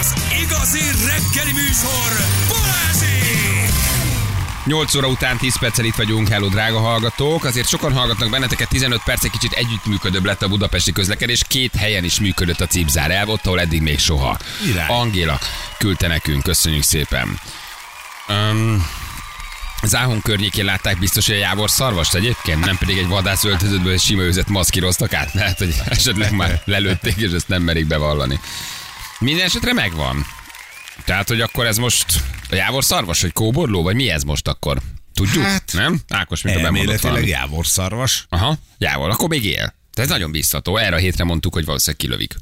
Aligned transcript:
az 0.00 0.14
igazi 0.42 0.80
reggeli 0.80 1.52
műsor, 1.52 2.10
Balázsék! 2.48 3.72
8 4.64 4.94
óra 4.94 5.06
után 5.06 5.36
10 5.36 5.58
perccel 5.58 5.84
itt 5.84 5.94
vagyunk, 5.94 6.28
hello 6.28 6.48
drága 6.48 6.78
hallgatók. 6.78 7.44
Azért 7.44 7.68
sokan 7.68 7.92
hallgatnak 7.92 8.30
benneteket, 8.30 8.68
15 8.68 9.02
perc 9.04 9.24
egy 9.24 9.30
kicsit 9.30 9.52
együttműködőbb 9.52 10.24
lett 10.24 10.42
a 10.42 10.48
budapesti 10.48 10.92
közlekedés. 10.92 11.42
Két 11.48 11.74
helyen 11.74 12.04
is 12.04 12.20
működött 12.20 12.60
a 12.60 12.66
cipzár 12.66 13.10
elv, 13.10 13.28
ott, 13.28 13.46
ahol 13.46 13.60
eddig 13.60 13.82
még 13.82 13.98
soha. 13.98 14.38
Király. 14.64 14.86
Angéla 14.88 15.38
küldte 15.78 16.06
nekünk, 16.06 16.42
köszönjük 16.42 16.82
szépen. 16.82 17.40
Um, 18.28 18.86
Záhon 19.84 20.20
környékén 20.20 20.64
látták 20.64 20.98
biztos, 20.98 21.26
hogy 21.26 21.34
a 21.34 21.38
Jávor 21.38 21.70
szarvast 21.70 22.14
egyébként, 22.14 22.64
nem 22.64 22.78
pedig 22.78 22.98
egy 22.98 23.06
vadász 23.06 23.44
öltözőből 23.44 23.98
sima 23.98 24.22
őzet 24.22 24.48
maszkíroztak 24.48 25.12
át, 25.12 25.34
mert 25.34 25.58
hogy 25.58 25.74
esetleg 25.84 26.32
már 26.32 26.62
lelőtték, 26.64 27.16
és 27.16 27.30
ezt 27.30 27.48
nem 27.48 27.62
merik 27.62 27.86
bevallani. 27.86 28.40
Minden 29.22 29.44
esetre 29.44 29.72
megvan. 29.72 30.26
Tehát, 31.04 31.28
hogy 31.28 31.40
akkor 31.40 31.66
ez 31.66 31.76
most 31.76 32.06
a 32.50 32.54
Jávor 32.54 32.84
szarvas, 32.84 33.20
vagy 33.20 33.32
kóborló, 33.32 33.82
vagy 33.82 33.94
mi 33.94 34.08
ez 34.08 34.22
most 34.22 34.48
akkor? 34.48 34.80
Tudjuk? 35.14 35.44
Hát, 35.44 35.70
nem? 35.72 36.00
Ákos, 36.08 36.42
mint 36.42 36.56
a 36.56 36.60
bemondott 36.60 37.00
valami. 37.00 37.26
jávorszarvas. 37.26 38.26
Aha, 38.28 38.58
Jávor, 38.78 39.10
akkor 39.10 39.28
még 39.28 39.44
él. 39.44 39.54
Tehát 39.54 39.74
ez 39.96 40.08
nagyon 40.08 40.30
biztató. 40.30 40.76
Erre 40.76 40.96
a 40.96 40.98
hétre 40.98 41.24
mondtuk, 41.24 41.52
hogy 41.54 41.64
valószínűleg 41.64 42.00
kilövik. 42.00 42.34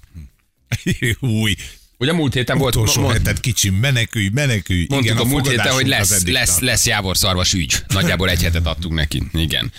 Új, 1.40 1.54
Ugye 1.98 2.12
múlt 2.12 2.34
héten 2.34 2.58
volt, 2.58 2.74
utolsó 2.76 3.00
mond- 3.00 3.12
hetet 3.16 3.40
kicsim, 3.40 3.74
menekülj, 3.74 4.28
menekülj. 4.32 4.86
mondtuk 4.88 5.12
Igen, 5.12 5.26
a 5.26 5.28
múlt 5.28 5.48
héten, 5.48 5.72
hogy 5.72 5.86
lesz, 5.86 6.24
lesz, 6.26 6.48
tart. 6.48 6.60
lesz 6.60 6.86
Jávor 6.86 7.16
szarvas 7.16 7.52
ügy. 7.52 7.74
Nagyjából 7.88 8.30
egy 8.30 8.42
hetet 8.42 8.66
adtunk 8.66 8.94
neki. 8.94 9.22
Igen. 9.32 9.72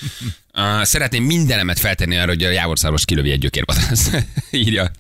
Uh, 0.55 0.83
szeretném 0.83 1.23
mindenemet 1.23 1.79
feltenni 1.79 2.17
arra, 2.17 2.27
hogy 2.27 2.43
a 2.43 2.49
Jávor 2.49 2.79
szarvas 2.79 3.05
kilövi 3.05 3.31
egy 3.31 3.39
gyökérvadász. 3.39 4.09
Írja. 4.51 4.91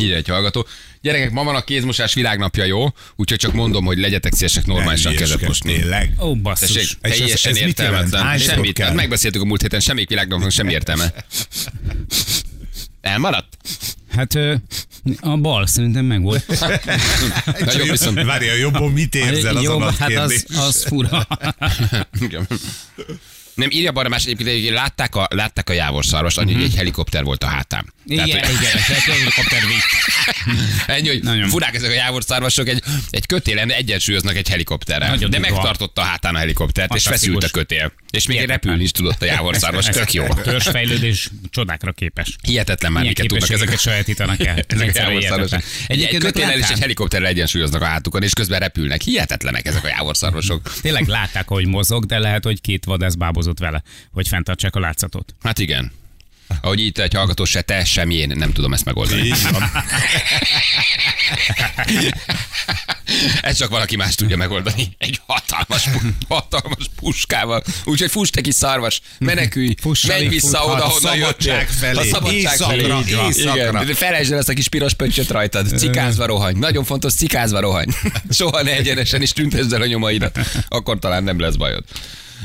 Írja 0.00 0.16
egy 0.16 0.28
hallgató. 0.28 0.66
Gyerekek, 1.00 1.30
ma 1.30 1.44
van 1.44 1.54
a 1.54 1.60
kézmosás 1.64 2.14
világnapja, 2.14 2.64
jó? 2.64 2.86
Úgyhogy 3.16 3.38
csak 3.38 3.52
mondom, 3.52 3.84
hogy 3.84 3.98
legyetek 3.98 4.32
szívesek 4.34 4.66
normálisan 4.66 5.12
Nem 5.12 5.20
kezet 5.20 5.40
mosni. 5.40 5.72
Tényleg. 5.72 6.12
Ó, 6.20 6.36
basszus. 6.36 6.72
Tessék, 6.72 6.96
ez- 7.00 7.16
teljesen 7.18 7.52
ez 7.52 7.58
értelmetlen. 7.58 8.38
Semmit. 8.38 8.78
Hát 8.78 8.94
megbeszéltük 8.94 9.42
a 9.42 9.44
múlt 9.44 9.62
héten, 9.62 9.80
semmik 9.80 10.08
világnapnak 10.08 10.50
semmi 10.50 10.72
értelme. 10.72 11.14
Elmaradt? 13.00 13.56
Hát 14.10 14.34
a 15.20 15.36
bal 15.36 15.66
szerintem 15.66 16.04
meg 16.04 16.22
volt. 16.22 16.46
Nagyon 17.64 17.88
viszont... 17.90 18.22
Várja, 18.22 18.54
jobban 18.54 18.92
mit 18.92 19.14
érzel 19.14 19.56
az 19.56 19.62
Jó, 19.62 19.78
a 19.78 19.92
hát 19.92 20.00
az, 20.00 20.28
kérdés? 20.28 20.44
az 20.56 20.84
fura. 20.84 21.26
Nem, 23.54 23.70
írja 23.70 23.92
Barnabás 23.92 24.24
egyébként, 24.24 24.50
hogy 24.50 24.72
látták 24.72 25.14
a, 25.14 25.28
látták 25.30 25.70
a 25.70 25.72
Jávor 25.72 26.04
szarvast, 26.04 26.38
annyi, 26.38 26.52
hogy 26.54 26.62
egy 26.62 26.74
helikopter 26.76 27.24
volt 27.24 27.44
a 27.44 27.46
hátán. 27.46 27.92
Igen, 28.06 28.28
Tehát, 28.28 28.50
igen, 28.50 28.72
egy 28.76 29.02
helikopter. 29.02 29.62
Ennyi, 30.96 31.08
hogy 31.08 31.22
Nagyon. 31.22 31.48
furák 31.48 31.74
ezek 31.74 31.90
a 31.90 31.94
jávorszarvasok, 31.94 32.68
egy, 32.68 32.82
egy 33.10 33.26
kötélen 33.26 33.70
egyensúlyoznak 33.70 34.36
egy 34.36 34.48
helikopterrel. 34.48 35.08
Nagyon 35.08 35.30
de 35.30 35.38
durva. 35.38 35.54
megtartotta 35.54 36.00
a 36.00 36.04
hátán 36.04 36.34
a 36.34 36.38
helikoptert, 36.38 36.94
és 36.94 37.06
feszült 37.06 37.44
a 37.44 37.48
kötél. 37.48 37.92
És 38.14 38.26
még 38.26 38.36
Hihetetlen. 38.36 38.56
repülni 38.56 38.82
is 38.82 38.90
tudott 38.90 39.22
a 39.22 39.24
jávorszarvas, 39.24 39.86
tök 39.86 40.12
jó. 40.12 40.26
Törzsfejlődés 40.42 41.30
csodákra 41.50 41.92
képes. 41.92 42.36
Hihetetlen 42.42 42.92
már, 42.92 43.04
miket 43.04 43.26
tudnak 43.26 43.50
ezek 43.50 43.72
a 43.72 43.76
sajátítanak 43.76 44.46
el. 44.46 44.64
ezek 44.68 44.96
a 44.96 44.98
jávorszarvasok. 44.98 45.62
Egy, 45.86 46.16
kötéllel 46.18 46.58
és 46.58 46.68
egy 46.68 46.78
helikopterrel 46.78 47.28
egyensúlyoznak 47.28 47.82
a 47.82 47.84
hátukon, 47.84 48.22
és 48.22 48.32
közben 48.32 48.58
repülnek. 48.58 49.02
Hihetetlenek 49.02 49.66
ezek 49.66 49.84
a 49.84 49.88
jávorszarvasok. 49.88 50.80
Tényleg 50.80 51.06
látták, 51.06 51.48
hogy 51.48 51.66
mozog, 51.66 52.04
de 52.04 52.18
lehet, 52.18 52.44
hogy 52.44 52.60
két 52.60 52.84
vadász 52.84 53.14
bábozott 53.14 53.58
vele, 53.58 53.82
hogy 54.12 54.28
fenntartsák 54.28 54.76
a 54.76 54.80
látszatot. 54.80 55.34
Hát 55.42 55.58
igen. 55.58 55.92
Ahogy 56.60 56.80
itt 56.80 56.98
egy 56.98 57.14
hallgató 57.14 57.44
se 57.44 57.60
te, 57.60 57.84
sem 57.84 58.10
én 58.10 58.32
nem 58.34 58.52
tudom 58.52 58.72
ezt 58.72 58.84
megoldani. 58.84 59.30
Ez 63.42 63.56
csak 63.56 63.70
valaki 63.70 63.96
más 63.96 64.14
tudja 64.14 64.36
megoldani. 64.36 64.94
Egy 64.98 65.20
hatalmas, 65.26 65.88
hatalmas 66.28 66.86
puskával. 67.00 67.62
Úgyhogy 67.84 68.10
fuss 68.10 68.30
te 68.30 68.40
kis 68.40 68.54
szarvas, 68.54 69.00
menekülj, 69.18 69.74
Fuss, 69.82 70.04
menj 70.06 70.28
vissza 70.28 70.64
oda, 70.64 70.84
A 70.84 70.88
honnan 70.88 71.16
jöttél. 71.16 71.52
szabadság 71.52 71.68
felé. 71.68 71.98
A 71.98 72.04
szabadság 72.12 72.34
Éjszakra, 72.34 72.66
felé. 72.66 72.86
Van. 72.88 73.04
éjszakra. 73.26 73.82
Igen. 73.82 73.94
Felejtsd 73.94 74.32
el 74.32 74.38
ezt 74.38 74.48
a 74.48 74.52
kis 74.52 74.68
piros 74.68 74.94
pöccsöt 74.94 75.30
rajtad. 75.30 75.78
Cikázva 75.78 76.26
rohanj. 76.26 76.58
Nagyon 76.58 76.84
fontos, 76.84 77.14
cikázva 77.14 77.60
rohanj. 77.60 77.90
Soha 78.30 78.62
ne 78.62 78.72
egyenesen 78.76 79.22
is 79.22 79.32
tüntesd 79.32 79.72
el 79.72 79.80
a 79.80 79.86
nyomaidat. 79.86 80.38
Akkor 80.68 80.98
talán 80.98 81.24
nem 81.24 81.40
lesz 81.40 81.54
bajod. 81.54 81.84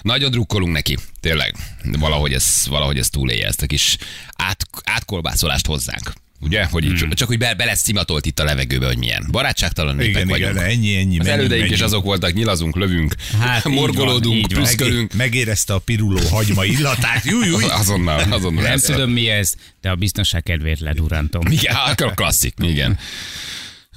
Nagyon 0.01 0.31
drukkolunk 0.31 0.73
neki, 0.73 0.97
tényleg. 1.19 1.55
Valahogy 1.99 2.33
ez, 2.33 2.63
valahogy 2.69 2.97
ez 2.97 3.09
túlélje 3.09 3.47
ezt 3.47 3.61
a 3.61 3.65
kis 3.65 3.97
át, 4.35 4.65
átkolbászolást 4.83 5.65
hozzánk. 5.65 6.13
Ugye? 6.41 6.65
Hogy 6.65 6.85
így, 6.85 6.99
Hmm. 6.99 7.09
Csak 7.09 7.27
hogy 7.27 7.37
be, 7.37 7.53
bele 7.53 7.75
cimatolt 7.75 8.25
itt 8.25 8.39
a 8.39 8.43
levegőbe, 8.43 8.85
hogy 8.85 8.97
milyen. 8.97 9.27
Barátságtalan 9.31 9.95
népek 9.95 10.09
Igen, 10.15 10.27
vagyunk. 10.27 10.51
igen, 10.53 10.63
ennyi, 10.65 10.95
ennyi. 10.95 11.19
Az 11.19 11.25
menjünk, 11.25 11.27
elődeink 11.27 11.63
is 11.63 11.69
menjünk. 11.69 11.81
azok 11.91 12.03
voltak, 12.03 12.33
nyilazunk, 12.33 12.75
lövünk, 12.75 13.13
Hát 13.39 13.63
morgolódunk, 13.63 14.23
van, 14.23 14.35
így 14.37 14.53
van. 14.53 14.63
prüszkölünk. 14.63 15.13
Megé- 15.13 15.13
Megérezte 15.17 15.73
a 15.73 15.79
piruló 15.79 16.19
hagyma 16.29 16.63
illatát. 16.65 17.23
Júj, 17.25 17.47
júj. 17.47 17.63
Azonnal, 17.63 18.31
azonnal. 18.31 18.63
Nem 18.63 18.79
tudom 18.79 19.11
mi 19.11 19.29
ez, 19.29 19.53
de 19.81 19.89
a 19.89 19.95
biztonság 19.95 20.43
kedvéért 20.43 20.79
ledurantom. 20.79 21.41
Igen, 21.51 21.75
akkor 21.75 22.13
klasszik, 22.13 22.53
igen. 22.61 22.97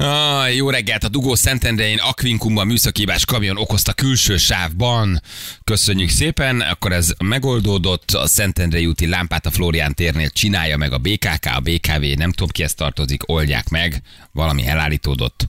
Ah, 0.04 0.54
jó 0.54 0.70
reggelt! 0.70 1.04
A 1.04 1.08
dugó 1.08 1.34
Szentendrein 1.34 1.98
Akvinkumban 1.98 2.66
műszakívás 2.66 3.24
kamion 3.24 3.56
okozta 3.56 3.92
külső 3.92 4.36
sávban. 4.36 5.20
Köszönjük 5.64 6.08
szépen, 6.08 6.60
akkor 6.60 6.92
ez 6.92 7.12
megoldódott. 7.18 8.10
A 8.10 8.26
Szentendrei 8.26 8.86
úti 8.86 9.06
lámpát 9.06 9.46
a 9.46 9.50
Florián 9.50 9.94
térnél 9.94 10.30
csinálja 10.30 10.76
meg 10.76 10.92
a 10.92 10.98
BKK, 10.98 11.46
a 11.54 11.60
BKV, 11.60 12.02
nem 12.16 12.32
tudom 12.32 12.48
kihez 12.48 12.74
tartozik, 12.74 13.28
oldják 13.28 13.68
meg. 13.68 14.02
Valami 14.32 14.66
elállítódott. 14.66 15.46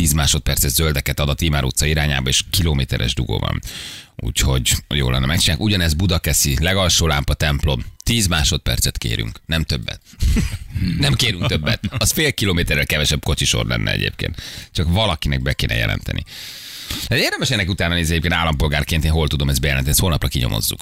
10 0.00 0.12
másodperces 0.12 0.70
zöldeket 0.70 1.20
ad 1.20 1.28
a 1.28 1.34
Timár 1.34 1.64
utca 1.64 1.86
irányába, 1.86 2.28
és 2.28 2.42
kilométeres 2.50 3.14
dugó 3.14 3.38
van. 3.38 3.60
Úgyhogy 4.16 4.72
jó 4.88 5.10
lenne 5.10 5.26
megcsinálni. 5.26 5.64
Ugyanez 5.64 5.94
Budakeszi, 5.94 6.56
legalsó 6.60 7.06
lámpa 7.06 7.34
templom. 7.34 7.84
10 8.04 8.26
másodpercet 8.26 8.98
kérünk, 8.98 9.40
nem 9.46 9.62
többet. 9.62 10.00
Nem 10.98 11.14
kérünk 11.14 11.46
többet. 11.46 11.80
Az 11.98 12.10
fél 12.12 12.32
kilométerrel 12.32 12.86
kevesebb 12.86 13.22
kocsisor 13.22 13.66
lenne 13.66 13.92
egyébként. 13.92 14.42
Csak 14.72 14.92
valakinek 14.92 15.42
be 15.42 15.52
kéne 15.52 15.74
jelenteni. 15.74 16.24
De 17.08 17.16
érdemes 17.16 17.50
ennek 17.50 17.68
utána 17.68 17.94
nézni 17.94 18.10
egyébként 18.10 18.34
állampolgárként, 18.34 19.04
én 19.04 19.10
hol 19.10 19.28
tudom 19.28 19.48
ezt 19.48 19.60
bejelenteni, 19.60 19.92
ezt 19.92 20.02
holnapra 20.02 20.28
kinyomozzuk. 20.28 20.80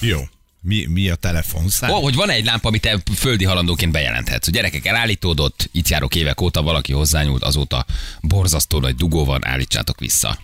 Jó. 0.00 0.18
Mi, 0.60 0.86
mi 0.86 1.08
a 1.08 1.14
telefonszám? 1.14 1.90
Ó, 1.90 2.02
hogy 2.02 2.14
van 2.14 2.30
egy 2.30 2.44
lámpa, 2.44 2.68
amit 2.68 2.80
te 2.80 2.98
földi 3.14 3.44
halandóként 3.44 3.92
bejelenthetsz. 3.92 4.44
Hogy 4.44 4.54
gyerekek, 4.54 4.86
elállítódott, 4.86 5.68
itt 5.72 5.88
járok 5.88 6.14
évek 6.14 6.40
óta, 6.40 6.62
valaki 6.62 6.92
hozzányúlt, 6.92 7.42
azóta 7.42 7.86
borzasztó 8.20 8.80
nagy 8.80 8.94
dugó 8.94 9.24
van, 9.24 9.46
állítsátok 9.46 10.00
vissza. 10.00 10.38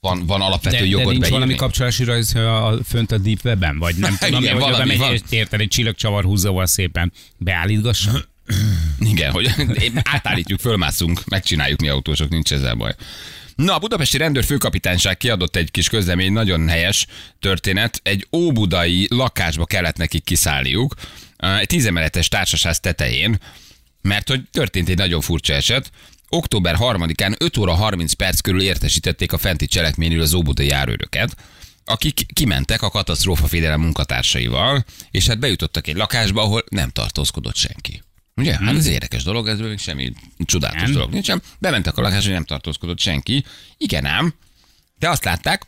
Van, 0.00 0.26
van 0.26 0.40
alapvető 0.40 0.76
De, 0.76 0.82
de 0.82 0.88
jogod 0.88 1.06
nincs 1.06 1.18
beírni. 1.20 1.38
valami 1.38 1.54
kapcsolási 1.54 2.04
rajz 2.04 2.34
a, 2.34 2.78
fönt 2.88 3.12
a 3.12 3.18
Deep 3.18 3.44
Webben? 3.44 3.78
Vagy 3.78 3.96
nem 3.96 4.16
tudom, 4.20 4.42
Igen, 4.42 4.58
valami 4.58 4.84
megy, 4.86 4.98
van. 4.98 5.18
érted, 5.28 5.60
egy 5.60 5.68
csillagcsavar 5.68 6.24
húzóval 6.24 6.66
szépen 6.66 7.12
beállítgassa? 7.36 8.24
Igen, 8.98 9.30
hogy 9.30 9.50
átállítjuk, 10.02 10.60
fölmászunk, 10.60 11.24
megcsináljuk 11.24 11.80
mi 11.80 11.88
autósok, 11.88 12.28
nincs 12.28 12.52
ezzel 12.52 12.74
baj. 12.74 12.94
Na, 13.54 13.74
a 13.74 13.78
budapesti 13.78 14.16
rendőr 14.16 14.44
főkapitányság 14.44 15.16
kiadott 15.16 15.56
egy 15.56 15.70
kis 15.70 15.88
közlemény, 15.88 16.32
nagyon 16.32 16.68
helyes 16.68 17.06
történet. 17.40 18.00
Egy 18.02 18.26
óbudai 18.32 19.06
lakásba 19.10 19.64
kellett 19.64 19.96
nekik 19.96 20.24
kiszállniuk, 20.24 20.94
egy 21.36 21.66
tízemeletes 21.66 22.28
társaság 22.28 22.76
tetején, 22.76 23.38
mert 24.02 24.28
hogy 24.28 24.40
történt 24.50 24.88
egy 24.88 24.96
nagyon 24.96 25.20
furcsa 25.20 25.52
eset. 25.52 25.90
Október 26.28 26.76
3-án 26.78 27.40
5 27.40 27.56
óra 27.56 27.74
30 27.74 28.12
perc 28.12 28.40
körül 28.40 28.62
értesítették 28.62 29.32
a 29.32 29.38
fenti 29.38 29.66
cselekményről 29.66 30.22
az 30.22 30.34
óbudai 30.34 30.66
járőröket, 30.66 31.36
akik 31.84 32.26
kimentek 32.32 32.82
a 32.82 32.90
katasztrófa 32.90 33.76
munkatársaival, 33.76 34.84
és 35.10 35.26
hát 35.26 35.38
bejutottak 35.38 35.86
egy 35.86 35.96
lakásba, 35.96 36.42
ahol 36.42 36.64
nem 36.68 36.90
tartózkodott 36.90 37.56
senki. 37.56 38.02
Ugye? 38.36 38.56
Hát 38.56 38.76
ez 38.76 38.86
érdekes 38.86 39.22
dolog, 39.22 39.48
ez 39.48 39.58
még 39.58 39.78
semmi 39.78 40.12
csodálatos 40.44 40.82
Nem. 40.82 40.92
dolog 40.92 41.10
nincsen. 41.10 41.42
Bementek 41.58 41.96
a 41.96 42.02
lakásba, 42.02 42.32
nem 42.32 42.44
tartózkodott 42.44 42.98
senki. 42.98 43.44
Igen 43.76 44.04
ám, 44.04 44.34
de 44.98 45.08
azt 45.08 45.24
látták, 45.24 45.66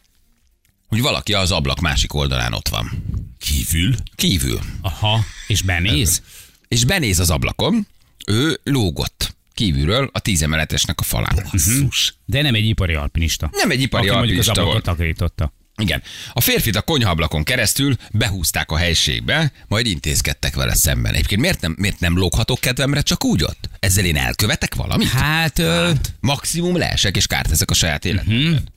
hogy 0.87 1.01
valaki 1.01 1.35
az 1.35 1.53
ablak 1.53 1.81
másik 1.81 2.15
oldalán 2.15 2.53
ott 2.53 2.69
van. 2.69 3.05
Kívül. 3.39 3.95
Kívül. 4.15 4.61
Aha, 4.81 5.25
és 5.47 5.63
benéz? 5.63 6.23
És 6.69 6.85
benéz 6.85 7.19
az 7.19 7.31
ablakon, 7.31 7.87
ő 8.27 8.61
lógott 8.65 9.37
kívülről 9.55 10.11
a 10.13 10.21
tízemeletesnek 10.21 11.01
a 11.01 11.03
falán. 11.03 11.49
Basszus. 11.53 12.15
De 12.25 12.43
nem 12.43 12.55
egy 12.55 12.67
ipari 12.67 12.95
alpinista. 12.95 13.49
Nem 13.53 13.71
egy 13.71 13.81
ipari 13.81 14.09
Aki 14.09 14.17
mondjuk 14.17 14.39
az 14.39 14.49
alpinista 14.49 14.63
ablakot 14.63 14.83
takarította. 14.85 15.53
Igen. 15.77 16.03
A 16.33 16.41
férfit 16.41 16.77
a 16.77 16.83
konyhaablakon 16.83 17.45
keresztül 17.45 17.97
behúzták 18.13 18.71
a 18.71 18.77
helységbe, 18.77 19.53
majd 19.69 19.87
intézkedtek 19.87 20.55
vele 20.55 20.75
szemben. 20.75 21.15
Egyébként 21.15 21.41
miért 21.41 21.61
nem, 21.61 21.75
miért 21.79 22.01
nem 22.01 22.19
lóghatok 22.19 22.61
kedvemre 22.61 23.01
csak 23.01 23.25
úgy 23.25 23.43
ott? 23.43 23.69
Ezzel 23.79 24.05
én 24.05 24.17
elkövetek 24.17 24.75
valamit? 24.75 25.09
Hát, 25.09 25.59
ö, 25.59 25.91
Maximum 26.21 26.77
leesek 26.77 27.17
és 27.17 27.27
kárt 27.27 27.51
ezek 27.51 27.71
a 27.71 27.75
saját 27.75 28.05
életemben. 28.05 28.75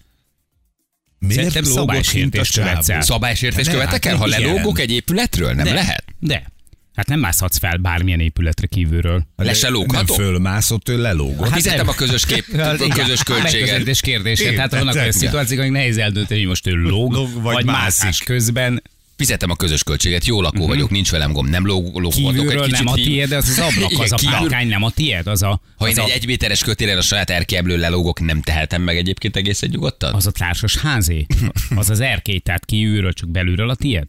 Miért 1.19 1.35
Szerintem 1.35 1.63
lógott 1.63 1.75
szabálysértést 1.75 2.53
követsz 2.53 2.89
el. 2.89 3.01
Szabálysértést 3.01 3.67
Ne, 3.67 3.73
követek 3.73 4.03
hát 4.03 4.13
el, 4.13 4.19
ha 4.19 4.25
lelógok 4.25 4.79
egy 4.79 4.91
épületről? 4.91 5.53
Nem 5.53 5.65
de, 5.65 5.73
lehet? 5.73 6.03
De. 6.19 6.51
Hát 6.99 7.07
nem 7.07 7.19
mászhatsz 7.19 7.57
fel 7.57 7.77
bármilyen 7.77 8.19
épületre 8.19 8.67
kívülről. 8.67 9.23
Le 9.35 9.53
se 9.53 9.65
Nem 9.69 9.73
lógható? 9.73 10.13
fölmászott, 10.13 10.89
ő 10.89 11.01
lelógott. 11.01 11.47
Hát 11.47 11.53
Fizettem 11.53 11.87
a 11.87 11.93
közös 11.93 12.25
kép, 12.25 12.45
a 12.59 12.87
közös 12.93 13.23
költséget. 13.23 13.99
Kérdése. 14.01 14.53
Tehát 14.53 14.71
vannak 14.71 14.95
olyan 14.95 15.11
szituációk, 15.11 15.59
hogy 15.61 15.71
nehéz 15.71 15.97
eldönteni, 15.97 16.39
hogy 16.39 16.49
most 16.49 16.67
ő 16.67 16.73
lóg, 16.75 17.13
Lóg, 17.13 17.33
vagy 17.33 17.53
vagy, 17.53 17.65
mászik. 17.65 18.25
közben 18.25 18.81
Fizettem 19.15 19.49
a 19.49 19.55
közös 19.55 19.83
költséget, 19.83 20.25
jó 20.25 20.41
lakó 20.41 20.67
vagyok, 20.67 20.89
nincs 20.89 21.11
velem 21.11 21.31
gond, 21.31 21.49
nem 21.49 21.65
lóg, 21.65 21.83
lóghatok 21.99 22.29
egy 22.29 22.35
kívülről 22.35 22.63
kicsit. 22.63 22.77
nem 22.77 22.87
a 22.87 22.93
tiéd, 22.93 23.31
az 23.31 23.49
az 23.49 23.59
ablak, 23.73 23.91
Igen, 23.91 24.03
az 24.03 24.11
a 24.11 24.15
kívül- 24.15 24.35
párkány 24.35 24.67
nem 24.67 24.83
a 24.83 24.89
tiéd, 24.91 25.27
az 25.27 25.41
a, 25.41 25.61
Ha 25.77 25.85
én 25.87 25.91
az, 25.91 25.97
egy 25.97 26.09
a, 26.09 26.13
egyméteres 26.13 26.63
kötélen 26.63 26.97
a 26.97 27.01
saját 27.01 27.29
erkélyemről 27.29 27.77
lelógok, 27.77 28.19
nem 28.19 28.41
tehetem 28.41 28.81
meg 28.81 28.97
egyébként 28.97 29.35
egészen 29.35 29.69
nyugodtan? 29.71 30.13
az 30.13 30.27
a 30.27 30.31
társas 30.31 30.77
házé, 30.77 31.25
az 31.75 31.89
az 31.89 31.99
erkély, 31.99 32.37
tehát 32.39 32.65
kívülről, 32.65 33.13
csak 33.13 33.29
belülről 33.29 33.69
a 33.69 33.75
tiéd. 33.75 34.05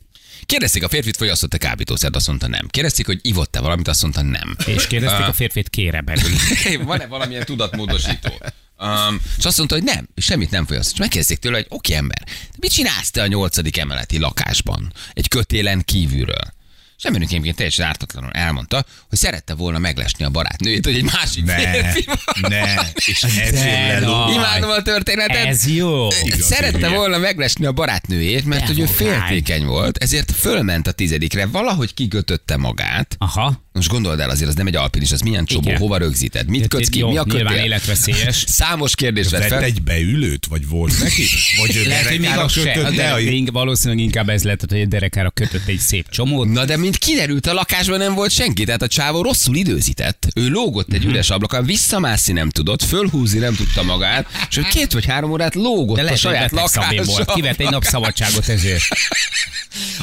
Kérdezték 0.47 0.85
a 0.85 0.89
férfit, 0.89 1.17
fogyasztott-e 1.17 1.59
kábítószert, 1.59 2.17
azt 2.17 2.27
mondta 2.27 2.49
nem. 2.49 2.69
Kérdezték, 2.69 3.07
hogy 3.07 3.19
ivott-e 3.23 3.61
valamit, 3.61 3.89
azt 3.89 4.03
mondta 4.03 4.23
nem. 4.23 4.57
És 4.67 4.87
kérdezték 4.87 5.27
a 5.27 5.33
férfit, 5.33 5.69
kére 5.69 6.01
belül. 6.01 6.31
Van-e 6.85 7.07
valamilyen 7.07 7.45
tudatmódosító? 7.45 8.33
Um, 8.79 9.21
és 9.39 9.45
azt 9.45 9.57
mondta, 9.57 9.75
hogy 9.75 9.85
nem, 9.85 10.09
semmit 10.17 10.51
nem 10.51 10.67
fogyaszt. 10.67 10.93
És 10.93 10.99
megkérdezték 10.99 11.39
tőle, 11.39 11.57
hogy 11.57 11.67
oké 11.69 11.95
ember, 11.95 12.23
de 12.25 12.57
mit 12.61 12.73
csinálsz 12.73 13.11
te 13.11 13.23
a 13.23 13.27
nyolcadik 13.27 13.77
emeleti 13.77 14.19
lakásban? 14.19 14.93
Egy 15.13 15.29
kötélen 15.29 15.83
kívülről. 15.85 16.59
És 17.01 17.07
emberünk 17.07 17.31
egyébként 17.31 17.57
teljesen 17.57 17.87
ártatlanul 17.87 18.31
elmondta, 18.31 18.85
hogy 19.09 19.19
szerette 19.19 19.55
volna 19.55 19.79
meglesni 19.79 20.25
a 20.25 20.31
barátnőjét, 20.31 20.85
hogy 20.85 20.97
egy 20.97 21.05
másik 21.05 21.45
Ne, 21.45 21.55
férfi 21.55 22.05
ne, 22.41 22.75
és 22.95 23.23
ezért. 23.23 24.03
Imádom 24.35 24.71
a 24.71 24.83
történetet. 24.83 25.47
Ez 25.47 25.67
jó. 25.67 26.11
Szerette 26.41 26.89
volna 26.89 27.19
meglesni 27.19 27.67
a 27.67 27.73
barátnőjét, 27.73 28.45
mert 28.45 28.61
De 28.61 28.67
hogy 28.67 28.79
ő 28.79 28.87
féltékeny 28.87 29.65
volt, 29.65 29.97
ezért 29.97 30.31
fölment 30.31 30.87
a 30.87 30.93
tizedikre, 30.93 31.47
valahogy 31.47 31.95
kikötötte 31.95 32.57
magát. 32.57 33.17
Aha. 33.19 33.69
Most 33.81 33.93
gondold 33.93 34.21
el 34.21 34.31
azért, 34.31 34.49
az 34.49 34.55
nem 34.55 34.67
egy 34.67 34.77
alpinis, 34.77 35.13
az 35.13 35.21
milyen 35.21 35.45
csobó, 35.45 35.69
Igen. 35.69 35.81
hova 35.81 35.97
rögzíted, 35.97 36.49
mit 36.49 36.69
kötsz 36.69 36.89
ki, 36.89 37.03
mi 37.03 37.17
a 37.17 37.25
Nyilván 37.25 37.53
kötél? 37.53 37.65
életveszélyes. 37.65 38.45
Számos 38.61 38.95
kérdés 38.95 39.29
vett 39.29 39.45
fel. 39.45 39.63
egy 39.63 39.83
beülőt, 39.83 40.47
vagy 40.47 40.69
volt 40.69 41.03
neki? 41.03 41.25
Vagy 41.61 41.77
ő 41.77 41.85
Lehet, 41.89 42.07
hogy 42.09 42.21
még 42.21 42.31
se. 42.49 42.73
kötötte? 42.73 42.91
De, 42.91 43.11
a- 43.11 43.51
valószínűleg 43.53 44.05
inkább 44.05 44.29
ez 44.29 44.43
lett, 44.45 44.61
hogy 44.69 44.79
egy 44.79 44.89
derekára 44.89 45.31
kötött 45.31 45.67
egy 45.67 45.79
szép 45.79 46.09
csomót. 46.11 46.49
Na 46.49 46.65
de 46.65 46.77
mint 46.77 46.97
kiderült, 46.99 47.47
a 47.47 47.53
lakásban 47.53 47.99
nem 47.99 48.15
volt 48.15 48.31
senki, 48.31 48.65
tehát 48.65 48.83
a 48.83 48.87
csávó 48.87 49.23
rosszul 49.23 49.57
időzített. 49.57 50.27
Ő 50.35 50.49
lógott 50.49 50.87
Mhm. 50.87 50.97
egy 50.97 51.05
üres 51.05 51.31
ablakon, 51.31 51.65
visszamászni 51.65 52.33
nem 52.33 52.51
tudott, 52.51 52.83
fölhúzni 52.83 53.39
nem 53.39 53.55
tudta 53.55 53.83
magát, 53.83 54.27
és 54.51 54.57
ő 54.57 54.63
két 54.71 54.93
vagy 54.93 55.05
három 55.07 55.31
órát 55.31 55.55
lógott 55.55 55.97
De 55.97 56.01
a 56.03 56.05
lehet, 56.05 56.21
hogy 56.21 56.33
saját 56.33 56.51
lakásban. 56.51 57.25
Kivett 57.35 57.61
egy 57.61 57.71
nap 57.71 57.85
szabadságot 57.85 58.49
ezért. 58.49 58.83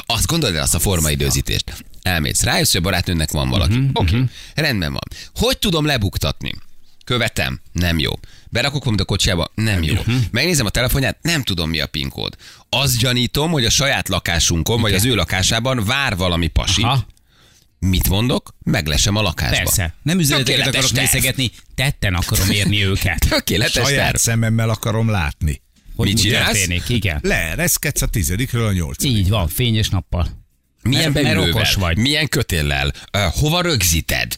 Azt 0.06 0.26
gondold 0.26 0.54
el 0.54 0.62
azt 0.62 0.74
a 0.74 0.78
formaidőzítést. 0.78 1.64
Elmész, 2.08 2.42
rájössz, 2.42 2.72
hogy 2.72 2.80
a 2.80 2.84
barátnőnek 2.84 3.30
van 3.30 3.48
valaki. 3.48 3.76
Mhm, 3.78 3.90
Oké, 3.92 4.14
okay. 4.14 4.26
rendben 4.54 4.90
van. 4.92 5.02
Hogy 5.34 5.58
tudom 5.58 5.86
lebuktatni? 5.86 6.52
Követem, 7.04 7.60
nem 7.72 7.98
jó. 7.98 8.10
Berakok 8.50 8.78
valamit 8.78 9.00
a 9.00 9.04
kocsiába, 9.04 9.50
nem 9.54 9.82
jó. 9.82 9.94
Mhm. 9.94 10.16
Megnézem 10.30 10.66
a 10.66 10.70
telefonját, 10.70 11.18
nem 11.22 11.42
tudom 11.42 11.70
mi 11.70 11.80
a 11.80 11.86
PIN 11.86 12.08
kód. 12.08 12.36
Azt 12.68 12.98
gyanítom, 12.98 13.50
hogy 13.50 13.64
a 13.64 13.70
saját 13.70 14.08
lakásunkon, 14.08 14.80
vagy 14.80 14.94
az 14.94 15.04
ő 15.04 15.14
lakásában 15.14 15.84
vár 15.84 16.16
valami 16.16 16.46
pasi. 16.46 16.82
Aha, 16.82 17.06
Mit 17.78 18.08
mondok? 18.08 18.54
Meglesem 18.64 19.16
a 19.16 19.22
lakásba. 19.22 19.56
persze. 19.56 19.94
Nem 20.02 20.18
üzeneteket 20.18 20.66
akarok 20.66 20.90
terv. 20.90 21.04
nézegetni, 21.12 21.50
tetten 21.74 22.14
akarom 22.14 22.50
érni 22.50 22.84
őket. 22.84 23.18
Tökéletes 23.28 23.72
Saját 23.86 24.04
terv. 24.04 24.16
szememmel 24.16 24.70
akarom 24.70 25.08
látni. 25.08 25.62
Hogy 25.96 26.06
Mit 26.06 26.16
mi 26.16 26.20
csinálsz? 26.22 26.46
történik, 26.52 26.88
igen. 26.88 27.18
Leereszkedsz 27.22 28.02
a 28.02 28.06
tizedikről 28.06 28.66
a 28.66 28.72
nyolcadik. 28.72 29.16
Így 29.16 29.28
van, 29.28 29.48
fényes 29.48 29.88
nappal. 29.88 30.46
Milyen 30.82 31.12
Mert- 31.12 31.48
okos 31.48 31.74
vagy. 31.74 31.96
Milyen 31.98 32.28
kötéllel? 32.28 32.92
Uh, 33.16 33.22
hova 33.22 33.60
rögzíted? 33.60 34.36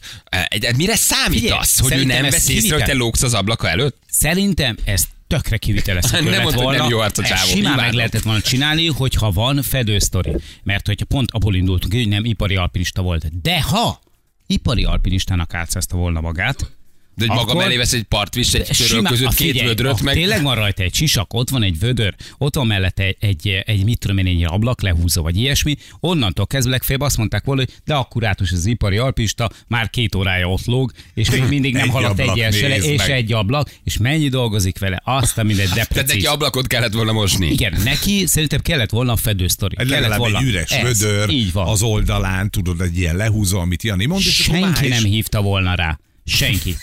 Uh, 0.61 0.75
mire 0.75 0.95
számítasz? 0.95 1.79
hogy 1.79 1.97
ő 1.97 2.03
nem 2.05 2.25
ez 2.25 2.31
veszi 2.33 2.53
észre, 2.53 2.75
hogy 2.75 2.83
te 2.83 2.93
lógsz 2.93 3.21
az 3.21 3.33
ablaka 3.33 3.69
előtt? 3.69 3.97
Szerintem 4.09 4.77
ez 4.83 5.03
tökre 5.27 5.57
kivitelezhető 5.57 6.23
Nem 6.29 6.33
lett 6.45 6.53
volna. 6.53 6.77
nem 6.77 6.89
jó 6.89 6.99
arc 6.99 7.17
a 7.17 7.21
Ezt 7.21 7.31
csávó. 7.31 7.47
Simán 7.47 7.61
Imádom. 7.61 7.83
meg 7.85 7.93
lehetett 7.93 8.21
volna 8.21 8.41
csinálni, 8.41 8.87
hogyha 8.87 9.31
van 9.31 9.61
fedősztori. 9.61 10.35
Mert 10.63 10.87
hogyha 10.87 11.05
pont 11.05 11.31
abból 11.31 11.55
indultunk, 11.55 11.93
hogy 11.93 12.07
nem 12.07 12.25
ipari 12.25 12.55
alpinista 12.55 13.01
volt. 13.01 13.41
De 13.41 13.61
ha 13.61 13.99
ipari 14.47 14.83
alpinistának 14.83 15.53
álcázta 15.53 15.97
volna 15.97 16.21
magát, 16.21 16.71
De 17.15 17.25
hogy 17.27 17.35
maga 17.35 17.41
Akkor- 17.49 17.55
mellé 17.63 17.77
vesz 17.77 17.93
egy 17.93 18.03
partvis, 18.03 18.53
egy 18.53 18.73
Simán- 18.75 19.05
között 19.11 19.27
a 19.27 19.29
két 19.29 19.47
figyelj, 19.51 19.67
vödröt, 19.67 19.99
a- 19.99 20.03
meg... 20.03 20.13
Tényleg 20.15 20.43
van 20.43 20.55
rajta 20.55 20.83
egy 20.83 20.93
sisak, 20.93 21.33
ott 21.33 21.49
van 21.49 21.63
egy 21.63 21.79
vödör, 21.79 22.15
ott 22.37 22.55
van 22.55 22.67
mellette 22.67 23.03
egy, 23.03 23.15
egy, 23.19 23.47
egy 23.65 23.83
mit 23.83 23.99
tudom 23.99 24.17
én, 24.17 24.25
egy 24.25 24.43
ablak 24.43 24.81
lehúzó, 24.81 25.21
vagy 25.21 25.37
ilyesmi. 25.37 25.75
Onnantól 25.99 26.47
kezdve 26.47 26.71
legfeljebb 26.71 27.01
azt 27.01 27.17
mondták 27.17 27.43
volna, 27.43 27.61
hogy 27.61 27.73
de 27.85 27.93
akkurátus 27.93 28.51
az 28.51 28.65
ipari 28.65 28.97
alpista, 28.97 29.49
már 29.67 29.89
két 29.89 30.15
órája 30.15 30.49
ott 30.51 30.65
lóg, 30.65 30.91
és 31.13 31.29
még 31.29 31.43
mindig 31.43 31.73
nem 31.73 31.83
Egy 31.83 31.89
haladt 31.89 32.19
ablak, 32.19 32.37
egy 32.37 32.43
elsőre, 32.43 32.67
nézd 32.67 32.85
és 32.89 32.97
meg. 32.97 33.09
egy 33.09 33.33
ablak, 33.33 33.69
és 33.83 33.97
mennyi 33.97 34.27
dolgozik 34.29 34.79
vele, 34.79 35.01
azt 35.05 35.37
a 35.37 35.43
mindegy 35.43 35.69
Tehát 35.69 35.95
neki 36.07 36.25
ablakot 36.25 36.67
kellett 36.67 36.93
volna 36.93 37.11
mosni. 37.11 37.47
Igen, 37.51 37.77
neki 37.83 38.23
szerintem 38.25 38.59
kellett 38.61 38.89
volna 38.89 39.11
a 39.11 39.15
fedősztori. 39.15 39.75
Egy 39.79 39.85
Kellett 39.87 40.01
legalább 40.01 40.19
volna. 40.19 40.37
egy 40.39 40.45
üres 40.45 40.71
Ez, 40.71 40.99
vödör 40.99 41.29
Így 41.29 41.51
van. 41.51 41.67
az 41.67 41.81
oldalán, 41.81 42.49
tudod, 42.49 42.81
egy 42.81 42.97
ilyen 42.97 43.15
lehúzó, 43.15 43.59
amit 43.59 43.83
Jani 43.83 44.05
mond, 44.05 44.21
és 44.25 44.33
Senki 44.35 44.87
nem 44.87 45.03
hívta 45.03 45.41
volna 45.41 45.75
rá. 45.75 45.99
Senki. 46.25 46.75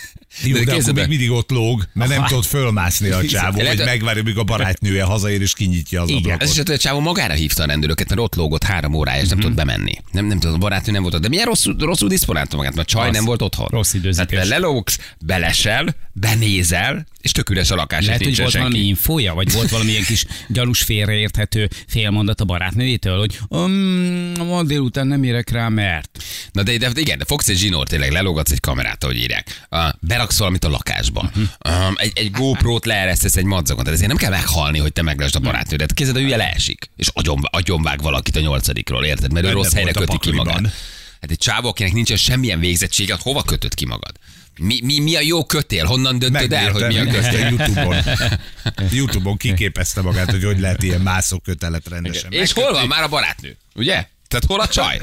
Jó, 0.43 0.57
De 0.57 0.63
de, 0.63 0.73
akkor 0.75 0.93
még 0.93 1.07
mindig 1.07 1.31
ott 1.31 1.49
lóg, 1.49 1.87
mert 1.93 2.09
nem 2.09 2.25
tudod 2.25 2.43
fölmászni 2.45 3.09
a 3.09 3.25
csávó, 3.25 3.65
hogy- 3.65 3.81
megvárja, 3.85 4.23
míg 4.23 4.37
a 4.37 4.43
barátnője 4.43 5.03
hazaér 5.03 5.41
és 5.41 5.53
kinyitja 5.53 6.01
az 6.01 6.09
Igen. 6.09 6.21
ablakot. 6.21 6.41
Ez 6.41 6.49
is 6.51 6.57
hogy 6.57 6.71
a 6.71 6.77
csávó 6.77 6.99
magára 6.99 7.33
hívta 7.33 7.63
a 7.63 7.65
rendőröket, 7.65 8.09
mert 8.09 8.21
ott 8.21 8.35
lógott 8.35 8.63
három 8.63 8.93
órája, 8.93 9.21
és 9.21 9.27
Mhm. 9.27 9.33
nem 9.33 9.39
tudott 9.39 9.65
bemenni. 9.65 9.93
Nem, 10.11 10.25
nem 10.25 10.39
tudott, 10.39 10.55
a 10.55 10.59
barátnő 10.59 10.91
nem 10.91 11.01
volt 11.01 11.13
ott. 11.13 11.21
De 11.21 11.27
milyen 11.27 11.45
rosszul, 11.45 11.75
rosszul 11.79 12.09
diszponálta 12.09 12.55
magát, 12.55 12.75
mert 12.75 12.87
a 12.87 12.91
csaj 12.91 13.11
nem 13.11 13.25
volt 13.25 13.41
otthon. 13.41 13.67
Rossz 13.67 13.93
időzítés. 13.93 14.27
Tehát 14.27 14.47
te 14.49 14.55
lelógsz, 14.55 14.99
belesel, 15.25 15.95
benézel, 16.13 17.07
és 17.21 17.31
tök 17.31 17.49
üres 17.49 17.71
a 17.71 17.75
lakás, 17.75 18.05
Lehet, 18.05 18.23
hogy 18.23 18.37
volt 18.37 18.51
senki. 18.51 18.67
valami 18.67 18.87
infója, 18.87 19.33
vagy 19.33 19.51
volt 19.51 19.69
valamilyen 19.69 20.03
kis 20.03 20.25
gyanús 20.47 20.81
félreérthető 20.81 21.69
félmondat 21.87 22.41
a 22.41 22.45
barátnőjétől, 22.45 23.17
hogy 23.19 23.39
um, 23.47 23.71
ma 24.47 24.63
délután 24.63 25.07
nem 25.07 25.23
érek 25.23 25.49
rá, 25.49 25.67
mert. 25.69 26.23
Na 26.51 26.63
de, 26.63 26.77
de 26.77 26.89
igen, 26.95 27.17
de 27.17 27.25
fogsz 27.25 27.47
egy 27.47 27.57
zsinórt, 27.57 27.89
tényleg 27.89 28.11
lelógatsz 28.11 28.51
egy 28.51 28.59
kamerát, 28.59 29.03
ahogy 29.03 29.17
írják. 29.17 29.67
Uh, 29.71 29.79
beraksz 30.19 30.37
valamit 30.37 30.63
a 30.63 30.69
lakásba. 30.69 31.31
Um, 31.35 31.93
egy, 31.95 32.11
egy 32.15 32.31
GoPro-t 32.31 32.85
leeresztesz 32.85 33.35
egy 33.35 33.43
madzagon. 33.43 33.83
Tehát 33.83 33.99
ezért 33.99 34.11
nem 34.11 34.17
kell 34.21 34.29
meghalni, 34.29 34.79
hogy 34.79 34.93
te 34.93 35.01
meglesd 35.01 35.35
a 35.35 35.39
barátnődet. 35.39 35.93
Kézed 35.93 36.15
a 36.15 36.19
hülye 36.19 36.37
leesik, 36.37 36.89
és 36.95 37.07
agyon, 37.13 37.39
agyonvág 37.51 38.01
valakit 38.01 38.35
a 38.35 38.39
nyolcadikról, 38.39 39.05
érted? 39.05 39.33
Mert 39.33 39.45
ő 39.45 39.51
rossz 39.51 39.73
helyre 39.73 39.91
köti 39.91 40.17
ki 40.17 40.31
magát. 40.31 40.61
Hát 41.21 41.31
egy 41.31 41.37
csávó, 41.37 41.67
akinek 41.67 41.93
nincsen 41.93 42.17
semmilyen 42.17 42.59
végzettsége, 42.59 43.13
hát 43.13 43.21
hova 43.21 43.43
kötöd 43.43 43.73
ki 43.73 43.85
magad? 43.85 44.11
Mi, 44.57 44.79
mi, 44.83 44.99
mi 44.99 45.15
a 45.15 45.21
jó 45.21 45.45
kötél? 45.45 45.85
Honnan 45.85 46.19
döntöd 46.19 46.53
el, 46.53 46.71
hogy 46.71 46.87
mi 46.87 46.97
a 46.97 47.05
kötél? 47.05 47.47
Youtube-on. 47.47 47.95
Youtube-on 48.91 49.37
kiképezte 49.37 50.01
magát, 50.01 50.31
hogy 50.31 50.43
hogy 50.43 50.59
lehet 50.59 50.83
ilyen 50.83 51.01
mászókötelet 51.01 51.87
rendesen 51.89 52.31
És 52.31 52.53
hol 52.53 52.71
van 52.71 52.87
már 52.87 53.03
a 53.03 53.07
barátnő? 53.07 53.57
Ugye? 53.75 54.07
Tehát 54.27 54.45
hol 54.47 54.59
a 54.59 54.67
csaj? 54.67 54.99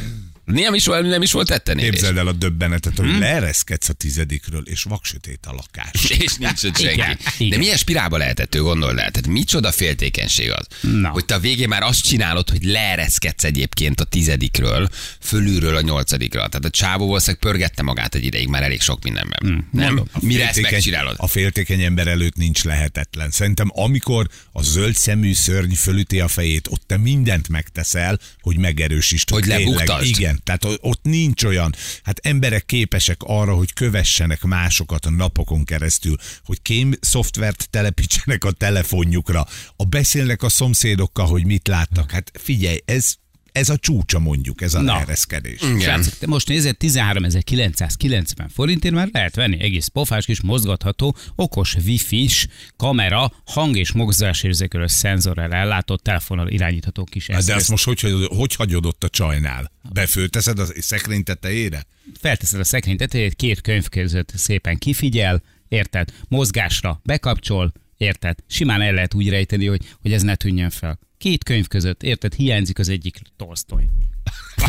Nem 0.46 0.74
is, 0.74 0.86
volt- 0.86 1.06
nem 1.08 1.22
is 1.22 1.32
volt 1.32 1.46
tetten 1.48 1.78
érés. 1.78 1.90
Képzeld 1.90 2.16
el 2.16 2.26
a 2.26 2.32
döbbenetet, 2.32 2.96
hogy 2.96 3.18
leereszkedsz 3.18 3.88
a 3.88 3.92
tizedikről, 3.92 4.62
és 4.66 4.82
vaksötét 4.82 5.46
a 5.46 5.52
lakás. 5.52 6.10
és 6.24 6.34
nincs 6.34 6.64
ott 6.64 6.76
senki. 6.78 6.92
Igen, 6.92 7.18
De 7.24 7.30
igen. 7.38 7.58
milyen 7.58 7.76
spirálba 7.76 8.16
lehetett 8.16 8.54
ő, 8.54 8.60
gondold 8.62 8.98
el? 8.98 9.10
Tehát 9.10 9.26
micsoda 9.26 9.72
féltékenység 9.72 10.50
az? 10.52 10.66
Na. 10.80 11.08
Hogy 11.08 11.24
te 11.24 11.34
a 11.34 11.38
végén 11.38 11.68
már 11.68 11.82
azt 11.82 12.02
csinálod, 12.02 12.50
hogy 12.50 12.62
leereszkedsz 12.64 13.44
egyébként 13.44 14.00
a 14.00 14.04
tizedikről, 14.04 14.88
fölülről 15.20 15.76
a 15.76 15.80
nyolcadikra. 15.80 16.38
Tehát 16.48 16.64
a 16.64 16.70
csávó 16.70 17.06
valószínűleg 17.06 17.40
pörgette 17.40 17.82
magát 17.82 18.14
egy 18.14 18.24
ideig 18.24 18.48
már 18.48 18.62
elég 18.62 18.80
sok 18.80 19.02
mindenben. 19.02 19.38
Hm, 19.70 19.78
nem? 19.78 20.02
A 20.12 20.18
Mire 20.20 20.48
ezt 20.48 20.60
megcsinálod? 20.60 21.14
a 21.18 21.26
féltékeny 21.26 21.82
ember 21.82 22.06
előtt 22.06 22.36
nincs 22.36 22.64
lehetetlen. 22.64 23.30
Szerintem 23.30 23.70
amikor 23.74 24.28
a 24.52 24.62
zöld 24.62 24.94
szemű 24.96 25.34
szörny 25.34 25.72
fölüti 25.74 26.20
a 26.20 26.28
fejét, 26.28 26.68
ott 26.70 26.82
te 26.86 26.96
mindent 26.96 27.48
megteszel, 27.48 28.18
hogy 28.40 28.56
megerősítsd. 28.58 29.30
Hogy 29.30 29.42
tényleg- 29.42 29.60
lebuktasd. 29.66 30.06
Igen, 30.06 30.35
tehát 30.42 30.64
o- 30.64 30.78
ott 30.80 31.00
nincs 31.02 31.44
olyan. 31.44 31.74
Hát 32.02 32.18
emberek 32.18 32.66
képesek 32.66 33.22
arra, 33.22 33.54
hogy 33.54 33.72
kövessenek 33.72 34.42
másokat 34.42 35.06
a 35.06 35.10
napokon 35.10 35.64
keresztül, 35.64 36.16
hogy 36.44 36.62
kém 36.62 36.94
szoftvert 37.00 37.68
telepítsenek 37.70 38.44
a 38.44 38.50
telefonjukra, 38.50 39.46
a 39.76 39.84
beszélnek 39.84 40.42
a 40.42 40.48
szomszédokkal, 40.48 41.26
hogy 41.26 41.46
mit 41.46 41.68
láttak. 41.68 42.10
Hát 42.10 42.30
figyelj, 42.38 42.78
ez, 42.84 43.14
ez 43.56 43.68
a 43.68 43.76
csúcsa 43.76 44.18
mondjuk, 44.18 44.60
ez 44.62 44.74
a 44.74 44.80
Na. 44.80 44.92
leereszkedés. 44.94 45.60
Igen. 45.62 45.80
Srácok, 45.80 46.18
te 46.18 46.26
most 46.26 46.48
nézed, 46.48 46.76
13.990 46.78 48.46
forintért 48.54 48.94
már 48.94 49.08
lehet 49.12 49.34
venni 49.34 49.60
egész 49.60 49.86
pofás 49.86 50.24
kis 50.24 50.40
mozgatható, 50.40 51.16
okos 51.34 51.74
wifi-s 51.74 52.46
kamera, 52.76 53.32
hang- 53.46 53.76
és 53.76 53.92
mozgásérzékelő 53.92 54.86
szenzorral 54.86 55.52
ellátott 55.52 56.02
telefonnal 56.02 56.48
irányítható 56.48 57.04
kis 57.04 57.26
Hát 57.26 57.36
de 57.36 57.42
eszköz. 57.42 57.56
azt 57.56 57.70
most 57.70 57.84
hogy, 57.84 58.00
hogy, 58.00 58.26
hogy 58.36 58.54
hagyod 58.54 58.86
ott 58.86 59.04
a 59.04 59.08
csajnál? 59.08 59.72
Befölteszed 59.92 60.58
a 60.58 60.66
szekrény 60.80 61.22
tetejére? 61.22 61.82
felteszed 62.20 62.60
a 62.60 62.64
szekrény 62.64 62.96
tetejét, 62.96 63.34
két 63.34 63.60
könyv 63.60 63.88
között 63.88 64.32
szépen 64.34 64.78
kifigyel, 64.78 65.42
érted? 65.68 66.08
Mozgásra 66.28 67.00
bekapcsol, 67.04 67.72
érted? 67.96 68.38
Simán 68.46 68.80
el 68.80 68.92
lehet 68.92 69.14
úgy 69.14 69.28
rejteni, 69.28 69.66
hogy, 69.66 69.80
hogy 70.02 70.12
ez 70.12 70.22
ne 70.22 70.34
tűnjön 70.34 70.70
fel. 70.70 70.98
Két 71.18 71.44
könyv 71.44 71.66
között, 71.66 72.02
érted? 72.02 72.34
Hiányzik 72.34 72.78
az 72.78 72.88
egyik 72.88 73.20
Tolstoy. 73.36 73.88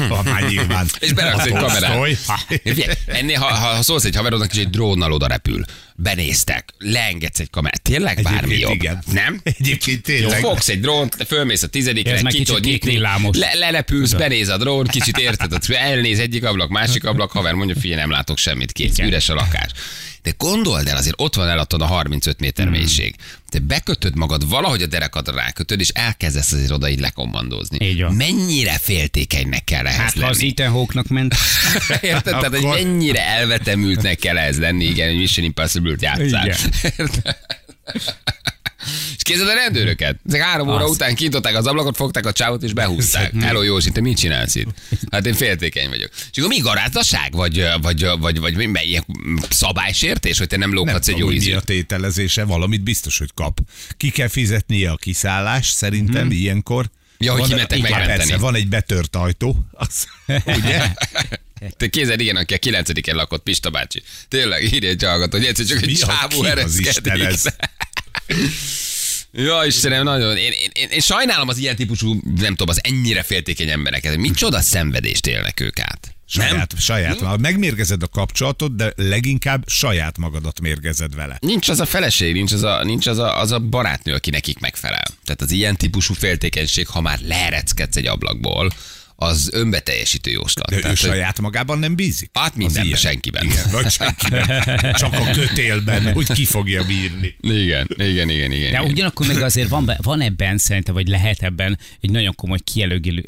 Ha 0.10 0.24
már 0.24 0.48
nyilván. 0.50 0.88
És 1.00 1.14
beraksz 1.14 1.46
egy 1.46 1.54
kamerát. 1.54 2.18
Ennél, 3.06 3.40
ha, 3.40 3.54
ha 3.54 3.82
szólsz 3.82 4.04
egy 4.04 4.16
haverodnak, 4.16 4.52
és 4.52 4.60
egy 4.60 4.70
drónnal 4.70 5.12
oda 5.12 5.28
repül, 5.28 5.66
benéztek, 6.00 6.74
leengedsz 6.78 7.40
egy 7.40 7.50
kamerát, 7.50 7.82
tényleg 7.82 8.22
bármi 8.22 8.54
Egyébként 8.54 8.62
jobb. 8.62 8.74
igen. 8.82 9.04
Nem? 9.14 9.40
Egyébként 9.44 10.08
Jó, 10.08 10.16
tényleg. 10.16 10.40
fogsz 10.40 10.68
egy 10.68 10.80
drónt, 10.80 11.18
te 11.18 11.26
fölmész 11.26 11.64
a 11.64 11.68
tizedikre, 11.68 12.14
Ez 12.14 12.22
meg 12.22 12.32
ki 12.32 12.38
kicsit 12.38 12.56
tudod 12.56 12.70
nyitni, 12.72 12.98
le, 12.98 13.54
lelepülsz, 13.54 14.12
benéz 14.14 14.50
a 14.50 14.58
drón, 14.58 14.88
kicsit 14.88 15.18
érted, 15.18 15.54
ott 15.54 15.70
elnéz 15.70 16.20
egyik 16.20 16.44
ablak, 16.46 16.70
másik 16.70 17.06
ablak, 17.06 17.32
haver 17.32 17.54
mondja, 17.54 17.76
figyelj, 17.80 18.00
nem 18.00 18.10
látok 18.12 18.38
semmit, 18.38 18.72
kész, 18.72 18.98
üres 19.00 19.30
a 19.30 19.34
lakás. 19.34 19.72
De 20.22 20.34
gondold 20.38 20.88
el, 20.88 20.98
azért 20.98 21.16
ott 21.18 21.36
van 21.36 21.48
eladtad 21.48 21.82
a 21.82 21.86
35 21.86 22.40
méter 22.40 22.66
Hmm. 22.66 22.74
mélység. 22.76 23.16
Te 23.50 23.60
bekötöd 23.60 24.16
magad, 24.16 24.50
valahogy 24.50 24.82
a 24.82 24.86
derekadra 24.86 25.36
rákötöd, 25.36 25.80
és 25.80 25.90
elkezdesz 25.90 26.52
azért 26.52 26.72
oda 26.72 26.90
így 26.90 27.00
lekommandozni. 27.00 27.86
Így 27.86 28.02
van. 28.02 28.16
Mennyire 28.16 28.78
féltékenynek 28.82 29.64
kell 29.64 29.86
ehhez 29.86 29.98
Hát 30.00 30.20
ha 30.20 30.28
az 30.28 30.38
lenni? 30.38 30.50
Ethan 30.50 30.70
Hawke-nak 30.72 31.08
ment, 31.08 31.36
Érted? 32.02 32.24
Tehát, 32.24 32.48
hogy 32.58 32.64
mennyire 32.64 33.26
elvetemültnek 33.28 34.18
kell 34.18 34.38
ez 34.38 34.60
lenni, 34.60 34.86
igen, 34.86 35.08
hogy 35.10 35.18
Mission 35.18 35.46
Igen. 35.92 36.22
Érted? 36.22 37.36
És 39.16 39.24
kézzel 39.24 39.48
a 39.48 39.54
rendőröket. 39.54 40.20
Ezek 40.28 40.42
három 40.42 40.68
óra 40.68 40.84
Az. 40.84 40.90
után 40.90 41.16
kintották 41.16 41.56
az 41.56 41.68
ablakot, 41.68 41.96
fogták 41.96 42.26
a 42.26 42.32
csávot 42.32 42.64
és 42.64 42.74
behúzták. 42.74 43.34
Hello 43.40 43.62
Józsi, 43.62 43.92
te 43.92 44.02
mit 44.02 44.18
csinálsz 44.18 44.56
itt? 44.56 44.68
Hát 45.12 45.26
én 45.26 45.34
féltékeny 45.34 45.90
vagyok. 45.90 46.10
És 46.32 46.38
akkor 46.38 46.50
mi 46.50 46.58
garázdaság? 46.60 47.34
Vagy, 47.36 47.66
vagy, 47.82 48.06
vagy, 48.20 48.40
vagy, 48.40 48.56
vagy 48.56 48.80
ilyen 48.82 49.06
szabálysértés, 49.50 50.38
hogy 50.38 50.48
te 50.48 50.58
nem 50.58 50.74
lóghatsz 50.74 51.08
egy 51.08 51.18
jó 51.18 51.32
ízűt? 51.32 51.56
a 51.56 51.62
tételezése, 51.62 52.44
valamit 52.44 52.82
biztos, 52.82 53.18
hogy 53.18 53.30
kap. 53.34 53.60
Ki 53.98 54.10
kell 54.10 54.28
fizetnie 54.28 54.92
a 54.92 54.96
kiszállás, 54.96 55.68
szerintem 55.68 56.32
ilyenkor. 56.32 56.90
Ja, 57.18 57.32
hogy 57.32 57.40
Van- 57.40 57.50
kimentek 57.50 57.82
megmenteni. 57.82 58.18
Persze, 58.18 58.38
van 58.38 58.56
egy 58.56 58.68
betört 58.68 59.16
ajtó, 59.16 59.66
az, 59.72 60.08
ugye? 60.58 60.92
Te 61.78 61.88
kézed, 61.88 62.20
igen, 62.20 62.36
aki 62.36 62.54
a 62.54 62.58
kilencediken 62.58 63.16
lakott, 63.16 63.44
Pista 63.44 63.70
bácsi. 63.70 64.04
Tényleg, 64.28 64.64
írja 64.74 64.90
egy 64.90 65.04
hallgató, 65.04 65.38
hogy 65.38 65.48
egyszer 65.48 65.66
csak 65.66 65.82
egy 65.82 65.94
csávó 65.94 66.44
ereszkedik. 66.44 67.40
Ja, 69.32 69.64
Istenem, 69.66 70.04
nagyon. 70.04 70.38
Én, 70.38 70.52
én, 70.52 70.70
én, 70.74 70.90
én, 70.90 71.00
sajnálom 71.00 71.48
az 71.48 71.58
ilyen 71.58 71.76
típusú, 71.76 72.22
nem 72.36 72.56
tudom, 72.56 72.70
az 72.70 72.80
ennyire 72.84 73.24
féltékeny 73.24 73.70
embereket. 73.70 74.18
Micsoda 74.18 74.62
szenvedést 74.62 75.28
élnek 75.28 75.60
ők 75.60 75.80
át. 75.80 76.16
Nem? 76.34 76.48
Saját, 76.48 76.74
saját. 76.80 77.20
Ha 77.20 77.38
Megmérgezed 77.38 78.04
a 78.04 78.08
kapcsolatot, 78.08 78.76
de 78.76 78.94
leginkább 78.96 79.64
saját 79.68 80.18
magadat 80.18 80.60
mérgezed 80.60 81.16
vele. 81.16 81.38
Nincs 81.42 81.70
az 81.70 81.80
a 81.80 81.86
feleség, 81.86 82.34
nincs 82.34 82.52
az 82.52 82.64
a, 82.64 82.84
nincs 82.84 83.08
az 83.08 83.18
a, 83.18 83.40
az 83.40 83.52
a 83.52 83.60
barátnő, 83.60 84.14
aki 84.14 84.30
nekik 84.30 84.60
megfelel. 84.60 85.06
Tehát 85.24 85.42
az 85.42 85.52
ilyen 85.52 85.76
típusú 85.76 86.14
féltékenység, 86.14 86.88
ha 86.88 87.02
már 87.02 87.20
leereckedsz 87.22 87.96
egy 87.96 88.08
ablakból, 88.08 88.72
az 89.20 89.50
önbeteljesítő 89.54 90.32
jóslat. 90.32 90.70
De 90.70 90.76
ő 90.76 90.80
Tehát, 90.80 90.98
hogy- 91.00 91.10
saját 91.10 91.40
magában 91.40 91.80
nem 91.80 91.96
bízik? 91.96 92.30
Hát 92.34 92.56
mindenben, 92.56 92.98
senkiben. 92.98 93.44
Igen, 93.46 93.66
vagy 93.72 93.90
senkiben. 93.92 94.48
Csak 94.94 95.14
a 95.14 95.32
kötélben, 95.32 96.14
hogy 96.14 96.32
ki 96.32 96.46
fogja 96.46 96.86
bírni. 96.86 97.36
Igen, 97.40 97.88
igen, 97.98 98.30
igen, 98.30 98.52
igen. 98.52 98.72
De 98.72 98.78
igen. 98.80 98.84
ugyanakkor 98.86 99.28
meg 99.28 99.42
azért 99.42 99.70
van, 99.70 99.92
van 100.02 100.22
ebben 100.22 100.58
szerintem, 100.58 100.94
vagy 100.94 101.08
lehet 101.08 101.44
ebben 101.44 101.80
egy 102.02 102.10
nagyon 102.12 102.36
komoly 102.36 102.60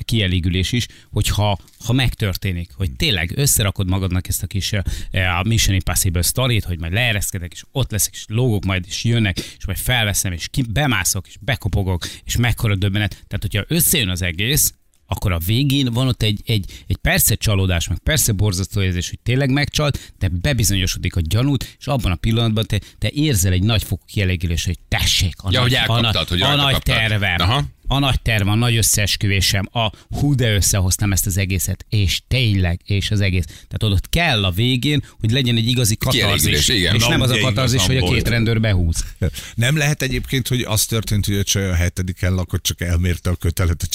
kielégülés 0.05 0.71
is, 0.71 0.85
hogyha 1.11 1.59
ha 1.85 1.93
megtörténik, 1.93 2.71
hogy 2.75 2.91
tényleg 2.91 3.31
összerakod 3.35 3.87
magadnak 3.89 4.27
ezt 4.27 4.43
a 4.43 4.47
kis 4.47 4.71
eh, 5.11 5.39
a 5.39 5.43
Mission 5.43 5.75
Impossible 5.75 6.21
sztorit, 6.21 6.63
hogy 6.63 6.79
majd 6.79 6.93
leereszkedek, 6.93 7.51
és 7.53 7.63
ott 7.71 7.91
leszek, 7.91 8.13
és 8.13 8.23
lógok 8.27 8.65
majd, 8.65 8.85
és 8.87 9.03
jönnek, 9.03 9.37
és 9.39 9.65
majd 9.65 9.77
felveszem, 9.77 10.31
és 10.31 10.47
ki, 10.51 10.63
bemászok, 10.69 11.27
és 11.27 11.35
bekopogok, 11.39 12.07
és 12.23 12.35
mekkora 12.37 12.75
döbbenet. 12.75 13.09
Tehát, 13.09 13.39
hogyha 13.39 13.63
összejön 13.67 14.09
az 14.09 14.21
egész, 14.21 14.73
akkor 15.09 15.31
a 15.31 15.39
végén 15.45 15.93
van 15.93 16.07
ott 16.07 16.21
egy, 16.21 16.41
egy, 16.45 16.83
egy 16.87 16.97
persze 16.97 17.35
csalódás, 17.35 17.87
meg 17.87 17.97
persze 17.97 18.31
borzasztó 18.31 18.81
érzés, 18.81 19.09
hogy 19.09 19.19
tényleg 19.23 19.49
megcsalt, 19.49 20.13
de 20.19 20.27
bebizonyosodik 20.27 21.15
a 21.15 21.21
gyanút, 21.23 21.75
és 21.79 21.87
abban 21.87 22.11
a 22.11 22.15
pillanatban 22.15 22.65
te, 22.65 22.79
te 22.97 23.09
érzel 23.13 23.51
egy 23.51 23.63
nagyfokú 23.63 24.03
kielégülés, 24.05 24.65
hogy 24.65 24.79
tessék, 24.87 25.33
a, 25.37 25.49
Ja, 25.51 25.61
nagy, 25.61 26.15
hogy 26.29 26.41
a, 26.41 26.51
a 26.51 26.55
rajta 26.55 26.71
nagy 26.71 26.81
tervem, 26.81 27.41
Aha. 27.41 27.63
A 27.91 27.99
nagy 27.99 28.21
terve, 28.21 28.51
a 28.51 28.55
nagy 28.55 28.75
összeesküvésem, 28.75 29.69
a 29.71 29.91
hú, 30.09 30.35
de 30.35 30.53
összehoztam 30.53 31.11
ezt 31.11 31.25
az 31.25 31.37
egészet, 31.37 31.85
és 31.89 32.21
tényleg, 32.27 32.79
és 32.85 33.11
az 33.11 33.21
egész. 33.21 33.45
Tehát 33.45 33.95
ott 33.95 34.09
kell 34.09 34.45
a 34.45 34.51
végén, 34.51 35.03
hogy 35.19 35.31
legyen 35.31 35.55
egy 35.55 35.67
igazi 35.67 35.95
katarzis, 35.95 36.67
igen. 36.67 36.95
és 36.95 37.07
nem 37.07 37.21
az 37.21 37.29
a 37.29 37.39
katarzis, 37.39 37.85
hogy 37.85 37.97
a 37.97 38.09
két 38.09 38.27
rendőr 38.27 38.59
behúz. 38.59 39.03
Nem 39.55 39.77
lehet 39.77 40.01
egyébként, 40.01 40.47
hogy 40.47 40.61
az 40.61 40.85
történt, 40.85 41.25
hogy 41.25 41.35
a 41.35 41.43
csaj 41.43 41.69
a 41.69 41.73
hetediken 41.73 42.33
lakott, 42.33 42.63
csak 42.63 42.81
elmérte 42.81 43.29
a 43.29 43.35
kötelet 43.35 43.81
a 43.81 43.87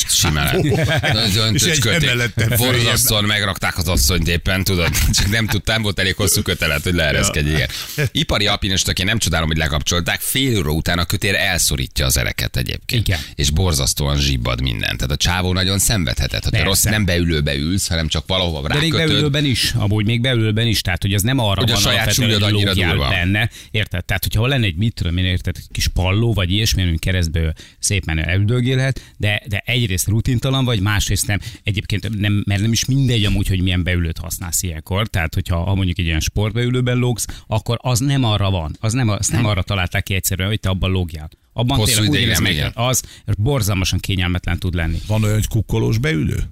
emeleten 1.89 2.49
följebb. 2.49 2.59
Borzasztóan 2.59 3.25
megrakták 3.25 3.79
az 3.79 3.89
asszonyt 3.89 4.29
éppen, 4.29 4.65
tudod. 4.65 4.91
Csak 5.13 5.31
nem 5.31 5.47
tudtam, 5.47 5.83
volt 5.83 5.99
elég 5.99 6.15
hosszú 6.15 6.43
kötelet, 6.43 6.83
hogy 6.83 6.95
leereszkedj, 6.95 7.49
igen. 7.49 7.69
Ipari 8.13 8.47
alpinistök, 8.47 8.99
én 8.99 9.07
nem 9.07 9.19
csodálom, 9.19 9.49
hogy 9.49 9.57
lekapcsolták. 9.57 10.21
Fél 10.21 10.59
óra 10.59 10.71
után 10.71 10.99
a 10.99 11.05
kötél 11.05 11.35
elszorítja 11.35 12.07
az 12.07 12.17
ereket 12.17 12.57
egyébként. 12.57 13.09
Igen. 13.09 13.21
És 13.35 13.51
borzasztóan 13.85 14.17
zsibbad 14.17 14.61
minden. 14.61 14.97
Tehát 14.97 15.11
a 15.11 15.17
csávó 15.17 15.53
nagyon 15.53 15.79
szenvedhetett. 15.79 16.45
Ha 16.45 16.50
te 16.50 16.57
Persze. 16.57 16.64
rossz 16.67 16.83
nem 16.83 17.05
beülőbe 17.05 17.55
ülsz, 17.55 17.88
hanem 17.88 18.09
csak 18.09 18.26
valahova 18.26 18.69
De 18.69 18.75
még 18.79 18.93
rákötöd. 18.93 19.12
beülőben 19.12 19.45
is, 19.45 19.73
amúgy 19.73 20.05
még 20.05 20.21
beülőben 20.21 20.67
is, 20.67 20.81
tehát 20.81 21.03
hogy 21.03 21.14
az 21.14 21.23
nem 21.23 21.38
arra 21.38 21.61
Hogy 21.61 21.71
a 21.71 21.73
van 21.73 21.83
saját 21.83 22.00
alapvetően, 22.00 22.29
súlyod 22.38 22.43
hogy 22.43 22.69
annyira 22.69 22.88
durva. 22.88 23.09
benne, 23.09 23.50
érted? 23.71 24.05
Tehát, 24.05 24.23
hogyha 24.23 24.47
lenne 24.47 24.67
egy, 24.67 24.76
mit 24.76 24.95
tudom 24.95 25.17
én, 25.17 25.25
érted, 25.25 25.57
egy 25.59 25.67
kis 25.73 25.88
palló, 25.88 26.33
vagy 26.33 26.50
ilyesmi, 26.53 26.83
amin 26.83 26.99
keresztből 26.99 27.53
szép 27.79 28.05
menő 28.05 28.23
elüldögélhet, 28.23 29.00
de, 29.17 29.43
de 29.49 29.62
egyrészt 29.67 30.07
rutintalan 30.09 30.64
vagy, 30.64 30.81
másrészt 30.81 31.26
nem, 31.26 31.38
egyébként 31.62 32.19
nem, 32.19 32.43
mert 32.47 32.61
nem 32.61 32.73
is 32.73 32.85
mindegy 32.85 33.25
amúgy, 33.25 33.49
hogy 33.49 33.61
milyen 33.61 33.83
beülőt 33.83 34.19
használsz 34.19 34.62
ilyenkor, 34.62 35.09
tehát 35.09 35.35
hogyha 35.35 35.57
ha 35.57 35.75
mondjuk 35.75 35.99
egy 35.99 36.05
ilyen 36.07 36.21
sportbeülőben 36.21 36.97
lógsz, 36.97 37.26
akkor 37.47 37.79
az 37.83 37.99
nem 37.99 38.25
arra 38.25 38.50
van, 38.50 38.76
az 38.81 38.93
nem, 38.93 39.09
az 39.09 39.29
nem 39.29 39.47
arra 39.47 39.62
találták 39.62 40.03
ki 40.03 40.14
egyszerűen, 40.14 40.49
hogy 40.49 40.61
te 40.61 40.69
abban 40.69 40.91
lógjál. 40.91 41.31
Abban 41.56 41.78
Hosszú 41.78 42.08
tényleg 42.11 42.40
úgy 42.40 42.46
érez 42.50 42.70
az 42.75 43.02
borzalmasan 43.38 43.99
kényelmetlen 43.99 44.58
tud 44.58 44.75
lenni. 44.75 44.99
Van 45.06 45.23
olyan, 45.23 45.34
hogy 45.34 45.49
kukkolós 45.49 45.99
beülő? 45.99 46.42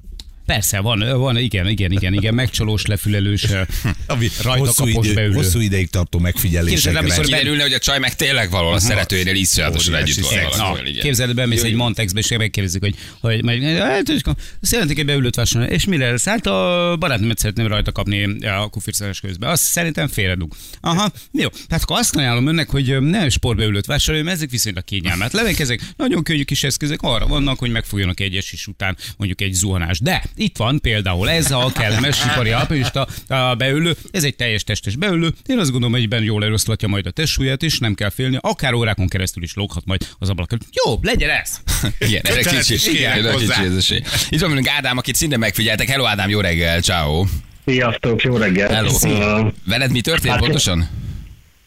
Persze, 0.46 0.80
van, 0.80 1.18
van, 1.18 1.36
igen, 1.36 1.68
igen, 1.68 1.92
igen, 1.92 2.12
igen, 2.12 2.34
megcsalós, 2.34 2.86
lefülelős, 2.86 3.46
Ami 4.06 4.28
rajta 4.42 4.64
hosszú, 4.64 4.84
kapos 4.84 5.06
idő, 5.06 5.14
beülő. 5.14 5.34
hosszú 5.34 5.60
ideig 5.60 5.90
tartó 5.90 6.18
Képzeld, 6.18 6.34
megfigyelésekre. 6.34 6.98
amikor 6.98 7.24
Kiderülne, 7.24 7.62
hogy 7.62 7.72
a 7.72 7.78
csaj 7.78 7.98
meg 7.98 8.14
tényleg 8.14 8.50
valahol 8.50 8.74
a 8.74 8.78
szeretőjénél 8.78 9.34
iszonyatosan 9.34 9.94
együtt 9.94 10.20
van 10.56 10.78
képzeld, 11.00 11.34
bemész 11.34 11.62
egy. 11.62 11.74
Montexbe, 11.74 12.20
és 12.20 12.28
megkérdezik, 12.28 12.80
hogy, 12.80 12.94
hogy 13.20 13.44
meg, 13.44 13.62
hát, 13.62 14.08
akkor 14.08 14.34
szeretnék 14.60 14.98
egy 14.98 15.04
beülőt 15.04 15.34
vásárolni, 15.34 15.74
és 15.74 15.84
mire 15.84 16.10
lesz? 16.10 16.24
Hát 16.24 16.46
a 16.46 16.96
barátnőmet 16.98 17.38
szeretném 17.38 17.66
rajta 17.66 17.92
kapni 17.92 18.46
a 18.46 18.68
kufirszálás 18.68 19.20
közben. 19.20 19.50
Azt 19.50 19.62
szerintem 19.62 20.08
félredug. 20.08 20.54
Aha, 20.80 21.12
jó. 21.32 21.48
Tehát 21.48 21.82
akkor 21.82 21.98
azt 21.98 22.16
ajánlom 22.16 22.46
önnek, 22.46 22.70
hogy 22.70 23.00
ne 23.00 23.28
sportbeülőt 23.28 23.86
vásároljon, 23.86 24.26
mert 24.26 24.36
ezek 24.36 24.50
viszonylag 24.50 24.84
kényelmetlenek, 24.84 25.58
ezek 25.58 25.80
nagyon 25.96 26.22
könnyű 26.22 26.42
kis 26.42 26.64
eszközök 26.64 27.02
arra 27.02 27.26
vannak, 27.26 27.58
hogy 27.58 27.70
megfogjanak 27.70 28.20
egy 28.20 28.36
esés 28.36 28.66
után 28.66 28.96
mondjuk 29.16 29.40
egy 29.40 29.52
zuhanás. 29.52 30.00
De 30.00 30.22
itt 30.34 30.56
van 30.56 30.80
például 30.80 31.30
ez 31.30 31.50
a 31.50 31.70
kellemes 31.74 32.24
ipari 32.32 32.50
alpinista 32.50 33.06
a 33.28 33.54
beülő, 33.54 33.96
ez 34.10 34.24
egy 34.24 34.36
teljes 34.36 34.64
testes 34.64 34.96
beülő. 34.96 35.32
Én 35.46 35.58
azt 35.58 35.70
gondolom, 35.70 35.94
hogy 35.94 36.08
ben 36.08 36.22
jól 36.22 36.44
eloszlatja 36.44 36.88
majd 36.88 37.06
a 37.06 37.10
testsúlyát, 37.10 37.62
és 37.62 37.78
nem 37.78 37.94
kell 37.94 38.10
félni, 38.10 38.38
akár 38.40 38.74
órákon 38.74 39.08
keresztül 39.08 39.42
is 39.42 39.54
lóghat 39.54 39.84
majd 39.84 40.08
az 40.18 40.28
ablak 40.28 40.52
előtt. 40.52 40.68
Jó, 40.84 40.98
legyen 41.02 41.30
ez! 41.30 41.60
Igen, 42.08 42.20
erre 42.24 42.42
kicsi, 42.42 42.74
is 42.74 42.86
igen, 42.86 43.12
erre 43.12 43.34
kicsi 43.34 43.64
ez 43.64 43.76
esély. 43.76 44.02
Itt 44.28 44.40
van 44.40 44.48
velünk 44.48 44.68
Ádám, 44.68 44.98
akit 44.98 45.14
szinte 45.14 45.36
megfigyeltek. 45.36 45.88
Hello 45.88 46.04
Ádám, 46.04 46.28
jó 46.28 46.40
reggel, 46.40 46.80
ciao. 46.80 47.24
Sziasztok, 47.66 48.22
jó 48.22 48.36
reggel! 48.36 48.68
Hello. 48.68 48.90
Uh, 49.02 49.52
Veled 49.66 49.90
mi 49.90 50.00
történt 50.00 50.32
Hát- 50.32 50.42
pontosan? 50.42 50.88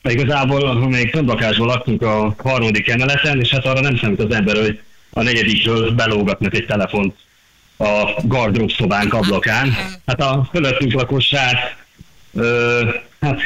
igazából 0.10 0.88
még 0.88 1.10
fönnlakásban 1.10 1.68
laktunk 1.68 2.02
a 2.02 2.36
harmadik 2.38 2.88
emeleten, 2.88 3.40
és 3.42 3.50
hát 3.50 3.66
arra 3.66 3.80
nem 3.80 3.98
számít 3.98 4.20
az 4.20 4.34
ember, 4.36 4.58
hogy 4.58 4.80
a 5.10 5.22
negyedikről 5.22 5.92
belógatnak 5.92 6.54
egy 6.54 6.66
telefont 6.66 7.16
a 7.78 8.22
gardrób 8.24 8.72
szobánk 8.72 9.14
ablakán. 9.14 9.74
Hát 10.06 10.22
a 10.22 10.48
fölöttünk 10.52 10.94
lakosság, 10.94 11.56
hát 13.20 13.40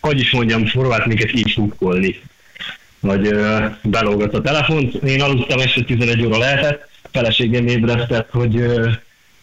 hogy 0.00 0.20
is 0.20 0.30
mondjam, 0.30 0.64
próbált 0.64 1.06
minket 1.06 1.32
így 1.32 1.48
sukkolni, 1.48 2.20
hogy 3.00 3.26
ö, 3.26 3.66
belógat 3.82 4.34
a 4.34 4.40
telefont. 4.40 4.94
Én 4.94 5.22
aludtam 5.22 5.60
este 5.60 5.82
11 5.82 6.24
óra 6.24 6.38
lehetett, 6.38 6.88
feleségem 7.12 7.66
ébresztett, 7.66 8.30
hogy 8.30 8.56
ö, 8.56 8.90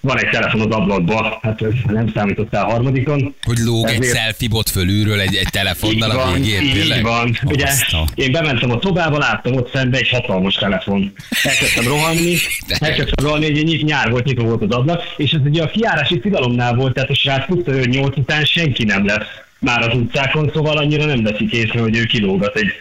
van 0.02 0.18
egy 0.20 0.30
telefon 0.30 0.62
az 0.62 0.76
ablakba, 0.76 1.40
hát 1.42 1.62
ez 1.62 1.74
nem 1.88 2.12
számítottál 2.14 2.64
harmadikon. 2.66 3.36
Hogy 3.44 3.58
lóg 3.58 3.88
egy 3.88 3.94
Ezért- 4.00 4.18
selfie 4.18 4.48
bot 4.50 4.70
fölülről 4.70 5.20
egy, 5.20 5.36
egy 5.36 5.48
telefonnal 5.52 6.10
a 6.12 6.32
végén, 6.34 6.62
így 6.62 6.74
tényleg? 6.74 7.04
van. 7.04 7.38
Ugye, 7.46 7.66
Azt 7.66 7.94
a- 7.94 8.06
én 8.16 8.32
bementem 8.32 8.72
a 8.72 8.80
szobába, 8.82 9.18
láttam 9.18 9.54
ott 9.56 9.72
szembe 9.74 9.98
egy 9.98 10.10
hatalmas 10.10 10.56
telefon. 10.56 11.14
Elkezdtem 11.44 11.84
rohanni, 11.88 12.36
elkezdtem 12.80 13.26
rohanni, 13.26 13.46
egy 13.46 13.64
nyit 13.64 13.84
nyár 13.84 14.10
volt, 14.10 14.24
nyitva 14.26 14.44
volt 14.44 14.62
az 14.62 14.72
ablak, 14.72 15.04
és 15.18 15.32
ez 15.32 15.42
ugye 15.46 15.64
a 15.64 15.70
kiárási 15.70 16.20
tilalomnál 16.20 16.74
volt, 16.76 16.94
tehát 16.94 17.10
a 17.10 17.16
srác 17.16 17.46
tudta, 17.48 17.72
hogy 17.78 17.90
8 17.90 18.18
után 18.18 18.46
senki 18.46 18.84
nem 18.84 19.06
lesz 19.06 19.28
már 19.60 19.82
az 19.90 19.94
utcákon, 19.98 20.52
szóval 20.54 20.78
annyira 20.78 21.06
nem 21.06 21.24
veszik 21.24 21.52
észre, 21.52 21.80
hogy 21.82 21.98
ő 21.98 22.04
kilógat 22.06 22.56
egy 22.56 22.72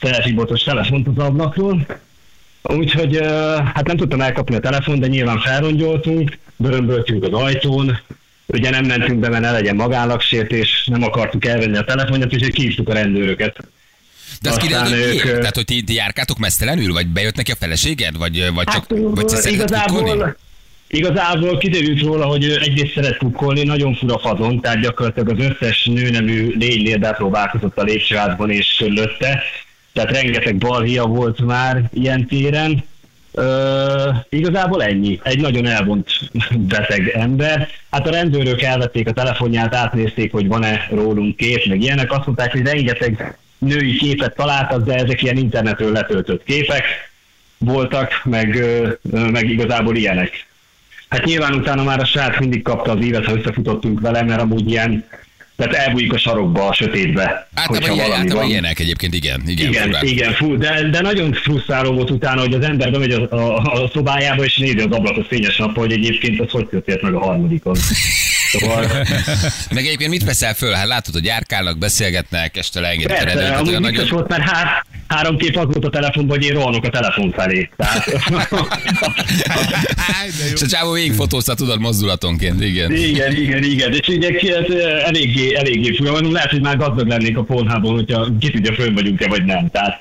selfie 0.00 0.34
botos 0.34 0.62
telefont 0.62 1.06
az 1.06 1.24
ablakról. 1.24 1.86
Úgyhogy 2.62 3.16
hát 3.74 3.86
nem 3.86 3.96
tudtam 3.96 4.20
elkapni 4.20 4.56
a 4.56 4.60
telefon, 4.60 4.98
de 5.00 5.06
nyilván 5.06 5.38
felrongyoltunk, 5.38 6.38
börömböltünk 6.56 7.24
az 7.24 7.32
ajtón, 7.32 7.98
ugye 8.46 8.70
nem 8.70 8.84
mentünk 8.84 9.18
be, 9.18 9.28
mert 9.28 9.42
ne 9.42 9.50
legyen 9.50 9.76
magállagsértés, 9.76 10.86
nem 10.90 11.02
akartuk 11.02 11.44
elvenni 11.44 11.76
a 11.76 11.84
telefonját, 11.84 12.34
úgyhogy 12.34 12.52
kihívtuk 12.52 12.88
a 12.88 12.92
rendőröket. 12.92 13.56
De 14.42 14.48
azt 14.48 14.62
Aztán 14.62 14.84
kiderült, 14.84 15.20
hogy 15.20 15.30
ők, 15.30 15.38
Tehát, 15.38 15.54
hogy 15.54 15.64
ti, 15.64 15.82
ti 15.82 15.94
járkátok 15.94 16.38
mesztelenül, 16.38 16.92
vagy 16.92 17.06
bejött 17.06 17.36
neki 17.36 17.50
a 17.50 17.56
feleséged, 17.58 18.16
vagy, 18.16 18.52
vagy 18.54 18.66
csak 18.66 18.86
Hát, 18.88 18.98
vagy 19.14 19.28
szeretett 19.28 19.52
igazából, 19.52 20.02
kukkolni? 20.02 20.32
igazából 20.88 21.58
kiderült 21.58 22.00
róla, 22.00 22.26
hogy 22.26 22.44
ő 22.44 22.60
egyrészt 22.60 22.94
szeret 22.94 23.16
kukkolni, 23.16 23.62
nagyon 23.62 23.94
fura 23.94 24.18
fazon, 24.18 24.60
tehát 24.60 24.80
gyakorlatilag 24.80 25.28
az 25.28 25.44
összes 25.44 25.84
nőnemű 25.84 26.54
légy 26.58 26.98
próbálkozott 26.98 27.78
a 27.78 27.82
lépcsőházban 27.82 28.50
és 28.50 28.84
lőtte, 28.86 29.42
tehát 29.98 30.22
rengeteg 30.22 30.56
balhia 30.56 31.04
volt 31.04 31.40
már 31.40 31.82
ilyen 31.92 32.26
téren. 32.26 32.84
Ö, 33.32 34.10
igazából 34.28 34.82
ennyi. 34.82 35.20
Egy 35.22 35.40
nagyon 35.40 35.66
elvont 35.66 36.10
beteg 36.58 37.08
ember. 37.08 37.68
Hát 37.90 38.06
a 38.06 38.10
rendőrök 38.10 38.62
elvették 38.62 39.08
a 39.08 39.12
telefonját, 39.12 39.74
átnézték, 39.74 40.32
hogy 40.32 40.46
van-e 40.46 40.86
rólunk 40.90 41.36
kép, 41.36 41.64
meg 41.64 41.80
ilyenek. 41.80 42.12
Azt 42.12 42.26
mondták, 42.26 42.52
hogy 42.52 42.62
rengeteg 42.62 43.38
női 43.58 43.96
képet 43.96 44.34
találtak, 44.34 44.84
de 44.84 44.94
ezek 44.94 45.22
ilyen 45.22 45.36
internetről 45.36 45.92
letöltött 45.92 46.44
képek 46.44 46.84
voltak, 47.58 48.20
meg, 48.24 48.64
meg 49.10 49.50
igazából 49.50 49.96
ilyenek. 49.96 50.46
Hát 51.08 51.24
nyilván 51.24 51.54
utána 51.54 51.82
már 51.82 52.00
a 52.00 52.04
srác 52.04 52.38
mindig 52.38 52.62
kapta 52.62 52.92
az 52.92 53.04
évet, 53.04 53.24
ha 53.24 53.36
összefutottunk 53.36 54.00
vele, 54.00 54.22
mert 54.22 54.40
amúgy 54.40 54.70
ilyen, 54.70 55.04
tehát 55.58 55.74
elbújik 55.74 56.12
a 56.12 56.18
sarokba, 56.18 56.68
a 56.68 56.72
sötétbe. 56.72 57.48
Általában, 57.54 57.88
hogyha 57.88 57.94
ilyen, 57.94 58.06
valami 58.06 58.20
általában 58.20 58.50
ilyenek 58.50 58.78
egyébként, 58.78 59.14
igen. 59.14 59.42
Igen, 59.46 59.68
Igen, 59.68 59.82
furán. 59.82 60.06
igen, 60.06 60.32
fú, 60.32 60.56
de, 60.56 60.88
de 60.90 61.00
nagyon 61.00 61.32
frusztráló 61.32 61.92
volt 61.92 62.10
utána, 62.10 62.40
hogy 62.40 62.54
az 62.54 62.64
ember 62.64 62.90
bemegy 62.90 63.12
a, 63.12 63.30
a, 63.30 63.56
a 63.56 63.90
szobájába, 63.92 64.44
és 64.44 64.56
nézi 64.56 64.78
az 64.78 64.84
ablakot 64.90 65.26
fényes 65.26 65.56
nappal, 65.56 65.84
hogy 65.84 65.92
egyébként 65.92 66.40
az 66.40 66.50
hogy 66.50 66.66
történt 66.66 67.02
meg 67.02 67.14
a 67.14 67.18
harmadikon. 67.18 67.76
Szóval, 68.50 68.86
Meg 69.70 69.86
egyébként 69.86 70.10
mit 70.10 70.24
veszel 70.24 70.54
föl? 70.54 70.72
Hát 70.72 70.86
látod, 70.86 71.14
hogy 71.14 71.24
járkálnak, 71.24 71.78
beszélgetnek, 71.78 72.56
este 72.56 72.80
leengedik 72.80 73.16
a 73.16 73.24
rendőröket, 73.24 73.58
amúgy 73.58 73.80
nagyon... 73.80 74.06
volt, 74.08 74.28
mert 74.28 74.42
há, 74.42 74.84
három 75.08 75.36
kép 75.36 75.56
az 75.56 75.64
volt 75.64 75.84
a 75.84 75.90
telefonban, 75.90 76.36
hogy 76.36 76.46
én 76.46 76.52
rohanok 76.52 76.84
a 76.84 76.88
telefon 76.88 77.32
felé. 77.32 77.68
Tehát, 77.76 78.06
És 80.54 80.62
a 80.62 80.66
csávó 80.66 80.92
végig 80.92 81.12
fotózta, 81.12 81.54
tudod, 81.54 81.80
mozdulatonként, 81.80 82.64
igen. 82.64 82.92
igen, 82.92 83.36
igen, 83.36 83.62
igen, 83.62 83.92
és 83.92 84.08
ugye 84.08 84.36
ki- 84.36 84.52
hát, 84.52 84.70
eléggé, 85.04 85.54
eléggé 85.54 85.96
fura, 85.96 86.30
lehet, 86.30 86.50
hogy 86.50 86.60
már 86.60 86.76
gazdag 86.76 87.06
lennék 87.08 87.36
a 87.36 87.42
pornhából, 87.42 87.94
hogyha 87.94 88.28
ki 88.40 88.50
tudja, 88.50 88.72
fönn 88.72 88.94
vagyunk-e, 88.94 89.28
vagy 89.28 89.44
nem. 89.44 89.70
Tehát, 89.70 90.00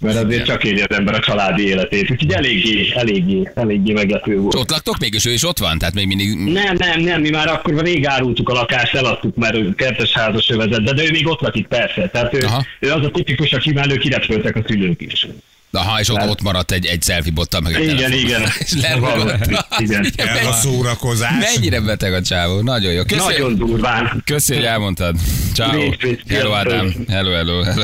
mert 0.00 0.24
azért 0.24 0.44
csak 0.44 0.64
éli 0.64 0.80
az 0.80 0.96
ember 0.96 1.14
a 1.14 1.18
családi 1.18 1.66
életét. 1.66 2.10
Úgyhogy 2.10 2.32
eléggé, 2.32 2.92
eléggé, 2.94 3.50
eléggé 3.54 3.92
meglepő 3.92 4.38
volt. 4.38 4.54
És 4.54 4.60
ott 4.60 4.70
laktok 4.70 4.98
még, 4.98 5.14
és 5.14 5.24
ő 5.26 5.32
is 5.32 5.44
ott 5.44 5.58
van? 5.58 5.78
Tehát 5.78 5.94
még 5.94 6.06
mindig... 6.06 6.34
Nem, 6.36 6.76
nem, 6.76 7.00
nem, 7.00 7.20
mi 7.20 7.30
már 7.30 7.48
akkor 7.48 7.82
rég 7.82 8.06
árultuk 8.06 8.48
a 8.48 8.52
lakást, 8.52 8.94
eladtuk, 8.94 9.36
mert 9.36 9.54
ő 9.54 9.74
kertes 9.74 10.12
házas 10.12 10.48
övezet, 10.48 10.82
de, 10.82 10.92
de 10.92 11.02
ő 11.02 11.10
még 11.10 11.26
ott 11.26 11.40
lakik 11.40 11.66
persze. 11.66 12.08
Tehát 12.08 12.34
ő, 12.34 12.44
Aha. 12.44 12.64
ő 12.78 12.90
az 12.90 13.04
a 13.04 13.10
tipikus, 13.10 13.52
aki 13.52 13.72
mellő 13.72 13.96
kirepültek 13.96 14.56
a 14.56 14.62
szülők 14.66 15.00
is. 15.00 15.26
Aha, 15.72 16.00
és 16.00 16.08
ott, 16.08 16.28
ott 16.28 16.42
maradt 16.42 16.72
egy, 16.72 16.86
egy 16.86 17.02
selfie 17.02 17.32
bottal, 17.32 17.60
meg 17.60 17.74
egy 17.74 17.82
Igen, 17.82 17.96
telefon. 17.96 18.18
igen. 18.18 18.42
És. 18.58 18.72
Igen. 19.78 20.04
Ez 20.18 20.46
a 20.46 20.52
szórakozás. 20.52 21.54
Mennyire 21.54 21.80
beteg 21.80 22.12
a 22.12 22.22
csávó, 22.22 22.60
nagyon 22.60 22.92
jó. 22.92 23.02
Köszönjük, 23.02 23.38
Nagyon 23.38 23.56
durván. 23.56 24.22
Köszi, 24.24 24.54
hogy 24.54 24.64
elmondtad. 24.64 25.16
Ciao. 25.54 25.90
Hello. 26.28 26.52
Ádám. 26.52 26.94
Hello, 27.08 27.30
hello, 27.30 27.62
hello. 27.62 27.82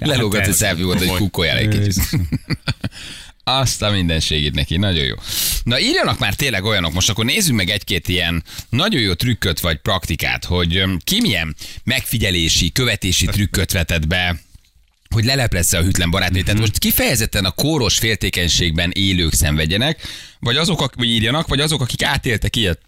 Lelógatsz 0.00 0.44
egy 0.44 0.48
ez 0.48 0.58
selfie 0.58 0.84
volt, 0.84 0.98
hogy 0.98 1.18
kukkoljál 1.18 1.56
egy 1.56 1.68
kicsit. 1.68 2.02
Azt 3.44 3.82
a 3.82 3.90
mindenségét 3.90 4.54
neki, 4.54 4.76
nagyon 4.76 5.04
jó. 5.04 5.14
Na 5.62 5.80
írjanak 5.80 6.18
már 6.18 6.34
tényleg 6.34 6.64
olyanok, 6.64 6.92
most 6.92 7.10
akkor 7.10 7.24
nézzük 7.24 7.54
meg 7.54 7.70
egy-két 7.70 8.08
ilyen 8.08 8.44
nagyon 8.68 9.00
jó 9.00 9.12
trükköt 9.12 9.60
vagy 9.60 9.76
praktikát, 9.76 10.44
hogy 10.44 10.82
ki 11.04 11.20
milyen 11.20 11.54
megfigyelési, 11.84 12.72
követési 12.72 13.26
trükköt 13.26 13.72
vetett 13.72 14.06
be, 14.06 14.40
hogy 15.10 15.24
leleplezze 15.24 15.78
a 15.78 15.82
hűtlen 15.82 16.10
barátnőt. 16.10 16.44
Tehát 16.44 16.60
most 16.60 16.78
kifejezetten 16.78 17.44
a 17.44 17.50
kóros 17.50 17.98
féltékenységben 17.98 18.90
élők 18.94 19.32
szenvedjenek, 19.32 20.02
vagy 20.40 20.56
azok, 20.56 20.80
akik 20.80 21.04
írjanak, 21.04 21.48
vagy 21.48 21.60
azok, 21.60 21.80
akik 21.80 22.02
átéltek 22.02 22.56
ilyet. 22.56 22.80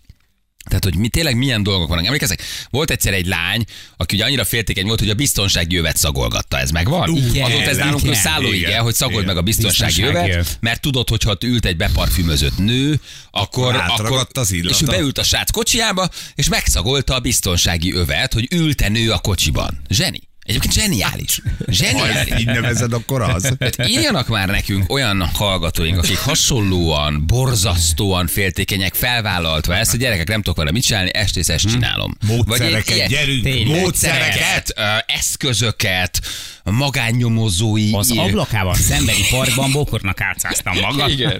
Tehát, 0.68 0.84
hogy 0.84 0.96
mi 0.96 1.08
tényleg 1.08 1.36
milyen 1.36 1.62
dolgok 1.62 1.88
vannak. 1.88 2.04
Emlékeztek, 2.04 2.42
volt 2.70 2.90
egyszer 2.90 3.12
egy 3.12 3.26
lány, 3.26 3.64
aki 3.96 4.14
ugye 4.14 4.24
annyira 4.24 4.44
féltékeny 4.44 4.86
volt, 4.86 4.98
hogy 4.98 5.10
a 5.10 5.14
biztonsági 5.14 5.74
jövet 5.74 5.96
szagolgatta. 5.96 6.58
Ez 6.58 6.70
megvan? 6.70 7.16
Igen, 7.16 7.44
Azóta 7.44 7.70
ez 7.70 7.76
nálunk 7.76 8.02
igen, 8.02 8.14
szállóige, 8.14 8.68
igen, 8.68 8.82
hogy 8.82 8.94
szagold 8.94 9.22
igen. 9.22 9.26
meg 9.26 9.36
a 9.36 9.42
biztonsági, 9.42 9.92
Biztonsági 9.92 10.18
jövet, 10.18 10.34
jöv. 10.34 10.56
mert 10.60 10.80
tudod, 10.80 11.08
hogy 11.08 11.22
ha 11.22 11.36
ült 11.44 11.66
egy 11.66 11.76
beparfümözött 11.76 12.58
nő, 12.58 13.00
akkor, 13.30 13.74
akkor 13.74 14.26
az 14.32 14.52
illata. 14.52 14.74
és 14.74 14.82
ő 14.82 14.86
beült 14.86 15.18
a 15.18 15.22
srác 15.22 15.50
kocsiába, 15.50 16.08
és 16.34 16.48
megszagolta 16.48 17.14
a 17.14 17.20
biztonsági 17.20 17.92
övet, 17.92 18.32
hogy 18.32 18.46
ült-e 18.54 18.88
nő 18.88 19.10
a 19.10 19.18
kocsiban. 19.18 19.80
Zseni. 19.88 20.20
Egyébként 20.48 20.72
zseniális. 20.72 21.40
Ha 21.66 21.72
Zseniális. 21.72 22.40
így 22.40 22.46
nevezed, 22.46 22.92
akkor 22.92 23.22
az. 23.22 23.42
Tehát 23.58 23.88
írjanak 23.88 24.28
már 24.28 24.48
nekünk 24.48 24.92
olyan 24.92 25.30
hallgatóink, 25.34 25.98
akik 25.98 26.18
hasonlóan, 26.18 27.24
borzasztóan 27.26 28.26
féltékenyek, 28.26 28.94
felvállaltva 28.94 29.76
ezt, 29.76 29.90
hogy 29.90 30.00
gyerekek 30.00 30.28
nem 30.28 30.42
tudok 30.42 30.56
vele 30.56 30.70
mit 30.70 30.82
csinálni, 30.82 31.10
estész 31.14 31.48
ezt 31.48 31.68
csinálom. 31.68 32.16
Módszereket, 32.26 32.88
egy 32.88 32.96
ilyen- 32.96 33.08
gyerünk, 33.08 33.42
Tényleg, 33.42 33.80
módszereket. 33.80 34.74
eszközöket, 35.06 36.20
magánnyomozói. 36.64 37.92
Az 37.92 38.10
ablakával 38.10 38.74
szembeni 38.88 39.20
parkban 39.30 39.72
bokornak 39.72 40.20
átszáztam 40.20 40.78
magam. 40.78 41.08
igen. 41.08 41.36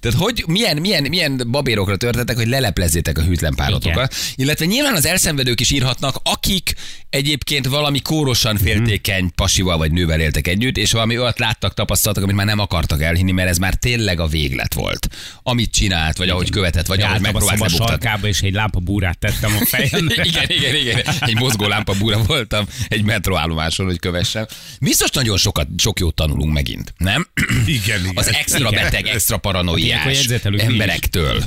Tehát 0.00 0.18
hogy 0.18 0.44
milyen, 0.46 0.76
milyen, 0.76 1.02
milyen 1.08 1.42
babérokra 1.50 1.96
törtetek, 1.96 2.36
hogy 2.36 2.48
leleplezzétek 2.48 3.18
a 3.18 3.22
hűtlen 3.22 3.54
párotokat. 3.54 4.14
Illetve 4.34 4.64
nyilván 4.64 4.94
az 4.94 5.06
elszenvedők 5.06 5.60
is 5.60 5.70
írhatnak, 5.70 6.16
akik 6.22 6.74
egyébként 7.10 7.66
valami 7.66 8.00
kórosan 8.00 8.56
féltékeny 8.56 9.30
pasival 9.34 9.76
vagy 9.76 9.92
nővel 9.92 10.20
éltek 10.20 10.46
együtt, 10.46 10.76
és 10.76 10.92
valami 10.92 11.18
olyat 11.18 11.38
láttak, 11.38 11.74
tapasztaltak, 11.74 12.22
amit 12.22 12.34
már 12.36 12.46
nem 12.46 12.58
akartak 12.58 13.02
elhinni, 13.02 13.32
mert 13.32 13.48
ez 13.48 13.58
már 13.58 13.74
tényleg 13.74 14.20
a 14.20 14.26
véglet 14.26 14.74
volt. 14.74 15.08
Amit 15.42 15.70
csinált, 15.70 16.16
vagy 16.16 16.28
ahogy 16.28 16.50
követett, 16.50 16.86
vagy 16.86 17.00
ahogy 17.00 17.16
a 17.16 17.20
megpróbált 17.20 17.58
lebuktatni. 17.58 17.86
sarkába, 17.86 18.26
és 18.26 18.40
egy 18.40 18.52
lámpa 18.52 18.78
búrát 18.80 19.18
tettem 19.18 19.56
a 19.60 19.64
fejemre. 19.76 20.24
igen, 20.24 20.44
igen, 20.48 20.74
igen. 20.74 21.00
Egy 21.20 21.34
mozgó 21.38 21.66
lámpabúra 21.66 22.22
voltam 22.22 22.66
egy 22.88 23.02
metroállomáson, 23.02 23.86
hogy 23.86 23.98
kövessem. 23.98 24.46
Biztos 24.80 25.10
nagyon 25.10 25.36
sokat, 25.36 25.68
sok 25.78 25.98
jót 25.98 26.14
tanulunk 26.14 26.52
megint, 26.52 26.94
nem? 26.98 27.28
Igen, 27.66 28.00
igen. 28.00 28.12
Az 28.14 28.34
extra 28.34 28.68
Igen. 28.68 28.82
beteg, 28.82 29.06
extra 29.06 29.36
paranoiás 29.36 30.28
emberektől, 30.56 31.44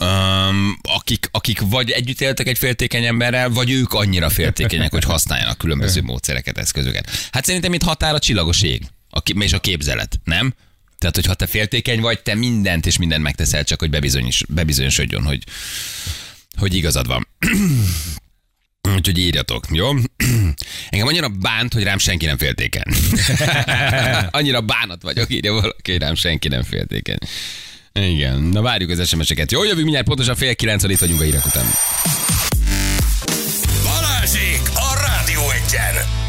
um, 0.00 0.78
akik, 0.82 1.28
akik 1.30 1.60
vagy 1.60 1.90
együtt 1.90 2.20
éltek 2.20 2.46
egy 2.48 2.58
féltékeny 2.58 3.04
emberrel, 3.04 3.50
vagy 3.50 3.70
ők 3.70 3.92
annyira 3.92 4.28
féltékenyek, 4.30 4.92
hogy 4.92 5.04
használjanak 5.04 5.58
különböző 5.58 6.02
módszereket, 6.10 6.58
eszközöket. 6.58 7.28
Hát 7.32 7.44
szerintem 7.44 7.72
itt 7.72 7.82
határ 7.82 8.14
a 8.14 8.18
csillagos 8.18 8.62
ég, 8.62 8.82
a, 9.10 9.20
ki- 9.22 9.36
és 9.38 9.52
a 9.52 9.60
képzelet, 9.60 10.20
nem? 10.24 10.54
Tehát, 10.98 11.14
hogy 11.14 11.26
ha 11.26 11.34
te 11.34 11.46
féltékeny 11.46 12.00
vagy, 12.00 12.20
te 12.22 12.34
mindent 12.34 12.86
és 12.86 12.98
mindent 12.98 13.22
megteszel, 13.22 13.64
csak 13.64 13.80
hogy 13.80 13.90
bebizonyos, 13.90 14.42
bebizonyosodjon, 14.48 15.24
hogy, 15.24 15.42
hogy 16.56 16.74
igazad 16.74 17.06
van. 17.06 17.28
Úgyhogy 18.94 19.18
írjatok, 19.18 19.64
jó? 19.70 19.88
Engem 20.90 21.06
annyira 21.06 21.28
bánt, 21.28 21.72
hogy 21.72 21.82
rám 21.82 21.98
senki 21.98 22.26
nem 22.26 22.38
féltéken. 22.38 22.94
annyira 24.30 24.60
bánat 24.60 25.02
vagyok, 25.02 25.30
írja 25.30 25.52
valaki, 25.52 25.90
hogy 25.90 26.00
rám 26.00 26.14
senki 26.14 26.48
nem 26.48 26.62
féltéken. 26.62 27.18
Igen, 27.92 28.40
na 28.40 28.62
várjuk 28.62 28.90
az 28.90 29.08
SMS-eket. 29.08 29.52
Jó, 29.52 29.62
jövünk 29.62 29.82
mindjárt 29.82 30.06
pontosan 30.06 30.36
fél 30.36 30.54
kilenc, 30.54 30.82
itt 30.82 30.98
vagyunk 30.98 31.20
a 31.20 31.24
hírek 31.24 31.46
után. 31.46 31.66
Balázsék 33.84 34.60
a 34.74 35.00
Rádió 35.00 35.50
Egyen! 35.50 36.27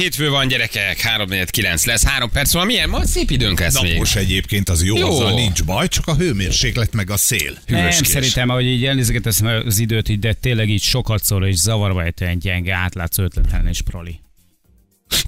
Hétfő 0.00 0.30
van, 0.30 0.48
gyerekek, 0.48 1.00
3 1.00 1.28
9 1.50 1.84
lesz, 1.84 2.04
három 2.04 2.30
perc 2.30 2.52
van. 2.52 2.66
Milyen? 2.66 2.88
Ma 2.88 3.06
szép 3.06 3.30
időnk 3.30 3.60
lesz 3.60 3.82
még. 3.82 3.92
Napos 3.92 4.16
egyébként 4.16 4.68
az 4.68 4.84
jó, 4.84 4.96
Jó. 4.96 5.08
azzal 5.10 5.34
nincs 5.34 5.64
baj, 5.64 5.88
csak 5.88 6.06
a 6.06 6.14
hőmérséklet 6.14 6.92
meg 6.92 7.10
a 7.10 7.16
szél. 7.16 7.58
Nem, 7.66 7.80
Hűvöskés. 7.80 8.08
szerintem, 8.08 8.48
ahogy 8.48 8.64
így 8.64 8.84
elnézegetem 8.84 9.62
az 9.66 9.78
időt, 9.78 10.08
így, 10.08 10.18
de 10.18 10.32
tényleg 10.32 10.68
így 10.68 10.82
sokat 10.82 11.24
szól, 11.24 11.46
és 11.46 11.56
zavarba 11.56 12.02
ejtően 12.02 12.38
gyenge, 12.38 12.74
átlátszó 12.74 13.22
ötletlen 13.22 13.66
és 13.66 13.80
proli. 13.82 14.20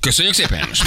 Köszönjük 0.00 0.34
szépen, 0.34 0.58
János. 0.58 0.80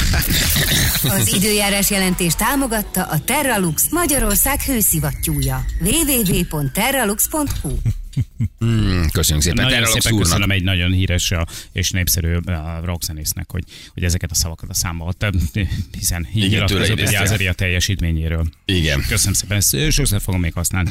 Az 1.03 1.33
időjárás 1.33 1.89
jelentés 1.89 2.33
támogatta 2.35 3.03
a 3.03 3.19
Terralux 3.19 3.87
Magyarország 3.91 4.61
hőszivattyúja. 4.61 5.65
www.terralux.hu 5.81 7.69
Köszönjük 9.11 9.43
szépen. 9.43 9.63
Nagyon 9.63 9.69
Terralux 9.71 9.93
szépen 9.93 10.11
úrnak. 10.11 10.27
köszönöm 10.27 10.51
egy 10.51 10.63
nagyon 10.63 10.91
híres 10.91 11.31
a- 11.31 11.47
és 11.71 11.89
népszerű 11.89 12.35
a 12.35 12.81
rockzenésznek, 12.83 13.51
hogy, 13.51 13.63
hogy 13.93 14.03
ezeket 14.03 14.31
a 14.31 14.35
szavakat 14.35 14.69
a 14.69 14.73
számba 14.73 15.05
adta, 15.05 15.31
hiszen 15.97 16.27
így 16.29 16.35
Igen, 16.37 16.49
nyilatkozott 16.49 16.83
egy 16.83 16.91
idézte. 16.91 17.19
Ázeria 17.19 17.53
teljesítményéről. 17.53 18.45
Igen. 18.65 19.05
Köszönöm 19.07 19.33
szépen, 19.33 19.57
ezt 19.57 19.91
sokszor 19.91 20.21
fogom 20.21 20.39
még 20.39 20.53
használni. 20.53 20.89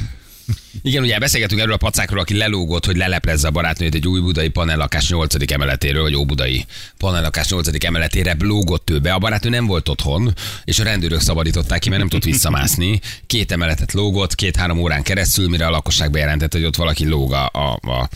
Igen, 0.83 1.03
ugye 1.03 1.19
beszélgetünk 1.19 1.61
erről 1.61 1.73
a 1.73 1.77
pacákról, 1.77 2.21
aki 2.21 2.37
lelógott, 2.37 2.87
hogy 2.87 2.97
leleplezze 2.97 3.49
a 3.49 3.51
barátnőjét 3.51 3.95
egy 3.95 4.09
új 4.09 4.21
budai 4.21 4.49
panellakás 4.49 5.11
8. 5.11 5.53
emeletéről, 5.53 6.03
vagy 6.03 6.15
óbudai 6.15 6.67
panellakás 6.99 7.49
8. 7.49 7.85
emeletére 7.85 8.37
lógott 8.39 8.91
ő 8.91 8.99
be. 8.99 9.13
A 9.13 9.19
barátnő 9.19 9.51
nem 9.51 9.67
volt 9.67 9.89
otthon, 9.89 10.35
és 10.65 10.79
a 10.79 10.85
rendőrök 10.85 11.21
szabadították 11.21 11.79
ki, 11.79 11.89
mert 11.89 12.01
nem 12.01 12.11
tudott 12.11 12.25
visszamászni. 12.25 13.01
Két 13.27 13.53
emeletet 13.53 13.93
lógott, 13.93 14.35
két-három 14.35 14.79
órán 14.79 15.03
keresztül, 15.03 15.49
mire 15.49 15.67
a 15.67 15.71
lakosság 15.71 16.11
bejelentette, 16.11 16.59
hogy 16.59 16.67
ott 16.67 16.77
valaki 16.77 17.07
lóg 17.07 17.33
a, 17.33 17.51
a, 17.53 17.91
a 17.91 18.09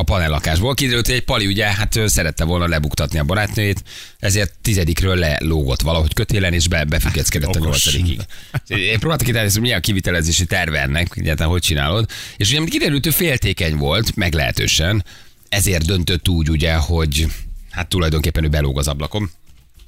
a 0.00 0.04
panellakásból. 0.04 0.74
Kiderült, 0.74 1.06
hogy 1.06 1.14
egy 1.14 1.24
pali 1.24 1.46
ugye 1.46 1.64
hát 1.66 2.00
szerette 2.06 2.44
volna 2.44 2.66
lebuktatni 2.66 3.18
a 3.18 3.24
barátnőjét, 3.24 3.82
ezért 4.18 4.58
tizedikről 4.62 5.16
lelógott 5.16 5.80
valahogy 5.80 6.14
kötélen, 6.14 6.52
és 6.52 6.68
be, 6.68 6.84
befüggeszkedett 6.84 7.54
a 7.54 7.58
nyolcadikig. 7.58 8.20
Én 8.66 8.98
próbáltam 8.98 9.26
kitalálni, 9.26 9.52
hogy 9.52 9.60
milyen 9.60 9.78
a 9.78 9.80
kivitelezési 9.80 10.44
terve 10.44 10.80
ennek, 10.80 11.08
egyáltalán 11.14 11.52
hogy 11.52 11.60
csinálod. 11.60 12.10
És 12.36 12.50
ugye, 12.50 12.64
kiderült, 12.64 13.06
ő 13.06 13.10
féltékeny 13.10 13.76
volt, 13.76 14.16
meglehetősen, 14.16 15.04
ezért 15.48 15.86
döntött 15.86 16.28
úgy, 16.28 16.50
ugye, 16.50 16.74
hogy 16.74 17.26
hát 17.70 17.88
tulajdonképpen 17.88 18.44
ő 18.44 18.48
belóg 18.48 18.78
az 18.78 18.88
ablakon. 18.88 19.30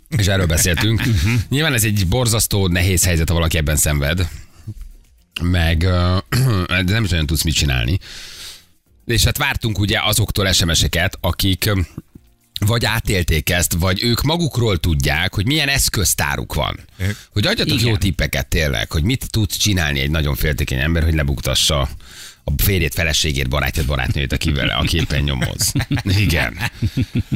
És 0.09 0.27
erről 0.27 0.46
beszéltünk. 0.46 1.03
Nyilván 1.51 1.75
ez 1.75 1.85
egy 1.85 2.07
borzasztó, 2.09 2.68
nehéz 2.68 3.05
helyzet, 3.05 3.29
ha 3.29 3.35
valaki 3.35 3.57
ebben 3.57 3.77
szenved. 3.77 4.29
Meg 5.42 5.79
de 6.68 6.92
nem 6.92 7.05
is 7.05 7.11
nagyon 7.11 7.27
tudsz 7.27 7.42
mit 7.42 7.55
csinálni. 7.55 7.99
És 9.11 9.25
hát 9.25 9.38
vártunk 9.38 9.79
ugye 9.79 9.99
azoktól 10.03 10.53
SMS-eket, 10.53 11.18
akik 11.20 11.70
vagy 12.66 12.85
átélték 12.85 13.51
ezt, 13.51 13.75
vagy 13.79 14.03
ők 14.05 14.23
magukról 14.23 14.79
tudják, 14.79 15.35
hogy 15.35 15.46
milyen 15.46 15.68
eszköztáruk 15.68 16.55
van. 16.55 16.81
Hogy 17.33 17.46
adjatok 17.46 17.79
Igen. 17.79 17.88
jó 17.88 17.96
tippeket 17.96 18.46
tényleg, 18.46 18.90
hogy 18.90 19.03
mit 19.03 19.31
tud 19.31 19.51
csinálni 19.51 20.01
egy 20.01 20.11
nagyon 20.11 20.35
féltékeny 20.35 20.79
ember, 20.79 21.03
hogy 21.03 21.14
lebuktassa 21.14 21.88
a 22.44 22.62
férjét, 22.62 22.94
feleségét, 22.94 23.49
barátját, 23.49 23.87
barátnőjét, 23.87 24.33
akivel, 24.33 24.68
aki 24.68 24.96
éppen 24.96 25.23
nyomoz. 25.23 25.73
Igen. 26.05 26.59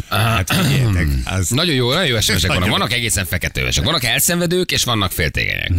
Hát 0.08 0.54
az 1.24 1.48
Nagyon 1.48 1.74
jó, 1.74 1.92
nagyon 1.92 2.06
jó 2.06 2.20
SMS-ek 2.20 2.52
vannak. 2.54 2.68
Vannak 2.68 2.92
egészen 2.92 3.24
fekete 3.24 3.60
övesek. 3.60 3.84
Vannak 3.84 4.04
elszenvedők, 4.04 4.72
és 4.72 4.84
vannak 4.84 5.12
féltékenyek. 5.12 5.72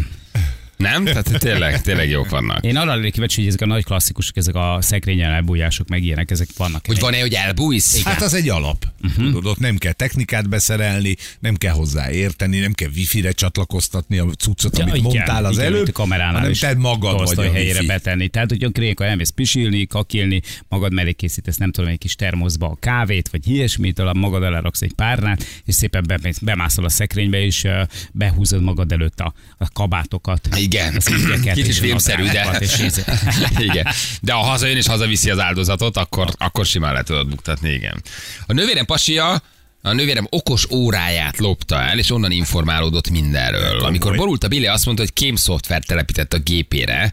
Nem? 0.78 1.06
Tehát 1.06 1.40
tényleg, 1.40 1.82
tényleg 1.82 2.10
jók 2.10 2.30
vannak. 2.30 2.64
Én 2.64 2.78
arra 2.78 2.96
lennék 2.96 3.12
kíváncsi, 3.12 3.40
hogy 3.40 3.48
ezek 3.48 3.62
a 3.62 3.66
nagy 3.66 3.84
klasszikusok, 3.84 4.38
ezek 4.38 4.56
a 4.56 4.78
szekrényen 4.82 5.32
elbújások, 5.32 5.88
meg 5.88 6.04
ilyenek, 6.04 6.32
ezek 6.32 6.48
vannak. 6.58 6.86
Hogy 6.86 7.00
van-e, 7.00 7.20
hogy 7.20 7.34
elbújsz? 7.34 8.04
Hát 8.04 8.22
az 8.22 8.34
egy 8.34 8.50
alap. 8.50 8.86
Uh-huh. 9.04 9.26
Tudod, 9.26 9.46
ott 9.46 9.60
nem 9.60 9.78
kell 9.78 9.92
technikát 9.92 10.50
beszerelni, 10.50 11.16
nem 11.40 11.56
kell 11.56 11.74
hozzá 11.74 12.12
érteni, 12.12 12.60
nem 12.60 12.74
kell 12.74 12.90
wifi-re 12.96 13.32
csatlakoztatni 13.32 14.18
a 14.18 14.26
cuccot, 14.26 14.78
amit 14.78 14.96
igen, 14.96 15.04
mondtál 15.04 15.46
az 15.46 15.54
igen, 15.54 15.66
előbb, 15.66 15.88
a 15.88 15.92
kameránál 15.92 16.34
hanem 16.34 16.50
is 16.50 16.60
te 16.60 16.76
magad 16.76 17.36
vagy 17.36 17.46
a 17.46 17.52
helyére 17.52 17.74
wifi. 17.74 17.86
betenni. 17.86 18.28
Tehát, 18.28 18.50
hogy 18.50 18.72
ilyenkor 18.78 19.06
elmész 19.06 19.30
pisilni, 19.30 19.86
kakilni, 19.86 20.42
magad 20.68 20.94
mellé 20.94 21.12
készítesz, 21.12 21.58
nem 21.58 21.72
tudom, 21.72 21.90
egy 21.90 21.98
kis 21.98 22.16
termoszba 22.16 22.68
a 22.68 22.78
kávét, 22.80 23.30
vagy 23.30 23.48
ilyesmit, 23.48 24.00
alap 24.00 24.16
magad 24.16 24.44
alá 24.44 24.60
raksz 24.60 24.82
egy 24.82 24.94
párnát, 24.94 25.46
és 25.66 25.76
szépen 25.76 26.04
bemész- 26.08 26.44
bemászol 26.44 26.86
a 26.86 26.90
szekrénybe, 26.90 27.44
és 27.44 27.68
behúzod 28.12 28.62
magad 28.62 28.92
előtt 28.92 29.20
a, 29.20 29.34
a 29.58 29.70
kabátokat. 29.74 30.48
Igen. 30.66 31.54
Kicsit 31.54 31.76
filmszerű, 31.76 32.24
de... 32.24 32.62
igen. 33.70 33.88
De 34.22 34.34
ha 34.34 34.42
hazajön 34.42 34.78
és 34.78 34.88
hazaviszi 34.88 35.30
az 35.30 35.40
áldozatot, 35.40 35.98
akkor, 35.98 36.30
akkor 36.38 36.66
simán 36.66 36.94
le 36.94 37.04
tudod 37.04 37.28
buktatni, 37.28 37.70
igen. 37.70 38.04
A 38.46 38.54
nővérem 38.54 38.86
pasia 38.86 39.42
a 39.82 39.94
nővérem 39.94 40.28
okos 40.30 40.70
óráját 40.72 41.38
lopta 41.38 41.82
el, 41.82 41.98
és 41.98 42.12
onnan 42.12 42.32
informálódott 42.32 43.10
mindenről. 43.10 43.80
Amikor 43.80 44.16
borult 44.16 44.44
a 44.44 44.48
Billy, 44.48 44.66
azt 44.66 44.86
mondta, 44.86 45.04
hogy 45.04 45.14
kém 45.14 45.36
szoftvert 45.36 45.88
telepített 45.88 46.34
a 46.34 46.38
gépére, 46.38 47.12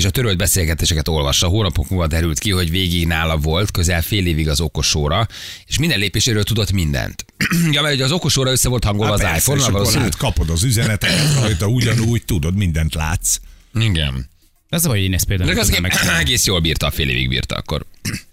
és 0.00 0.06
a 0.06 0.10
törölt 0.10 0.36
beszélgetéseket 0.36 1.08
olvassa. 1.08 1.46
Hónapok 1.46 1.88
múlva 1.88 2.06
derült 2.06 2.38
ki, 2.38 2.50
hogy 2.50 2.70
végig 2.70 3.06
nála 3.06 3.36
volt, 3.36 3.70
közel 3.70 4.02
fél 4.02 4.26
évig 4.26 4.48
az 4.48 4.60
okos 4.60 4.94
óra, 4.94 5.26
és 5.66 5.78
minden 5.78 5.98
lépéséről 5.98 6.42
tudott 6.42 6.72
mindent. 6.72 7.24
ja, 7.72 7.82
mert 7.82 7.94
ugye 7.94 8.04
az 8.04 8.12
okos 8.12 8.36
óra 8.36 8.50
össze 8.50 8.68
volt 8.68 8.84
hangolva 8.84 9.18
Hát 9.20 9.36
az 9.36 9.38
iPhone-nal, 9.38 9.70
valószínűleg. 9.70 10.10
hát 10.12 10.20
kapod 10.20 10.50
az 10.50 10.62
üzeneteket 10.62 11.34
rajta, 11.34 11.66
ugyanúgy 11.66 12.24
tudod, 12.24 12.56
mindent 12.56 12.94
látsz. 12.94 13.36
Igen. 13.74 14.28
Az 14.68 14.84
hogy 14.84 15.00
én 15.00 15.14
ezt 15.14 15.24
például 15.24 15.54
De 15.54 15.60
az 15.60 16.08
egész 16.18 16.46
jól 16.46 16.60
bírta, 16.60 16.86
a 16.86 16.90
fél 16.90 17.08
évig 17.08 17.28
bírta 17.28 17.54
akkor. 17.54 17.84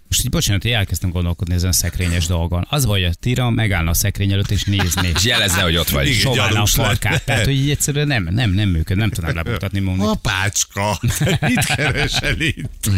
Most 0.08 0.24
így 0.24 0.30
bocsánat, 0.30 0.62
hogy 0.62 0.70
elkezdtem 0.70 1.10
gondolkodni 1.10 1.54
ezen 1.54 1.68
a 1.68 1.72
szekrényes 1.72 2.26
dolgon. 2.26 2.66
Az 2.70 2.84
vagy, 2.84 3.04
a 3.04 3.12
tira 3.20 3.50
megállna 3.50 3.90
a 3.90 3.94
szekrény 3.94 4.32
előtt 4.32 4.50
és 4.50 4.64
nézni. 4.64 5.12
És 5.14 5.24
jelezze, 5.24 5.62
hogy 5.62 5.76
ott 5.76 5.88
vagy. 5.88 6.06
Igen. 6.06 6.18
Soválna 6.18 6.62
a 6.62 6.66
farkát. 6.66 7.24
Tehát, 7.24 7.44
hogy 7.44 7.54
így 7.54 7.70
egyszerűen 7.70 8.06
nem, 8.06 8.28
nem, 8.30 8.50
nem 8.50 8.68
működ, 8.68 8.96
nem 8.96 9.10
tudnám 9.10 9.34
lemutatni 9.34 9.80
magam. 9.80 10.06
Apácska, 10.06 11.00
mit 11.40 11.64
keresel 11.64 12.40
itt? 12.40 12.90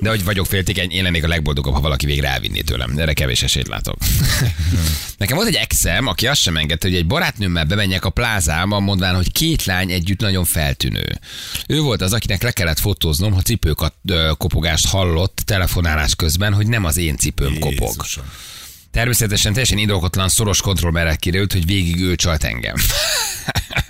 De 0.00 0.08
hogy 0.08 0.24
vagyok 0.24 0.46
féltékeny, 0.46 0.90
én 0.90 1.02
lennék 1.02 1.24
a 1.24 1.28
legboldogabb, 1.28 1.74
ha 1.74 1.80
valaki 1.80 2.06
végre 2.06 2.28
elvinné 2.28 2.60
tőlem. 2.60 2.98
Erre 2.98 3.12
kevés 3.12 3.42
esélyt 3.42 3.68
látok. 3.68 3.96
Nekem 5.18 5.36
volt 5.36 5.48
egy 5.48 5.54
exem, 5.54 6.06
aki 6.06 6.26
azt 6.26 6.40
sem 6.40 6.56
engedte, 6.56 6.88
hogy 6.88 6.96
egy 6.96 7.06
barátnőmmel 7.06 7.64
bemenjek 7.64 8.04
a 8.04 8.10
plázába, 8.10 8.80
mondván, 8.80 9.14
hogy 9.14 9.32
két 9.32 9.64
lány 9.64 9.90
együtt 9.90 10.20
nagyon 10.20 10.44
feltűnő. 10.44 11.18
Ő 11.66 11.80
volt 11.80 12.02
az, 12.02 12.12
akinek 12.12 12.42
le 12.42 12.50
kellett 12.50 12.78
fotóznom, 12.78 13.32
ha 13.32 13.40
cipőkat 13.42 13.94
kopogást 14.36 14.86
hallott 14.88 15.40
telefonálás 15.88 16.14
közben, 16.14 16.54
hogy 16.54 16.66
nem 16.66 16.84
az 16.84 16.96
én 16.96 17.16
cipőm 17.16 17.58
kopog. 17.58 17.94
Jézusom. 17.96 18.24
Természetesen 18.90 19.52
teljesen 19.52 19.78
indokolatlan 19.78 20.28
szoros 20.28 20.60
kontrollmerre 20.60 21.16
kiderült, 21.16 21.52
hogy 21.52 21.66
végig 21.66 22.00
ő 22.00 22.16
csalt 22.16 22.44
engem. 22.44 22.74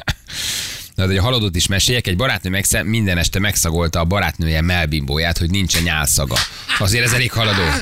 Na, 0.99 1.07
de 1.07 1.13
egy 1.13 1.19
haladót 1.19 1.57
is 1.57 1.67
meséljek, 1.67 2.07
egy 2.07 2.17
barátnő 2.17 2.51
megsze- 2.51 2.83
minden 2.83 3.19
este 3.19 3.39
megszagolta 3.39 4.01
a 4.01 4.05
barátnője 4.05 4.61
melbimbóját, 4.61 5.39
hogy 5.39 5.51
nincsen 5.51 5.83
nyálszaga. 5.83 6.37
Azért 6.79 7.05
ez 7.05 7.13
elég 7.13 7.33
haladó. 7.33 7.63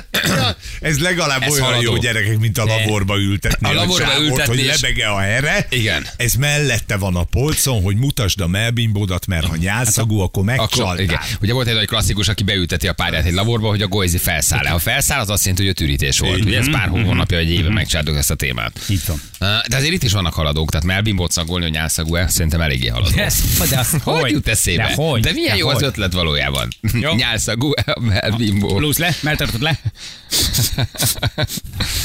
Ez 0.81 0.99
legalább 0.99 1.43
Ez 1.43 1.53
olyan 1.53 1.65
haladó. 1.65 1.83
jó 1.83 1.97
gyerekek, 1.97 2.39
mint 2.39 2.59
a 2.59 2.65
laborba 2.65 3.17
ültetni. 3.19 3.69
A 3.69 3.73
laborba 3.73 4.07
sávot, 4.07 4.23
ültetni, 4.29 4.47
hogy 4.57 4.65
és- 4.65 4.81
lebege 4.81 5.07
a 5.09 5.19
herre. 5.19 5.67
Igen. 5.71 6.07
Ez 6.17 6.35
mellette 6.35 6.97
van 6.97 7.17
a 7.17 7.23
polcon, 7.25 7.83
hogy 7.83 7.97
mutasd 7.97 8.41
a 8.41 8.47
melbimbódat, 8.47 9.27
mert 9.27 9.47
ha 9.47 9.57
nyálszagú, 9.57 10.19
akkor 10.21 10.45
megcsaltál. 10.45 10.99
igen. 10.99 11.19
Ugye 11.41 11.53
volt 11.53 11.67
egy 11.69 11.75
nagy 11.75 11.87
klasszikus, 11.87 12.29
aki 12.29 12.43
beülteti 12.45 12.89
a 12.89 12.93
párját 12.93 13.25
egy 13.25 13.33
laborba, 13.33 13.69
hogy 13.69 13.83
a 13.83 13.87
gojzi 13.89 14.19
felszáll 14.19 14.65
-e. 14.67 14.69
Ha 14.71 14.79
felszáll, 14.79 15.21
az 15.21 15.31
azt 15.31 15.45
jelenti, 15.45 15.67
hogy 15.67 15.75
a 15.79 15.83
ürítés 15.83 16.19
volt. 16.19 16.45
Ugye 16.45 16.59
ez 16.59 16.71
pár 16.71 16.89
hónapja, 16.89 17.37
vagy 17.37 17.51
éve 17.51 17.69
megcsináltuk 17.71 18.17
ezt 18.17 18.31
a 18.31 18.35
témát. 18.35 18.81
Így 18.89 19.03
van. 19.07 19.21
De 19.69 19.77
azért 19.77 19.93
itt 19.93 20.03
is 20.03 20.13
vannak 20.13 20.35
haladók, 20.35 20.71
tehát 20.71 20.87
melbimbót 20.87 21.33
szagolni, 21.33 21.65
hogy 21.65 21.73
nyálszagú-e, 21.75 22.29
szerintem 22.29 22.61
eléggé 22.61 22.87
haladó. 22.89 23.06
Ez, 23.15 23.69
de 23.71 23.79
az 23.79 23.91
Hogy, 24.03 24.21
hogy 24.21 24.31
jut 24.31 24.49
eszébe? 24.49 24.87
De, 24.87 24.95
hogy? 24.95 25.21
De 25.21 25.33
milyen 25.33 25.53
de 25.53 25.57
jó 25.57 25.67
hogy? 25.67 25.77
az 25.77 25.83
ötlet 25.83 26.13
valójában. 26.13 26.69
Jó. 26.93 27.15
Nyálszagú 27.25 27.71
a 27.87 28.01
melbimbó. 28.01 28.75
Plusz 28.75 28.99
le, 28.99 29.15
melltartod 29.21 29.63
le. 29.63 29.81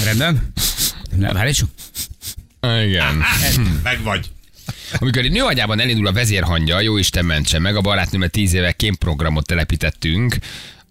Rendben. 0.03 0.53
Nem, 1.15 1.33
várj, 1.33 1.51
Igen. 2.61 3.23
Meg 3.83 4.03
vagy. 4.03 4.29
Amikor 4.99 5.23
egy 5.23 5.31
nő 5.31 5.43
agyában 5.43 5.79
elindul 5.79 6.07
a 6.07 6.11
vezérhangja, 6.11 6.81
jó 6.81 6.97
Isten 6.97 7.25
mentse 7.25 7.59
meg, 7.59 7.75
a 7.75 7.81
barátnőmet 7.81 8.31
tíz 8.31 8.53
éve 8.53 8.71
kémprogramot 8.71 9.45
telepítettünk 9.45 10.37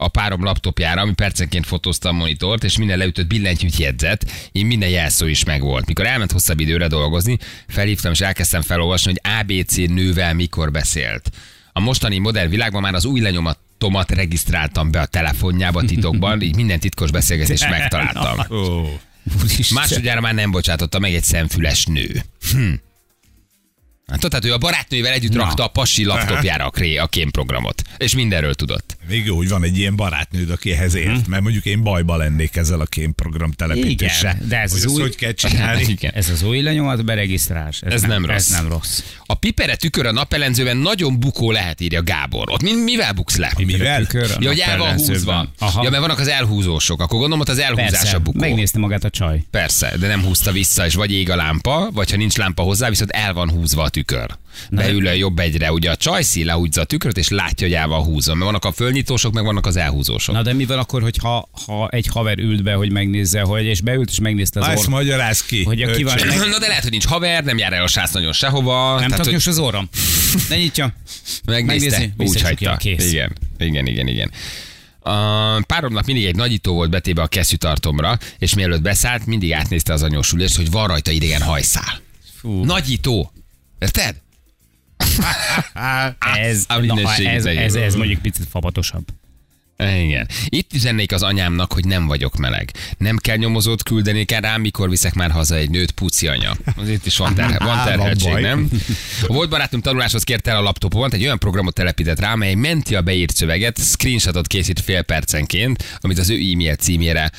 a 0.02 0.08
párom 0.08 0.44
laptopjára, 0.44 1.00
ami 1.00 1.12
percenként 1.12 1.66
fotózta 1.66 2.08
a 2.08 2.12
monitort, 2.12 2.64
és 2.64 2.78
minden 2.78 2.98
leütött 2.98 3.26
billentyűt 3.26 3.76
jegyzett, 3.76 4.30
én 4.52 4.66
minden 4.66 4.88
jelszó 4.88 5.26
is 5.26 5.44
megvolt. 5.44 5.86
Mikor 5.86 6.06
elment 6.06 6.32
hosszabb 6.32 6.60
időre 6.60 6.86
dolgozni, 6.86 7.38
felhívtam 7.68 8.12
és 8.12 8.20
elkezdtem 8.20 8.62
felolvasni, 8.62 9.10
hogy 9.10 9.40
ABC 9.40 9.76
nővel 9.76 10.34
mikor 10.34 10.70
beszélt. 10.70 11.30
A 11.72 11.80
mostani 11.80 12.18
modern 12.18 12.50
világban 12.50 12.82
már 12.82 12.94
az 12.94 13.04
új 13.04 13.20
lenyomatomat 13.20 14.10
regisztráltam 14.10 14.90
be 14.90 15.00
a 15.00 15.06
telefonjába 15.06 15.84
titokban, 15.84 16.40
így 16.40 16.56
minden 16.56 16.80
titkos 16.80 17.10
beszélgetést 17.10 17.68
megtaláltam. 17.68 18.46
Másodjára 19.74 20.20
már 20.20 20.34
nem 20.34 20.50
bocsátotta 20.50 20.98
meg 20.98 21.14
egy 21.14 21.24
szemfüles 21.24 21.84
nő. 21.84 22.22
Hm. 22.52 22.72
Hát 24.06 24.20
tudod, 24.20 24.42
hogy 24.42 24.50
a 24.50 24.58
barátnővel 24.58 25.12
együtt 25.12 25.32
Na. 25.32 25.38
rakta 25.38 25.64
a 25.64 25.68
pasi 25.68 26.04
laptopjára 26.04 26.64
a, 26.64 26.70
kré, 26.70 26.96
a 26.96 27.06
kémprogramot. 27.06 27.82
És 27.96 28.14
mindenről 28.14 28.54
tudott. 28.54 28.96
Még 29.10 29.24
jó, 29.26 29.36
hogy 29.36 29.48
van 29.48 29.64
egy 29.64 29.78
ilyen 29.78 29.96
barátnőd, 29.96 30.50
aki 30.50 30.72
ehhez 30.72 30.94
ért, 30.94 31.26
mert 31.26 31.42
mondjuk 31.42 31.64
én 31.64 31.82
bajba 31.82 32.16
lennék 32.16 32.56
ezzel 32.56 32.80
a 32.80 32.84
kémprogram 32.84 33.50
telepítéssel. 33.52 34.34
Igen, 34.34 34.48
de 34.48 34.60
ez 34.60 34.72
hogy 34.72 34.80
az 34.80 34.86
új- 34.86 35.00
hogy 35.00 35.14
kell 35.16 35.32
csinálni? 35.32 35.82
Igen. 35.98 36.10
Ez 36.14 36.28
az 36.28 36.42
új 36.42 36.60
lenyomat 36.60 37.04
beregisztrálás. 37.04 37.80
Ez 37.82 38.02
nem 38.02 38.24
rossz. 38.26 38.36
Ez 38.36 38.48
nem 38.48 38.68
rossz. 38.68 39.02
A 39.26 39.34
pipere 39.34 39.76
tükör 39.76 40.06
a 40.06 40.12
napellenzőben 40.12 40.76
nagyon 40.76 41.20
bukó 41.20 41.50
lehet, 41.50 41.80
írja 41.80 42.02
Gábor. 42.02 42.50
Ott 42.50 42.62
mi, 42.62 42.72
mivel 42.74 43.12
buksz 43.12 43.36
le? 43.36 43.52
Mivel? 43.58 44.00
Tükör 44.06 44.30
a 44.30 44.36
Ja, 44.40 44.48
hogy 44.48 44.58
el 44.58 44.78
van 44.78 44.94
húzva. 44.96 45.48
Aha. 45.58 45.82
Ja, 45.84 45.90
mert 45.90 46.02
vannak 46.02 46.18
az 46.18 46.28
elhúzósok. 46.28 47.00
Akkor 47.00 47.18
gondolom, 47.18 47.40
ott 47.40 47.48
az 47.48 47.58
elhúzás 47.58 47.90
Persze, 47.90 48.16
a 48.16 48.18
bukó. 48.18 48.38
megnézte 48.38 48.78
magát 48.78 49.04
a 49.04 49.10
csaj. 49.10 49.42
Persze, 49.50 49.96
de 49.98 50.06
nem 50.06 50.22
húzta 50.22 50.52
vissza, 50.52 50.86
és 50.86 50.94
vagy 50.94 51.12
ég 51.12 51.30
a 51.30 51.36
lámpa, 51.36 51.90
vagy 51.92 52.10
ha 52.10 52.16
nincs 52.16 52.36
lámpa 52.36 52.62
hozzá, 52.62 52.88
viszont 52.88 53.10
el 53.10 53.32
van 53.32 53.50
húzva 53.50 53.82
a 53.82 53.88
tükör. 53.88 54.38
Beül 54.70 55.06
a 55.06 55.12
jobb 55.12 55.38
egyre, 55.38 55.72
ugye 55.72 55.90
a 55.90 55.96
csajszí 55.96 56.44
lehúzza 56.44 56.80
a 56.80 56.84
tükröt, 56.84 57.16
és 57.18 57.28
látja, 57.28 57.66
hogy 57.66 57.76
állva 57.76 58.02
húzom. 58.04 58.34
Mert 58.38 58.50
vannak 58.50 58.64
a 58.64 58.72
fölnyitósok, 58.72 59.32
meg 59.32 59.44
vannak 59.44 59.66
az 59.66 59.76
elhúzósok. 59.76 60.34
Na 60.34 60.42
de 60.42 60.52
mi 60.52 60.64
van 60.64 60.78
akkor, 60.78 61.02
hogyha 61.02 61.48
ha 61.66 61.88
egy 61.88 62.06
haver 62.06 62.38
ült 62.38 62.62
be, 62.62 62.72
hogy 62.74 62.92
megnézze, 62.92 63.40
hogy 63.40 63.64
és 63.64 63.80
beült 63.80 64.10
és 64.10 64.20
megnézte 64.20 64.60
az 64.60 64.66
Ezt 64.66 64.78
orr. 64.78 64.88
magyaráz 64.88 65.42
ki. 65.42 65.62
Hogy 65.64 65.82
a 65.82 65.90
ki 65.92 66.02
van- 66.02 66.18
öcsém. 66.18 66.28
Na 66.50 66.58
de 66.58 66.66
lehet, 66.66 66.82
hogy 66.82 66.90
nincs 66.90 67.06
haver, 67.06 67.44
nem 67.44 67.58
jár 67.58 67.72
el 67.72 67.82
a 67.82 67.88
sász 67.88 68.12
nagyon 68.12 68.32
sehova. 68.32 68.88
Nem 68.88 68.96
tehát, 68.98 69.14
hogy 69.16 69.24
taknyos 69.24 69.46
az 69.46 69.58
orrom. 69.58 69.88
Ne 70.48 70.56
nyitja. 70.56 70.94
megnézte, 71.44 71.98
megnézni, 71.98 72.14
úgy 72.16 72.40
hagyta. 72.42 72.76
kész. 72.76 73.12
Igen, 73.12 73.36
igen, 73.58 73.86
igen, 73.86 74.06
igen. 74.06 74.30
A 75.02 75.60
páromnak 75.62 76.06
mindig 76.06 76.24
egy 76.24 76.34
nagyító 76.36 76.74
volt 76.74 76.90
betéve 76.90 77.22
a 77.22 77.26
kesztyűtartomra, 77.26 78.18
és 78.38 78.54
mielőtt 78.54 78.82
beszállt, 78.82 79.26
mindig 79.26 79.52
átnézte 79.52 79.92
az 79.92 80.02
anyósülést, 80.02 80.56
hogy 80.56 80.70
van 80.70 80.86
rajta 80.86 81.10
idegen 81.10 81.42
hajszál. 81.42 82.00
Fú. 82.40 82.64
Nagyító. 82.64 83.32
Érted? 83.78 84.14
Ez, 86.36 86.66
na, 86.66 87.00
ez, 87.00 87.18
idején. 87.18 87.62
ez, 87.62 87.74
ez 87.74 87.94
mondjuk 87.94 88.20
picit 88.20 88.46
fabatosabb. 88.50 89.08
Igen. 89.80 90.28
Itt 90.48 90.72
üzennék 90.72 91.12
az 91.12 91.22
anyámnak, 91.22 91.72
hogy 91.72 91.84
nem 91.84 92.06
vagyok 92.06 92.36
meleg. 92.36 92.70
Nem 92.98 93.16
kell 93.16 93.36
nyomozót 93.36 93.82
küldeni 93.82 94.24
kell 94.24 94.40
rám, 94.40 94.60
mikor 94.60 94.88
viszek 94.88 95.14
már 95.14 95.30
haza 95.30 95.56
egy 95.56 95.70
nőt, 95.70 95.90
puci 95.90 96.26
anya. 96.26 96.56
Az 96.76 96.88
itt 96.88 97.06
is 97.06 97.16
van, 97.16 97.34
terhe, 97.34 97.58
van 97.58 98.16
baj. 98.22 98.40
nem? 98.40 98.68
A 99.28 99.32
volt 99.32 99.48
barátom 99.50 99.80
tanuláshoz 99.80 100.22
kérte 100.22 100.50
el 100.50 100.56
a 100.56 100.62
laptopon, 100.62 101.12
egy 101.12 101.22
olyan 101.22 101.38
programot 101.38 101.74
telepített 101.74 102.20
rá, 102.20 102.32
amely 102.32 102.54
menti 102.54 102.94
a 102.94 103.02
beírt 103.02 103.36
szöveget, 103.36 103.78
screenshotot 103.78 104.46
készít 104.46 104.80
fél 104.80 105.02
percenként, 105.02 105.98
amit 106.00 106.18
az 106.18 106.30
ő 106.30 106.34
e-mail 106.34 106.74
címére 106.74 107.30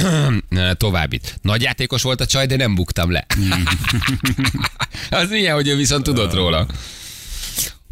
továbbít. 0.72 1.38
Nagy 1.42 1.62
játékos 1.62 2.02
volt 2.02 2.20
a 2.20 2.26
csaj, 2.26 2.46
de 2.46 2.56
nem 2.56 2.74
buktam 2.74 3.10
le. 3.10 3.26
az 5.10 5.30
milyen, 5.30 5.54
hogy 5.54 5.68
ő 5.68 5.76
viszont 5.76 6.02
tudott 6.02 6.34
róla. 6.34 6.66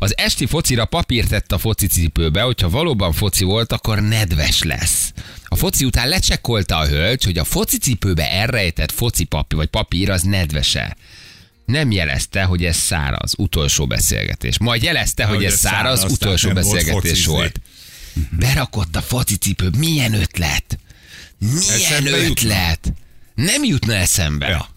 Az 0.03 0.17
esti 0.17 0.47
focira 0.47 0.85
papírt 0.85 1.29
tett 1.29 1.53
a 1.53 1.59
focicipőbe, 1.59 2.41
hogyha 2.41 2.69
valóban 2.69 3.13
foci 3.13 3.45
volt, 3.45 3.73
akkor 3.73 4.01
nedves 4.03 4.63
lesz. 4.63 5.13
A 5.45 5.57
foci 5.57 5.85
után 5.85 6.09
lecsekkolta 6.09 6.77
a 6.79 6.87
hölgy, 6.87 7.25
hogy 7.25 7.39
a 7.39 7.45
focicipőbe 7.45 8.31
elrejtett 8.31 8.93
foci 8.93 9.25
papír, 9.25 9.59
vagy 9.59 9.69
papír 9.69 10.11
az 10.11 10.23
nedvese. 10.23 10.97
Nem 11.65 11.91
jelezte, 11.91 12.43
hogy 12.43 12.65
ez 12.65 12.77
száraz, 12.77 13.33
utolsó 13.37 13.87
beszélgetés. 13.87 14.59
Majd 14.59 14.83
jelezte, 14.83 15.25
hogy 15.25 15.37
Hogy 15.37 15.45
ez 15.45 15.59
száraz, 15.59 15.99
száraz, 15.99 16.13
utolsó 16.13 16.47
nem 16.53 16.63
volt 16.63 16.75
beszélgetés 16.75 17.11
focizni. 17.11 17.33
volt. 17.33 17.61
Berakott 18.31 18.97
a 18.97 19.03
focicipő, 19.03 19.71
milyen 19.79 20.15
ötlet? 20.15 20.79
Milyen 21.39 21.75
Eszembe 21.75 22.11
jutna? 22.11 22.29
ötlet? 22.31 22.93
Nem 23.35 23.65
jutna 23.65 23.95
eszembe. 23.95 24.49
Ja. 24.49 24.69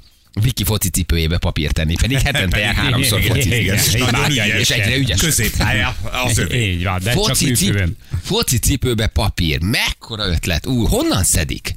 Viki 0.42 0.64
focicipőjébe 0.64 1.38
papírt 1.38 1.74
tenni, 1.74 1.96
pedig 1.96 2.18
hetente 2.18 2.58
jár 2.60 2.76
háromszor. 2.84 3.20
Igen, 3.20 4.60
És 4.60 4.70
egyre 4.70 4.98
ügyes. 4.98 5.20
Középpálya 5.20 5.96
az 6.26 6.38
övé. 6.38 6.72
Így 6.72 6.84
van, 6.84 7.00
de 7.04 7.14
csak 7.14 7.24
Foci, 7.26 7.46
cip, 7.46 7.68
műfőben. 7.68 7.98
foci 8.24 8.58
cipőbe 8.58 9.08
papír. 9.08 9.62
Mekkora 9.62 10.28
ötlet. 10.28 10.66
Ú, 10.66 10.86
honnan 10.86 11.24
szedik? 11.24 11.76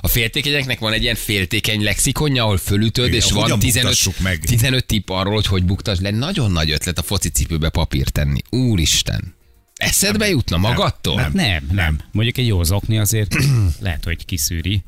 A 0.00 0.08
féltékenyeknek 0.08 0.78
van 0.78 0.92
egy 0.92 1.02
ilyen 1.02 1.14
féltékeny 1.14 1.82
lexikonja, 1.82 2.42
ahol 2.42 2.56
fölütöd, 2.58 3.06
Igen, 3.06 3.18
és 3.18 3.30
van 3.30 3.42
hogyan 3.42 3.58
15, 3.58 3.82
buktassuk 3.82 4.18
meg? 4.20 4.38
15 4.44 4.84
tipp 4.86 5.08
arról, 5.10 5.34
hogy 5.34 5.46
hogy 5.46 5.64
buktasd 5.64 6.02
le. 6.02 6.10
Nagyon 6.10 6.50
nagy 6.50 6.70
ötlet 6.70 6.98
a 6.98 7.02
foci 7.02 7.28
cipőbe 7.28 7.68
papírt 7.68 8.12
tenni. 8.12 8.40
Úristen. 8.50 9.34
Eszedbe 9.74 10.28
jutna 10.28 10.56
magadtól? 10.56 11.16
Hát 11.18 11.32
nem, 11.32 11.68
nem. 11.72 11.98
Mondjuk 12.12 12.38
egy 12.38 12.46
jó 12.46 12.62
zokni 12.62 12.98
azért 12.98 13.34
lehet, 13.80 14.04
hogy 14.04 14.24
kiszűri. 14.24 14.82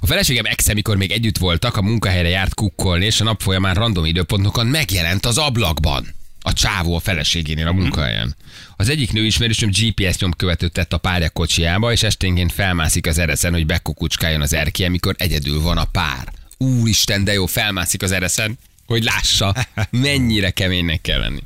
A 0.00 0.06
feleségem 0.06 0.44
ex, 0.44 0.72
mikor 0.72 0.96
még 0.96 1.10
együtt 1.10 1.38
voltak, 1.38 1.76
a 1.76 1.82
munkahelyre 1.82 2.28
járt 2.28 2.54
kukkolni, 2.54 3.04
és 3.04 3.20
a 3.20 3.24
nap 3.24 3.42
folyamán 3.42 3.74
random 3.74 4.04
időpontokon 4.04 4.66
megjelent 4.66 5.26
az 5.26 5.38
ablakban. 5.38 6.06
A 6.44 6.52
csávó 6.52 6.96
a 6.96 7.00
feleségénél 7.00 7.66
a 7.66 7.72
munkahelyen. 7.72 8.36
Az 8.76 8.88
egyik 8.88 9.12
nő 9.12 9.24
ismerősöm 9.24 9.70
GPS 9.70 10.18
nyomkövetőt 10.18 10.72
tett 10.72 10.92
a 10.92 10.98
párja 10.98 11.30
kocsiába, 11.30 11.92
és 11.92 12.02
esténként 12.02 12.52
felmászik 12.52 13.06
az 13.06 13.18
ereszen, 13.18 13.52
hogy 13.52 13.66
bekukucskáljon 13.66 14.40
az 14.40 14.52
erkély, 14.52 14.88
mikor 14.88 15.14
egyedül 15.18 15.60
van 15.60 15.78
a 15.78 15.84
pár. 15.84 16.32
Úristen, 16.58 17.24
de 17.24 17.32
jó, 17.32 17.46
felmászik 17.46 18.02
az 18.02 18.12
ereszen, 18.12 18.58
hogy 18.86 19.04
lássa, 19.04 19.54
mennyire 19.90 20.50
keménynek 20.50 21.00
kell 21.00 21.20
lenni. 21.20 21.42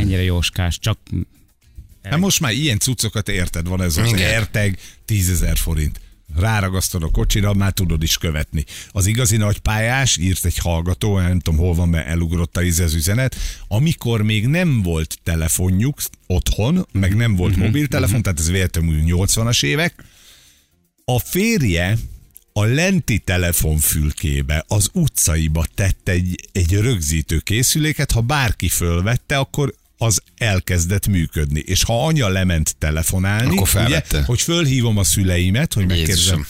Ennyire 0.00 0.22
jóskás, 0.22 0.78
csak 0.78 0.98
Hát 2.02 2.18
most 2.18 2.40
már 2.40 2.52
ilyen 2.52 2.78
cuccokat 2.78 3.28
érted, 3.28 3.68
van 3.68 3.82
ez 3.82 3.96
az 3.96 4.06
Igen. 4.08 4.34
erteg, 4.34 4.78
tízezer 5.04 5.56
forint. 5.56 6.00
Ráragasztod 6.36 7.02
a 7.02 7.08
kocsira, 7.08 7.54
már 7.54 7.72
tudod 7.72 8.02
is 8.02 8.18
követni. 8.18 8.64
Az 8.88 9.06
igazi 9.06 9.36
nagy 9.36 9.58
pályás, 9.58 10.16
írt 10.16 10.44
egy 10.44 10.58
hallgató, 10.58 11.18
nem 11.18 11.38
tudom 11.38 11.60
hol 11.60 11.74
van, 11.74 11.88
mert 11.88 12.06
elugrott 12.06 12.56
a 12.56 12.62
íz 12.62 12.78
az 12.78 12.94
üzenet, 12.94 13.36
amikor 13.68 14.22
még 14.22 14.46
nem 14.46 14.82
volt 14.82 15.18
telefonjuk 15.22 16.00
otthon, 16.26 16.86
meg 16.92 17.16
nem 17.16 17.36
volt 17.36 17.56
mobiltelefon, 17.56 18.22
tehát 18.22 18.38
ez 18.38 18.50
véletlenül 18.50 19.02
80-as 19.06 19.64
évek, 19.64 20.04
a 21.04 21.18
férje 21.18 21.96
a 22.52 22.64
lenti 22.64 23.18
telefonfülkébe, 23.18 24.64
az 24.68 24.90
utcaiba 24.92 25.66
tett 25.74 26.08
egy, 26.08 26.48
egy 26.52 26.72
rögzítő 26.72 27.38
készüléket, 27.38 28.10
ha 28.10 28.20
bárki 28.20 28.68
fölvette, 28.68 29.38
akkor 29.38 29.74
az 30.02 30.22
elkezdett 30.38 31.06
működni. 31.06 31.62
És 31.66 31.82
ha 31.84 32.06
anya 32.06 32.28
lement 32.28 32.76
telefonálni, 32.78 33.56
Akkor 33.58 33.82
ugye, 33.84 34.02
hogy 34.26 34.40
fölhívom 34.40 34.98
a 34.98 35.04
szüleimet, 35.04 35.74
hogy 35.74 35.86
megkérdezem. 35.86 36.16
Jézusom. 36.16 36.46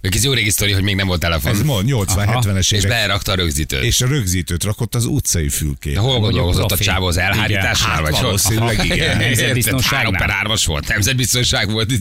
Még 0.00 0.14
ez 0.14 0.24
jó 0.24 0.32
régi 0.32 0.50
sztori, 0.50 0.72
hogy 0.72 0.82
még 0.82 0.94
nem 0.94 1.06
volt 1.06 1.20
telefon. 1.20 1.52
Ez 1.52 1.62
ma 1.62 1.80
80-70-es 1.86 2.58
és 2.58 2.70
évek. 2.70 2.88
berakta 2.88 3.32
a 3.32 3.34
rögzítőt. 3.34 3.82
És 3.82 4.00
a 4.00 4.06
rögzítőt 4.06 4.64
rakott 4.64 4.94
az 4.94 5.04
utcai 5.04 5.48
fülkébe. 5.48 5.94
De 5.94 6.00
hol 6.00 6.20
gondolkozott 6.20 6.72
a 6.72 6.76
csávó 6.78 7.06
az 7.06 7.16
elhárításnál? 7.16 7.90
Igen, 7.90 8.02
vagy 8.02 8.12
hát 8.12 8.20
hol? 8.20 8.24
valószínűleg 8.24 8.84
igen. 8.84 8.98
Érted, 8.98 9.18
Nemzetbiztonságnál. 9.26 10.12
3 10.12 10.14
per 10.14 10.56
3-as 10.56 10.62
volt. 10.66 10.88
Nemzetbiztonság 10.88 11.70
volt 11.70 11.92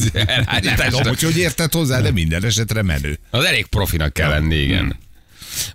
tudom, 0.89 1.15
hogy 1.21 1.37
érted 1.37 1.73
hozzá, 1.73 2.01
de 2.01 2.11
minden 2.11 2.45
esetre 2.45 2.81
menő. 2.81 3.19
Az 3.29 3.43
elég 3.43 3.65
profinak 3.65 4.13
kell 4.13 4.29
lenni, 4.29 4.55
igen. 4.55 4.95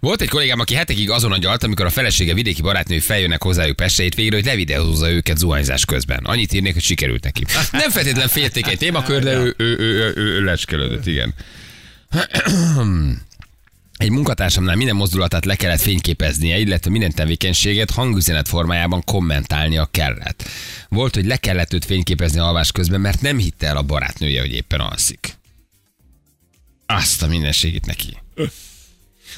Volt 0.00 0.20
egy 0.20 0.28
kollégám, 0.28 0.60
aki 0.60 0.74
hetekig 0.74 1.10
azon 1.10 1.32
agyalt, 1.32 1.62
amikor 1.62 1.86
a 1.86 1.90
felesége 1.90 2.34
vidéki 2.34 2.62
barátnői 2.62 3.00
feljönnek 3.00 3.42
hozzájuk 3.42 3.76
Pestre 3.76 4.08
végre, 4.16 4.36
hogy 4.36 4.44
levideózza 4.44 5.10
őket 5.10 5.38
zuhanyzás 5.38 5.84
közben. 5.84 6.24
Annyit 6.24 6.52
írnék, 6.52 6.72
hogy 6.72 6.82
sikerült 6.82 7.24
neki. 7.24 7.44
Nem 7.72 7.90
feltétlen 7.90 8.28
félték 8.28 8.66
egy 8.66 8.78
témakör, 8.78 9.22
de 9.22 9.32
ő, 9.32 9.54
ő, 9.56 9.76
ő, 9.78 10.12
ő, 10.16 10.16
ő 10.16 10.44
lecskelődött, 10.44 11.06
igen. 11.06 11.34
Egy 13.98 14.10
munkatársamnál 14.10 14.76
minden 14.76 14.96
mozdulatát 14.96 15.44
le 15.44 15.56
kellett 15.56 15.80
fényképeznie, 15.80 16.58
illetve 16.58 16.90
minden 16.90 17.12
tevékenységet 17.12 17.90
hangüzenet 17.90 18.48
formájában 18.48 19.04
kommentálnia 19.04 19.88
kellett. 19.90 20.48
Volt, 20.88 21.14
hogy 21.14 21.26
le 21.26 21.36
kellett 21.36 21.72
őt 21.72 21.84
fényképezni 21.84 22.38
alvás 22.38 22.72
közben, 22.72 23.00
mert 23.00 23.20
nem 23.20 23.38
hitte 23.38 23.66
el 23.66 23.76
a 23.76 23.82
barátnője, 23.82 24.40
hogy 24.40 24.52
éppen 24.52 24.80
alszik. 24.80 25.36
Azt 26.86 27.22
a 27.22 27.26
mindenségét 27.26 27.86
neki. 27.86 28.16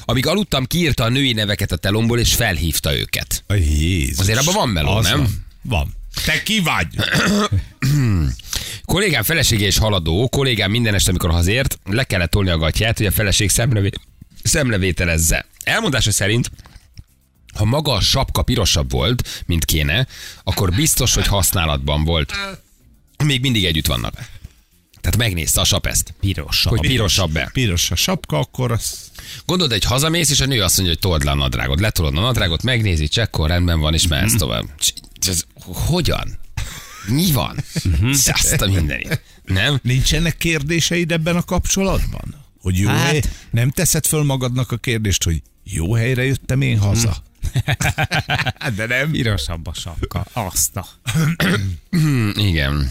Amíg 0.05 0.25
aludtam, 0.25 0.65
kiírta 0.65 1.03
a 1.03 1.09
női 1.09 1.33
neveket 1.33 1.71
a 1.71 1.75
telomból, 1.75 2.19
és 2.19 2.33
felhívta 2.35 2.97
őket. 2.97 3.43
A 3.47 3.53
Jézus. 3.53 4.19
Azért 4.19 4.39
abban 4.39 4.53
van 4.53 4.69
meló, 4.69 4.95
Az 4.95 5.05
nem? 5.05 5.17
Van. 5.17 5.45
van. 5.61 5.95
Te 6.25 6.43
ki 6.43 6.59
vagy? 6.59 6.87
Kollégám 8.85 9.23
felesége 9.23 9.65
és 9.65 9.77
haladó, 9.77 10.27
kollégám 10.29 10.71
minden 10.71 10.93
este, 10.93 11.09
amikor 11.09 11.31
hazért, 11.31 11.79
le 11.83 12.03
kellett 12.03 12.31
tolni 12.31 12.49
a 12.49 12.57
gatyját, 12.57 12.97
hogy 12.97 13.05
a 13.05 13.11
feleség 13.11 13.49
szemlevé... 13.49 13.89
szemlevételezze. 14.43 15.45
Elmondása 15.63 16.11
szerint 16.11 16.51
ha 17.55 17.65
maga 17.65 17.93
a 17.93 18.01
sapka 18.01 18.41
pirosabb 18.41 18.91
volt, 18.91 19.43
mint 19.45 19.65
kéne, 19.65 20.07
akkor 20.43 20.71
biztos, 20.75 21.13
hogy 21.13 21.27
használatban 21.27 22.03
volt. 22.03 22.33
Még 23.23 23.41
mindig 23.41 23.65
együtt 23.65 23.85
vannak. 23.85 24.13
Tehát 25.01 25.17
megnézte 25.17 25.61
a 25.61 25.63
sap 25.63 25.85
ezt. 25.85 26.13
pirosabb. 26.19 26.77
Hogy 26.77 26.87
pirosabb-e. 26.87 27.49
Piros 27.53 27.91
a 27.91 27.95
sapka, 27.95 28.37
akkor 28.37 28.71
az... 28.71 29.11
Gondolod, 29.45 29.71
hogy 29.71 29.83
hazamész, 29.83 30.29
és 30.29 30.39
a 30.39 30.45
nő 30.45 30.61
azt 30.61 30.77
mondja, 30.77 30.95
hogy 30.95 31.09
told 31.09 31.23
le 31.23 31.31
a 31.31 31.35
nadrágot. 31.35 31.79
Letolod 31.79 32.17
a 32.17 32.21
nadrágot, 32.21 32.63
megnézi, 32.63 33.07
csekkor, 33.07 33.49
rendben 33.49 33.79
van, 33.79 33.93
és 33.93 34.07
mehetsz 34.07 34.35
tovább. 34.35 34.65
Cs- 34.79 34.93
Ez, 35.27 35.43
hogyan? 35.65 36.39
Mi 37.07 37.31
van? 37.31 37.63
Azt 38.31 38.61
a 38.61 38.67
mindenit. 38.67 39.21
Nem? 39.45 39.79
Nincsenek 39.83 40.37
kérdéseid 40.37 41.11
ebben 41.11 41.35
a 41.35 41.41
kapcsolatban? 41.43 42.35
Hogy 42.61 42.77
jó 42.77 42.87
Hát- 42.87 42.99
hely... 43.07 43.21
Nem 43.51 43.69
teszed 43.69 44.05
föl 44.05 44.23
magadnak 44.23 44.71
a 44.71 44.77
kérdést, 44.77 45.23
hogy 45.23 45.41
jó 45.63 45.93
helyre 45.93 46.23
jöttem 46.25 46.61
én 46.61 46.79
haza? 46.79 47.23
De 48.75 48.85
nem. 48.87 49.11
Pirosabb 49.11 49.67
a 49.67 49.73
sapka. 49.73 50.25
Azt 50.33 50.75
a... 50.77 50.85
Igen. 52.35 52.89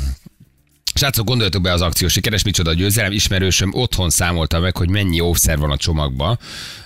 Srácok, 1.00 1.26
gondoljatok 1.26 1.62
be 1.62 1.72
az 1.72 1.80
akció 1.80 2.08
sikeres, 2.08 2.42
micsoda 2.42 2.72
győzelem. 2.72 3.12
Ismerősöm 3.12 3.70
otthon 3.74 4.10
számolta 4.10 4.60
meg, 4.60 4.76
hogy 4.76 4.88
mennyi 4.88 5.20
óvszer 5.20 5.58
van 5.58 5.70
a 5.70 5.76
csomagba. 5.76 6.38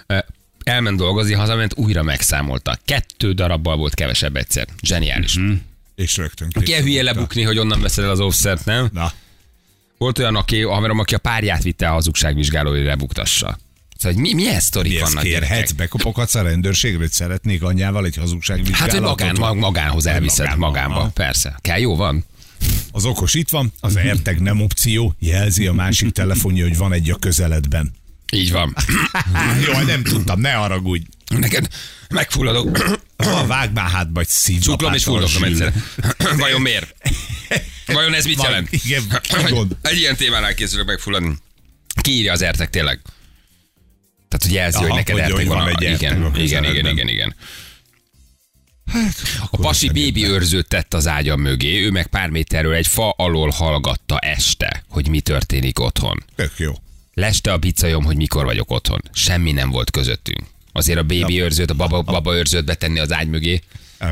Ö, 0.06 0.18
Elment 0.64 0.96
dolgozni, 0.96 1.32
hazament, 1.32 1.72
újra 1.76 2.02
megszámolta. 2.02 2.78
Kettő 2.84 3.32
darabbal 3.32 3.76
volt 3.76 3.94
kevesebb 3.94 4.36
egyszer. 4.36 4.66
Zseniális. 4.82 5.38
Mm-hmm. 5.38 5.54
És 5.94 6.16
rögtön 6.16 6.48
Ki 6.48 6.60
hülye 6.72 6.82
készült. 6.82 7.02
lebukni, 7.02 7.42
hogy 7.42 7.58
onnan 7.58 7.80
veszed 7.80 8.04
el 8.04 8.10
az 8.10 8.20
óvszert, 8.20 8.64
nem? 8.64 8.88
Na, 8.92 9.12
Volt 9.98 10.18
olyan, 10.18 10.36
aki, 10.36 10.60
haverom, 10.62 10.98
aki 10.98 11.14
a 11.14 11.18
párját 11.18 11.62
vitte 11.62 11.88
a 11.88 11.92
hazugságvizsgáló, 11.92 12.70
hogy 12.70 12.84
lebuktassa. 12.84 13.58
Szóval, 13.96 14.12
hogy 14.12 14.16
mi, 14.16 14.34
milyen 14.34 14.60
sztorik 14.60 14.92
Mi 14.92 14.98
vannak 14.98 15.22
kérhetsz? 15.22 15.70
Bekopoghatsz 15.70 16.34
a 16.34 16.42
rendőrségre, 16.42 16.98
hogy 16.98 17.10
szeretnék 17.12 17.62
anyjával 17.62 18.04
egy 18.04 18.16
hazugságvizsgálatot? 18.16 18.90
Hát, 18.90 19.00
hogy 19.00 19.08
magán, 19.08 19.36
mag, 19.38 19.56
magánhoz 19.56 20.06
elviszed, 20.06 20.44
Magánba, 20.46 20.66
magánba. 20.66 20.96
aha. 20.96 21.10
Persze. 21.14 21.58
Kell, 21.60 21.78
jó 21.78 21.96
van. 21.96 22.24
Az 22.92 23.04
okos 23.04 23.34
itt 23.34 23.48
van, 23.50 23.72
az 23.80 23.96
AirTag 23.96 24.38
nem 24.38 24.60
opció, 24.60 25.14
jelzi 25.18 25.66
a 25.66 25.72
másik 25.72 26.12
telefonja, 26.12 26.62
hogy 26.68 26.76
van 26.76 26.92
egy 26.92 27.10
a 27.10 27.16
közeledben. 27.16 27.92
Így 28.32 28.52
van. 28.52 28.74
Jó, 29.66 29.80
nem 29.80 30.02
tudtam, 30.02 30.40
ne 30.40 30.52
haragudj. 30.52 31.04
Neked 31.38 31.68
megfulladok. 32.08 32.98
Ha 33.16 33.46
vág 33.46 33.72
már 33.72 33.90
hátba 33.90 34.20
egy 34.20 34.28
szívlapát. 34.28 34.64
Csuklom 34.70 34.92
és 34.94 35.04
fuldokom 35.04 35.44
egyszer. 35.44 35.72
Vajon 36.38 36.60
miért? 36.60 36.94
Vajon 37.86 38.14
ez 38.14 38.24
mit 38.24 38.36
Van, 38.36 38.46
jelent? 38.50 38.72
igen, 38.72 39.02
gond? 39.48 39.76
Egy 39.82 39.96
ilyen 39.98 40.16
témánál 40.16 40.54
készülök 40.54 40.86
megfulladni. 40.86 41.36
Ki 42.00 42.10
írja 42.10 42.32
az 42.32 42.42
ertek 42.42 42.70
tényleg? 42.70 43.00
Tehát, 44.28 44.46
hogy 44.46 44.52
jelzi, 44.52 44.76
Aha, 44.76 44.86
hogy 44.86 44.94
neked 44.96 45.14
hogy- 45.14 45.24
ertek 45.30 45.46
van. 45.46 45.58
van 45.58 45.68
egy 45.68 45.82
igen, 45.82 45.92
a 45.92 45.96
igen, 45.96 46.22
igen, 46.44 46.62
közeledben. 46.62 47.08
igen, 47.08 47.34
igen. 48.88 49.12
A 49.50 49.56
pasi 49.56 49.90
bébi 49.90 50.26
őrzőt 50.26 50.68
tett 50.68 50.94
az 50.94 51.06
ágyam 51.06 51.40
mögé, 51.40 51.84
ő 51.84 51.90
meg 51.90 52.06
pár 52.06 52.28
méterről 52.28 52.74
egy 52.74 52.86
fa 52.86 53.10
alól 53.10 53.50
hallgatta 53.50 54.18
este, 54.18 54.84
hogy 54.88 55.08
mi 55.08 55.20
történik 55.20 55.80
otthon. 55.80 56.24
Tök 56.34 56.52
jó. 56.56 56.72
Leste 57.14 57.52
a 57.52 57.56
bicajom, 57.58 58.04
hogy 58.04 58.16
mikor 58.16 58.44
vagyok 58.44 58.70
otthon. 58.70 59.00
Semmi 59.12 59.52
nem 59.52 59.70
volt 59.70 59.90
közöttünk. 59.90 60.46
Azért 60.72 60.98
a 60.98 61.02
bébi 61.02 61.42
őrzőt, 61.42 61.70
a 61.70 61.74
baba, 61.74 62.02
baba 62.02 62.34
őrzőt 62.36 62.64
betenni 62.64 62.98
az 62.98 63.12
ágy 63.12 63.28
mögé, 63.28 63.60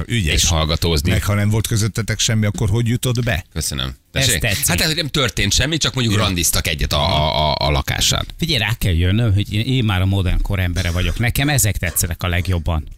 Ügyes. 0.07 0.35
és 0.35 0.49
hallgatózni. 0.49 1.11
Meg 1.11 1.25
ha 1.25 1.35
nem 1.35 1.51
volt 1.51 1.67
közöttetek 1.67 2.19
semmi, 2.19 2.47
akkor 2.47 2.69
hogy 2.69 2.89
jutott 2.89 3.25
be? 3.25 3.45
Köszönöm. 3.53 3.97
Ez 4.13 4.25
Tessék? 4.25 4.41
tetszik. 4.41 4.67
Hát 4.67 4.81
ez 4.81 4.95
nem 4.95 5.09
történt 5.09 5.53
semmi, 5.53 5.77
csak 5.77 5.95
mondjuk 5.95 6.17
randiztak 6.17 6.67
egyet 6.67 6.93
a, 6.93 7.17
a, 7.17 7.51
a, 7.51 7.67
a 7.67 7.71
lakásán. 7.71 8.27
Figyelj, 8.39 8.59
rá 8.59 8.75
kell 8.79 8.93
jönnöm, 8.95 9.35
hogy 9.35 9.53
én, 9.53 9.61
én 9.61 9.85
már 9.85 10.01
a 10.01 10.07
modern 10.07 10.43
kor 10.43 10.59
embere 10.61 10.91
vagyok. 10.91 11.19
Nekem 11.19 11.49
ezek 11.49 11.77
tetszenek 11.77 12.23
a 12.23 12.29
legjobban. 12.29 12.89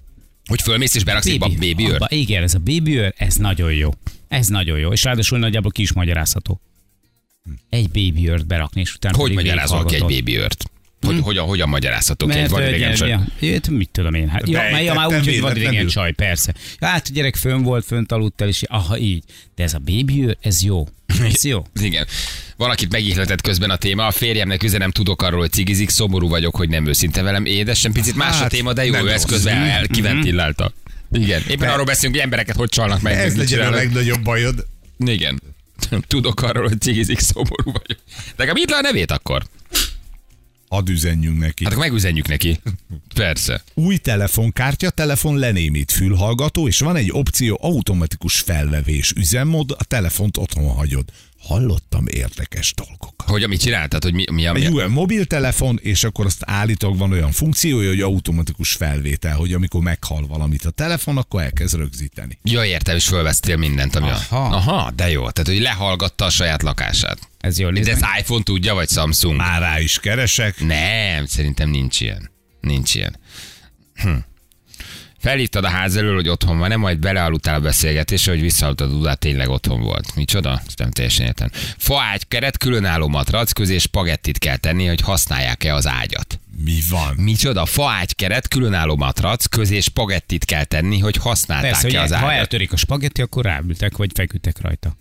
Hogy 0.48 0.62
fölmész 0.62 0.94
és 0.94 1.04
beraksz 1.04 1.26
egy 1.26 1.38
bab- 1.38 1.58
baby 1.58 1.90
őr? 1.90 2.00
Igen, 2.08 2.42
ez 2.42 2.54
a 2.54 2.58
baby 2.58 2.98
őr, 2.98 3.14
ez 3.16 3.34
nagyon 3.36 3.72
jó. 3.72 3.90
Ez 4.28 4.46
nagyon 4.46 4.78
jó. 4.78 4.92
És 4.92 5.04
ráadásul 5.04 5.38
nagyjából 5.38 5.70
ki 5.70 5.82
is 5.82 5.92
magyarázható. 5.92 6.60
Egy 7.70 7.88
baby 7.90 8.28
őrt 8.28 8.46
berakni, 8.46 8.80
és 8.80 8.94
utána 8.94 9.16
Hogy 9.16 9.32
magyarázol 9.32 9.84
ki 9.84 9.94
egy 9.94 10.00
baby 10.00 10.38
őrt? 10.38 10.64
Hogy, 11.00 11.20
hogyan, 11.20 11.46
hogyan 11.46 11.68
magyarázhatok 11.68 12.28
ki 12.28 12.34
egy 12.34 12.40
Mert 12.40 12.52
vadidegen 12.52 12.94
csaj? 12.94 13.08
ja, 13.08 13.24
ja, 13.40 13.58
mit 13.70 13.90
tudom 13.90 14.14
én, 14.14 14.28
hát, 14.28 14.48
ja, 14.48 14.58
mert 14.60 14.84
ja, 14.84 14.94
már 14.94 15.06
úgy, 15.06 15.24
hogy 15.24 15.40
vadidegen 15.40 15.86
csaj, 15.86 16.12
persze. 16.12 16.54
Ja, 16.80 16.86
hát 16.86 17.06
a 17.10 17.12
gyerek 17.12 17.36
fönn 17.36 17.62
volt, 17.62 17.84
fönt 17.84 18.12
aludt 18.12 18.40
el, 18.40 18.48
és 18.48 18.62
aha, 18.62 18.98
így. 18.98 19.24
De 19.54 19.62
ez 19.62 19.74
a 19.74 19.78
baby 19.78 20.24
őr, 20.24 20.36
ez 20.40 20.62
jó. 20.62 20.88
Ez 21.20 21.44
jó. 21.52 21.62
Igen. 21.80 22.06
Valakit 22.56 22.92
megihletett 22.92 23.40
közben 23.40 23.70
a 23.70 23.76
téma. 23.76 24.06
A 24.06 24.10
férjemnek 24.10 24.62
üzenem, 24.62 24.90
tudok 24.90 25.22
arról, 25.22 25.40
hogy 25.40 25.52
cigizik, 25.52 25.88
szomorú 25.88 26.28
vagyok, 26.28 26.56
hogy 26.56 26.68
nem 26.68 26.86
őszinte 26.86 27.22
velem. 27.22 27.44
Édesem, 27.44 27.92
picit 27.92 28.14
más 28.14 28.34
a 28.34 28.38
Hát, 28.38 28.48
téma, 28.48 28.72
de 28.72 28.84
jó, 28.84 28.94
ő 28.94 29.10
ezt 29.12 29.26
közben 29.26 29.56
el, 29.56 29.86
kiventillálta. 29.86 30.72
Igen. 31.12 31.42
Éppen 31.48 31.68
arról 31.68 31.84
beszélünk, 31.84 32.14
hogy 32.14 32.24
embereket 32.24 32.56
hogy 32.56 32.68
csalnak 32.68 33.00
meg. 33.00 33.18
Ez 33.18 33.36
legyen 33.36 33.66
a 33.66 33.70
legnagyobb 33.70 34.22
bajod. 34.22 34.66
Igen. 34.98 35.42
Tudok 36.08 36.42
arról, 36.42 36.68
hogy 36.68 36.80
cigizik, 36.80 37.18
szomorú 37.18 37.72
vagyok. 37.72 37.98
De 38.36 38.52
mit 38.52 38.70
le 38.70 38.76
a 38.76 38.80
nevét 38.80 39.10
akkor? 39.10 39.42
Hadd 40.68 40.88
üzenjünk 40.88 41.38
neki. 41.38 41.64
Hát 41.64 41.72
akkor 41.72 41.84
megüzenjük 41.84 42.28
neki. 42.28 42.60
Persze. 43.14 43.62
Új 43.74 43.96
telefonkártya, 43.96 44.90
telefon 44.90 45.38
lenémít 45.38 45.92
fülhallgató, 45.92 46.68
és 46.68 46.78
van 46.78 46.96
egy 46.96 47.10
opció 47.12 47.58
automatikus 47.62 48.40
felvevés 48.40 49.12
üzemmód, 49.16 49.70
a 49.78 49.84
telefont 49.84 50.36
otthon 50.36 50.68
hagyod. 50.68 51.04
Hallottam 51.46 52.06
érdekes 52.06 52.74
dolgokat. 52.74 53.28
Hogy 53.28 53.42
amit 53.42 53.60
csináltad, 53.60 54.02
hogy 54.02 54.14
mi, 54.14 54.24
mi, 54.30 54.46
a, 54.46 54.52
mi 54.52 54.64
Egy 54.64 54.72
új 54.72 54.86
mobiltelefon, 54.88 55.78
és 55.82 56.04
akkor 56.04 56.26
azt 56.26 56.42
állítólag 56.46 56.98
van 56.98 57.12
olyan 57.12 57.32
funkciója, 57.32 57.88
hogy 57.88 58.00
automatikus 58.00 58.72
felvétel, 58.72 59.36
hogy 59.36 59.52
amikor 59.52 59.82
meghal 59.82 60.26
valamit 60.26 60.64
a 60.64 60.70
telefon, 60.70 61.16
akkor 61.16 61.42
elkezd 61.42 61.76
rögzíteni. 61.76 62.38
Ja, 62.42 62.64
értem, 62.64 62.96
és 62.96 63.06
fölvesztél 63.06 63.56
mindent, 63.56 63.96
ami 63.96 64.08
Aha. 64.08 64.36
a... 64.36 64.54
Aha, 64.54 64.90
de 64.90 65.10
jó. 65.10 65.30
Tehát, 65.30 65.50
hogy 65.50 65.60
lehallgatta 65.60 66.24
a 66.24 66.30
saját 66.30 66.62
lakását. 66.62 67.18
Ez 67.38 67.58
jól 67.58 67.72
De 67.72 67.90
ez 67.90 68.00
iPhone 68.18 68.42
tudja, 68.42 68.74
vagy 68.74 68.88
Samsung? 68.88 69.36
Már 69.36 69.60
rá 69.60 69.80
is 69.80 69.98
keresek. 69.98 70.60
Nem, 70.60 71.26
szerintem 71.26 71.70
nincs 71.70 72.00
ilyen. 72.00 72.30
Nincs 72.60 72.94
ilyen. 72.94 73.16
Hm. 73.94 74.16
Felhívtad 75.24 75.64
a 75.64 75.68
ház 75.68 75.96
elől, 75.96 76.14
hogy 76.14 76.28
otthon 76.28 76.58
van, 76.58 76.68
nem 76.68 76.80
majd 76.80 76.98
belealudtál 76.98 77.54
a 77.54 77.60
beszélgetésre, 77.60 78.32
hogy 78.32 78.40
visszahallottad 78.40 78.90
a 78.90 78.92
dudát, 78.92 79.18
tényleg 79.18 79.48
otthon 79.48 79.80
volt. 79.80 80.14
Micsoda? 80.14 80.62
Ezt 80.66 80.78
nem 80.78 80.90
teljesen 80.90 81.26
értem. 81.26 81.50
Faágy, 81.76 82.28
keret, 82.28 82.58
különálló 82.58 83.08
matrac 83.08 83.52
közé 83.52 83.78
spagettit 83.78 84.38
kell 84.38 84.56
tenni, 84.56 84.86
hogy 84.86 85.00
használják-e 85.00 85.74
az 85.74 85.86
ágyat. 85.86 86.40
Mi 86.64 86.78
van? 86.90 87.14
Micsoda? 87.16 87.66
Faágy, 87.66 88.14
keret, 88.14 88.48
különálló 88.48 88.96
matrac 88.96 89.46
közé 89.46 89.80
spagettit 89.80 90.44
kell 90.44 90.64
tenni, 90.64 90.98
hogy 90.98 91.12
Persze, 91.12 91.28
használták-e 91.28 91.78
hogy 91.80 91.94
az 91.96 92.10
ha 92.10 92.16
ágyat. 92.26 92.38
eltörik 92.38 92.72
a 92.72 92.76
spagetti, 92.76 93.22
akkor 93.22 93.44
ráültek, 93.44 93.96
vagy 93.96 94.10
feküdtek 94.14 94.60
rajta. 94.60 94.96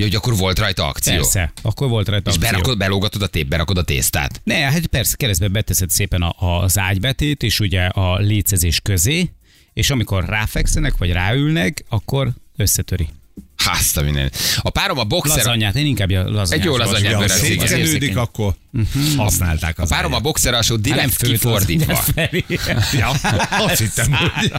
Ja, 0.00 0.06
hogy 0.06 0.14
akkor 0.14 0.36
volt 0.36 0.58
rajta 0.58 0.86
akció. 0.86 1.14
Persze, 1.14 1.52
akkor 1.62 1.88
volt 1.88 2.08
rajta 2.08 2.30
És 2.30 2.36
akció. 2.36 2.50
berakod, 2.50 2.78
belógatod 2.78 3.22
a 3.22 3.26
tép, 3.26 3.48
berakod 3.48 3.78
a 3.78 3.82
tésztát. 3.82 4.40
Ne, 4.44 4.54
hát 4.54 4.86
persze, 4.86 5.16
keresztbe 5.16 5.48
beteszed 5.48 5.90
szépen 5.90 6.22
a, 6.22 6.62
az 6.62 6.78
ágybetét, 6.78 7.42
és 7.42 7.60
ugye 7.60 7.80
a 7.86 8.18
lécezés 8.18 8.80
közé, 8.80 9.30
és 9.72 9.90
amikor 9.90 10.24
ráfekszenek, 10.24 10.96
vagy 10.96 11.12
ráülnek, 11.12 11.84
akkor 11.88 12.30
összetöri. 12.56 13.08
Azt 13.64 13.96
a 13.96 14.02
minden. 14.02 14.30
A 14.60 14.70
párom 14.70 14.98
a 14.98 15.04
boxer... 15.04 15.36
Lazanyát, 15.36 15.74
én 15.74 15.86
inkább 15.86 16.10
a 16.10 16.30
lazanyát. 16.30 16.52
Egy 16.52 16.64
jó 16.64 16.76
lazanyát 16.76 17.28
szépen. 17.28 17.66
szétkenődik, 17.66 18.16
akkor 18.16 18.54
használták 19.16 19.78
A 19.78 19.82
az 19.82 19.88
párom 19.88 20.12
a 20.12 20.18
boxer 20.18 20.54
alsó 20.54 20.74
Hát 20.74 20.84
nem 20.84 20.92
direkt 20.94 21.14
főt 21.14 21.30
kifordítva. 21.30 22.04
Ja, 22.98 23.08
azt 23.50 23.78
hittem, 23.78 24.12
hogy... 24.12 24.52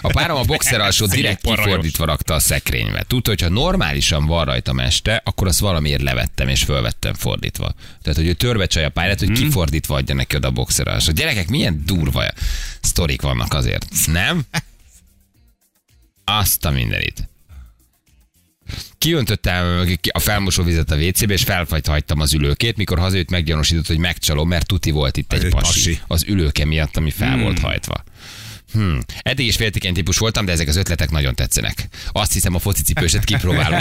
A 0.00 0.08
párom 0.12 0.36
a 0.36 0.42
boxer 0.42 0.80
alsó 0.80 1.06
direkt 1.06 1.40
kifordítva 1.40 2.04
rakta 2.04 2.34
a 2.34 2.38
szekrénybe. 2.38 3.02
Tudta, 3.02 3.30
hogy 3.30 3.40
ha 3.40 3.48
normálisan 3.48 4.26
van 4.26 4.44
rajta 4.44 4.72
meste, 4.72 5.22
akkor 5.24 5.46
azt 5.46 5.58
valamiért 5.58 6.02
levettem 6.02 6.48
és 6.48 6.62
fölvettem 6.62 7.14
fordítva. 7.14 7.74
Tehát, 8.02 8.18
hogy 8.18 8.28
ő 8.28 8.32
törve 8.32 8.66
csaj 8.66 8.84
a 8.84 8.88
pályát, 8.88 9.18
hogy 9.18 9.30
kifordítva 9.30 9.94
adja 9.94 10.14
neki 10.14 10.36
oda 10.36 10.48
a 10.48 10.50
boxer 10.50 10.88
alsó. 10.88 11.12
Gyerekek, 11.12 11.48
milyen 11.48 11.82
durva 11.86 12.24
sztorik 12.80 13.22
vannak 13.22 13.54
azért. 13.54 13.86
Nem? 14.06 14.44
Azt 16.24 16.64
a 16.64 16.70
mindenit. 16.70 17.28
Kiöntöttem 18.98 19.86
a 20.12 20.18
felmosóvizet 20.18 20.90
a 20.90 20.96
WC-be, 20.96 21.32
és 21.32 21.42
felfagyt 21.42 21.86
hagytam 21.86 22.20
az 22.20 22.32
ülőkét, 22.32 22.76
mikor 22.76 22.98
hazajött 22.98 23.30
meggyanúsított, 23.30 23.86
hogy 23.86 23.98
megcsalom, 23.98 24.48
mert 24.48 24.66
tuti 24.66 24.90
volt 24.90 25.16
itt 25.16 25.32
egy 25.32 25.44
Egy 25.44 25.50
pasi, 25.50 25.64
pasi. 25.64 26.00
az 26.06 26.24
ülőke 26.26 26.64
miatt, 26.64 26.96
ami 26.96 27.10
fel 27.10 27.38
volt 27.38 27.58
hajtva. 27.58 28.04
Hmm. 28.72 28.98
Eddig 29.22 29.46
is 29.46 29.56
féltékeny 29.56 29.94
típus 29.94 30.18
voltam, 30.18 30.44
de 30.44 30.52
ezek 30.52 30.68
az 30.68 30.76
ötletek 30.76 31.10
nagyon 31.10 31.34
tetszenek. 31.34 31.88
Azt 32.12 32.32
hiszem 32.32 32.54
a 32.54 32.58
focicipőset 32.58 33.24
kipróbálom. 33.24 33.80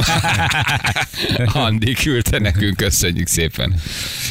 Andi 1.66 1.94
küldte 1.94 2.40
nekünk, 2.40 2.78
köszönjük 2.78 3.28
szépen. 3.28 3.82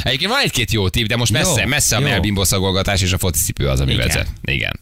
Egyébként 0.03 0.31
van 0.31 0.40
egy-két 0.40 0.72
jó 0.72 0.88
tipp, 0.88 1.07
de 1.07 1.16
most 1.16 1.33
messze, 1.33 1.61
Jó, 1.61 1.66
messze 1.68 1.96
a 1.96 2.01
jó. 2.01 2.07
melbimbo 2.07 2.44
szagolgatás 2.44 3.01
és 3.03 3.12
a 3.12 3.18
focicipő 3.18 3.68
az, 3.68 3.81
ami 3.81 3.92
Igen. 3.92 4.07
vezet. 4.07 4.29
Igen. 4.42 4.81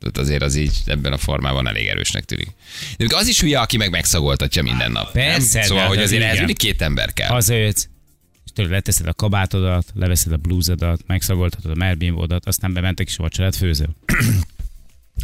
Tehát 0.00 0.18
azért 0.18 0.42
az 0.42 0.54
így 0.56 0.76
ebben 0.86 1.12
a 1.12 1.18
formában 1.18 1.68
elég 1.68 1.86
erősnek 1.86 2.24
tűnik. 2.24 2.48
De 2.96 3.16
az 3.16 3.26
is 3.26 3.40
hülye, 3.40 3.60
aki 3.60 3.76
meg 3.76 3.90
megszagoltatja 3.90 4.62
minden 4.62 4.92
nap. 4.92 5.14
nem? 5.14 5.24
Persze, 5.24 5.62
Szóval, 5.62 5.82
de 5.82 5.88
hogy 5.88 5.98
az 5.98 6.04
azért 6.04 6.22
ez 6.22 6.36
mindig 6.38 6.56
két 6.56 6.82
ember 6.82 7.12
kell. 7.12 7.28
Hazajössz, 7.28 7.86
és 8.44 8.50
tőle 8.54 8.68
leteszed 8.68 9.06
a 9.06 9.12
kabátodat, 9.12 9.86
leveszed 9.94 10.32
a 10.32 10.36
blúzodat, 10.36 11.00
megszagoltatod 11.06 11.70
a 11.70 11.74
melbimbódat, 11.74 12.46
aztán 12.46 12.72
bementek 12.72 13.08
is 13.08 13.18
a 13.18 13.22
vacsorát 13.22 13.56
főzöl. 13.56 13.88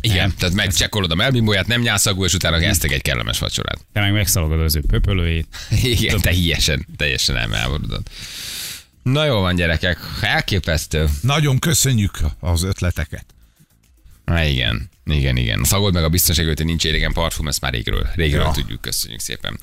Igen, 0.00 0.16
Nem. 0.16 0.34
tehát 0.38 0.54
megcsekkolod 0.54 1.10
a 1.10 1.14
melbimbóját, 1.14 1.66
nem 1.66 1.80
nyászagú, 1.80 2.24
és 2.24 2.34
utána 2.34 2.58
kezdtek 2.58 2.92
egy 2.92 3.02
kellemes 3.02 3.38
vacsorát. 3.38 3.78
Te 3.92 4.00
meg 4.00 4.12
megszalagod 4.12 4.60
az 4.60 4.76
ő 4.76 4.82
pöpölőjét. 4.86 5.46
Igen, 5.82 6.20
teljesen, 6.20 6.86
teljesen 6.96 7.36
elmeháborodott. 7.36 8.10
Na 9.02 9.24
jó 9.24 9.40
van, 9.40 9.54
gyerekek, 9.54 9.98
elképesztő. 10.20 11.08
Nagyon 11.20 11.58
köszönjük 11.58 12.18
az 12.40 12.62
ötleteket. 12.62 13.24
Na 14.26 14.44
igen, 14.44 14.90
igen, 15.04 15.36
igen. 15.36 15.64
Szagold 15.64 15.94
meg 15.94 16.04
a 16.04 16.08
biztonságot, 16.08 16.56
hogy 16.56 16.66
nincs 16.66 16.84
érégen 16.84 17.12
parfum, 17.12 17.48
ezt 17.48 17.60
már 17.60 17.72
régről, 17.72 18.06
régről 18.14 18.40
Ja. 18.42 18.50
tudjuk, 18.50 18.80
köszönjük 18.80 19.20
szépen. 19.20 19.58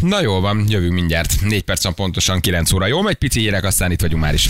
Na 0.00 0.20
jó 0.20 0.40
van, 0.40 0.64
jövünk 0.68 0.92
mindjárt. 0.92 1.40
Négy 1.40 1.62
perc 1.62 1.82
van 1.82 1.94
pontosan, 1.94 2.40
9 2.40 2.72
óra. 2.72 2.86
Jó, 2.86 3.02
megy 3.02 3.16
pici 3.16 3.40
hírek, 3.40 3.64
aztán 3.64 3.90
itt 3.92 4.00
vagyunk 4.00 4.22
már 4.22 4.34
is. 4.34 4.48